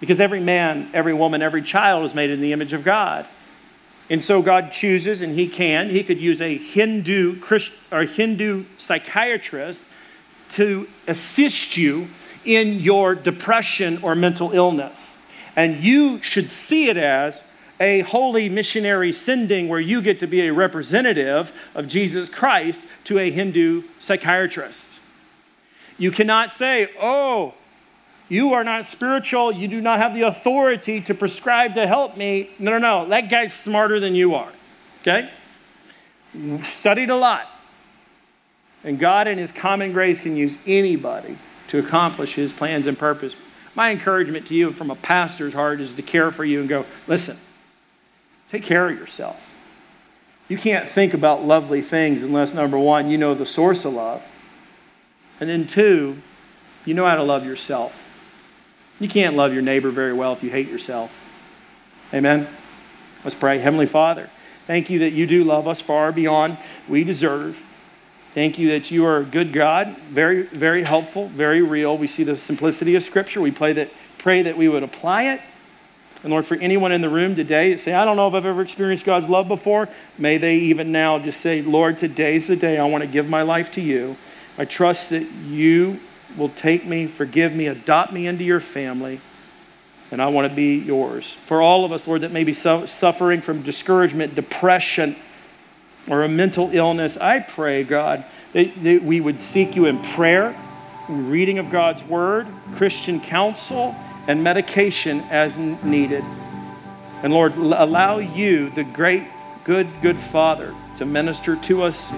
Because 0.00 0.20
every 0.20 0.40
man, 0.40 0.90
every 0.94 1.14
woman, 1.14 1.42
every 1.42 1.62
child 1.62 2.04
is 2.04 2.14
made 2.14 2.30
in 2.30 2.40
the 2.40 2.52
image 2.52 2.72
of 2.72 2.84
God. 2.84 3.26
And 4.08 4.22
so 4.22 4.40
God 4.40 4.70
chooses, 4.70 5.20
and 5.20 5.38
He 5.38 5.48
can. 5.48 5.90
He 5.90 6.04
could 6.04 6.20
use 6.20 6.40
a 6.40 6.56
Hindu 6.56 7.40
Christ, 7.40 7.72
or 7.90 8.02
Hindu 8.02 8.64
psychiatrist 8.76 9.84
to 10.50 10.88
assist 11.06 11.76
you 11.76 12.08
in 12.44 12.78
your 12.78 13.14
depression 13.14 13.98
or 14.02 14.14
mental 14.14 14.52
illness. 14.52 15.16
And 15.56 15.82
you 15.82 16.22
should 16.22 16.50
see 16.50 16.88
it 16.88 16.96
as 16.96 17.42
a 17.80 18.00
holy 18.00 18.48
missionary 18.48 19.12
sending 19.12 19.68
where 19.68 19.80
you 19.80 20.00
get 20.00 20.20
to 20.20 20.26
be 20.26 20.42
a 20.42 20.52
representative 20.52 21.52
of 21.74 21.88
Jesus 21.88 22.28
Christ 22.28 22.82
to 23.04 23.18
a 23.18 23.30
Hindu 23.30 23.82
psychiatrist. 23.98 24.88
You 25.98 26.10
cannot 26.10 26.52
say, 26.52 26.90
oh, 27.00 27.54
you 28.28 28.54
are 28.54 28.64
not 28.64 28.86
spiritual. 28.86 29.52
You 29.52 29.68
do 29.68 29.80
not 29.80 29.98
have 29.98 30.14
the 30.14 30.22
authority 30.22 31.00
to 31.02 31.14
prescribe 31.14 31.74
to 31.74 31.86
help 31.86 32.16
me. 32.16 32.50
No, 32.58 32.72
no, 32.72 32.78
no. 32.78 33.08
That 33.08 33.30
guy's 33.30 33.52
smarter 33.52 34.00
than 34.00 34.14
you 34.14 34.34
are. 34.34 34.52
Okay? 35.02 35.30
Studied 36.64 37.10
a 37.10 37.16
lot. 37.16 37.48
And 38.82 38.98
God, 38.98 39.28
in 39.28 39.38
His 39.38 39.52
common 39.52 39.92
grace, 39.92 40.20
can 40.20 40.36
use 40.36 40.58
anybody 40.66 41.38
to 41.68 41.78
accomplish 41.78 42.34
His 42.34 42.52
plans 42.52 42.86
and 42.86 42.98
purpose. 42.98 43.36
My 43.74 43.90
encouragement 43.90 44.46
to 44.48 44.54
you 44.54 44.72
from 44.72 44.90
a 44.90 44.96
pastor's 44.96 45.54
heart 45.54 45.80
is 45.80 45.92
to 45.92 46.02
care 46.02 46.30
for 46.30 46.44
you 46.44 46.60
and 46.60 46.68
go, 46.68 46.84
listen, 47.06 47.36
take 48.48 48.64
care 48.64 48.88
of 48.88 48.98
yourself. 48.98 49.42
You 50.48 50.56
can't 50.56 50.88
think 50.88 51.14
about 51.14 51.44
lovely 51.44 51.82
things 51.82 52.22
unless, 52.22 52.54
number 52.54 52.78
one, 52.78 53.10
you 53.10 53.18
know 53.18 53.34
the 53.34 53.46
source 53.46 53.84
of 53.84 53.94
love. 53.94 54.22
And 55.40 55.50
then, 55.50 55.66
two, 55.66 56.18
you 56.84 56.94
know 56.94 57.04
how 57.04 57.16
to 57.16 57.22
love 57.22 57.44
yourself. 57.44 58.05
You 58.98 59.08
can't 59.08 59.36
love 59.36 59.52
your 59.52 59.62
neighbor 59.62 59.90
very 59.90 60.12
well 60.12 60.32
if 60.32 60.42
you 60.42 60.50
hate 60.50 60.68
yourself. 60.68 61.12
Amen? 62.14 62.46
Let's 63.24 63.34
pray. 63.34 63.58
Heavenly 63.58 63.86
Father, 63.86 64.30
thank 64.66 64.88
you 64.88 65.00
that 65.00 65.10
you 65.10 65.26
do 65.26 65.44
love 65.44 65.68
us 65.68 65.80
far 65.80 66.12
beyond 66.12 66.56
we 66.88 67.04
deserve. 67.04 67.62
Thank 68.32 68.58
you 68.58 68.68
that 68.68 68.90
you 68.90 69.04
are 69.06 69.18
a 69.18 69.24
good 69.24 69.52
God, 69.52 69.96
very, 70.10 70.42
very 70.42 70.84
helpful, 70.84 71.28
very 71.28 71.62
real. 71.62 71.96
We 71.96 72.06
see 72.06 72.22
the 72.22 72.36
simplicity 72.36 72.94
of 72.94 73.02
Scripture. 73.02 73.40
We 73.40 73.50
pray 73.50 73.72
that, 73.74 73.90
pray 74.18 74.42
that 74.42 74.56
we 74.56 74.68
would 74.68 74.82
apply 74.82 75.24
it. 75.24 75.40
And 76.22 76.32
Lord, 76.32 76.46
for 76.46 76.56
anyone 76.56 76.92
in 76.92 77.00
the 77.00 77.08
room 77.08 77.34
today 77.34 77.72
that 77.72 77.80
say, 77.80 77.94
I 77.94 78.04
don't 78.04 78.16
know 78.16 78.28
if 78.28 78.34
I've 78.34 78.46
ever 78.46 78.60
experienced 78.62 79.04
God's 79.04 79.28
love 79.28 79.48
before, 79.48 79.88
may 80.18 80.38
they 80.38 80.56
even 80.56 80.92
now 80.92 81.18
just 81.18 81.40
say, 81.40 81.62
Lord, 81.62 81.98
today's 81.98 82.46
the 82.46 82.56
day 82.56 82.78
I 82.78 82.84
want 82.86 83.02
to 83.02 83.08
give 83.08 83.28
my 83.28 83.42
life 83.42 83.70
to 83.72 83.80
you. 83.80 84.16
I 84.58 84.64
trust 84.64 85.10
that 85.10 85.22
you 85.22 86.00
will 86.36 86.48
take 86.48 86.84
me, 86.84 87.06
forgive 87.06 87.54
me, 87.54 87.66
adopt 87.66 88.12
me 88.12 88.26
into 88.26 88.44
your 88.44 88.60
family, 88.60 89.20
and 90.10 90.22
I 90.22 90.28
want 90.28 90.48
to 90.48 90.54
be 90.54 90.76
yours. 90.78 91.32
For 91.32 91.60
all 91.60 91.84
of 91.84 91.92
us, 91.92 92.06
Lord, 92.06 92.20
that 92.20 92.32
may 92.32 92.44
be 92.44 92.52
suffering 92.52 93.40
from 93.40 93.62
discouragement, 93.62 94.34
depression, 94.34 95.16
or 96.08 96.22
a 96.22 96.28
mental 96.28 96.70
illness, 96.72 97.16
I 97.16 97.40
pray, 97.40 97.82
God, 97.82 98.24
that, 98.52 98.82
that 98.82 99.02
we 99.02 99.20
would 99.20 99.40
seek 99.40 99.74
you 99.74 99.86
in 99.86 100.00
prayer, 100.00 100.56
reading 101.08 101.58
of 101.58 101.70
God's 101.70 102.04
word, 102.04 102.46
Christian 102.74 103.20
counsel, 103.20 103.94
and 104.28 104.42
medication 104.42 105.20
as 105.30 105.58
needed. 105.58 106.24
And 107.22 107.32
Lord, 107.32 107.56
allow 107.56 108.18
you, 108.18 108.70
the 108.70 108.84
great, 108.84 109.24
good, 109.64 109.88
good 110.02 110.18
Father, 110.18 110.74
to 110.96 111.04
minister 111.04 111.56
to 111.56 111.82
us 111.82 112.12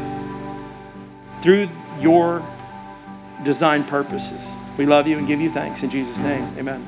through 1.40 1.68
your 2.00 2.44
design 3.44 3.84
purposes. 3.84 4.54
We 4.76 4.86
love 4.86 5.06
you 5.06 5.18
and 5.18 5.26
give 5.26 5.40
you 5.40 5.50
thanks 5.50 5.82
in 5.82 5.90
Jesus' 5.90 6.18
name. 6.18 6.44
Amen. 6.58 6.86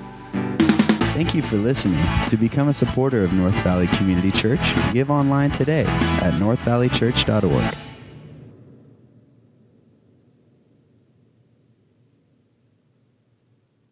Thank 1.12 1.34
you 1.34 1.42
for 1.42 1.56
listening. 1.56 2.02
To 2.30 2.36
become 2.36 2.68
a 2.68 2.72
supporter 2.72 3.24
of 3.24 3.32
North 3.32 3.56
Valley 3.64 3.88
Community 3.88 4.30
Church, 4.30 4.60
give 4.92 5.10
online 5.10 5.50
today 5.50 5.84
at 5.84 6.34
northvalleychurch.org. 6.34 7.89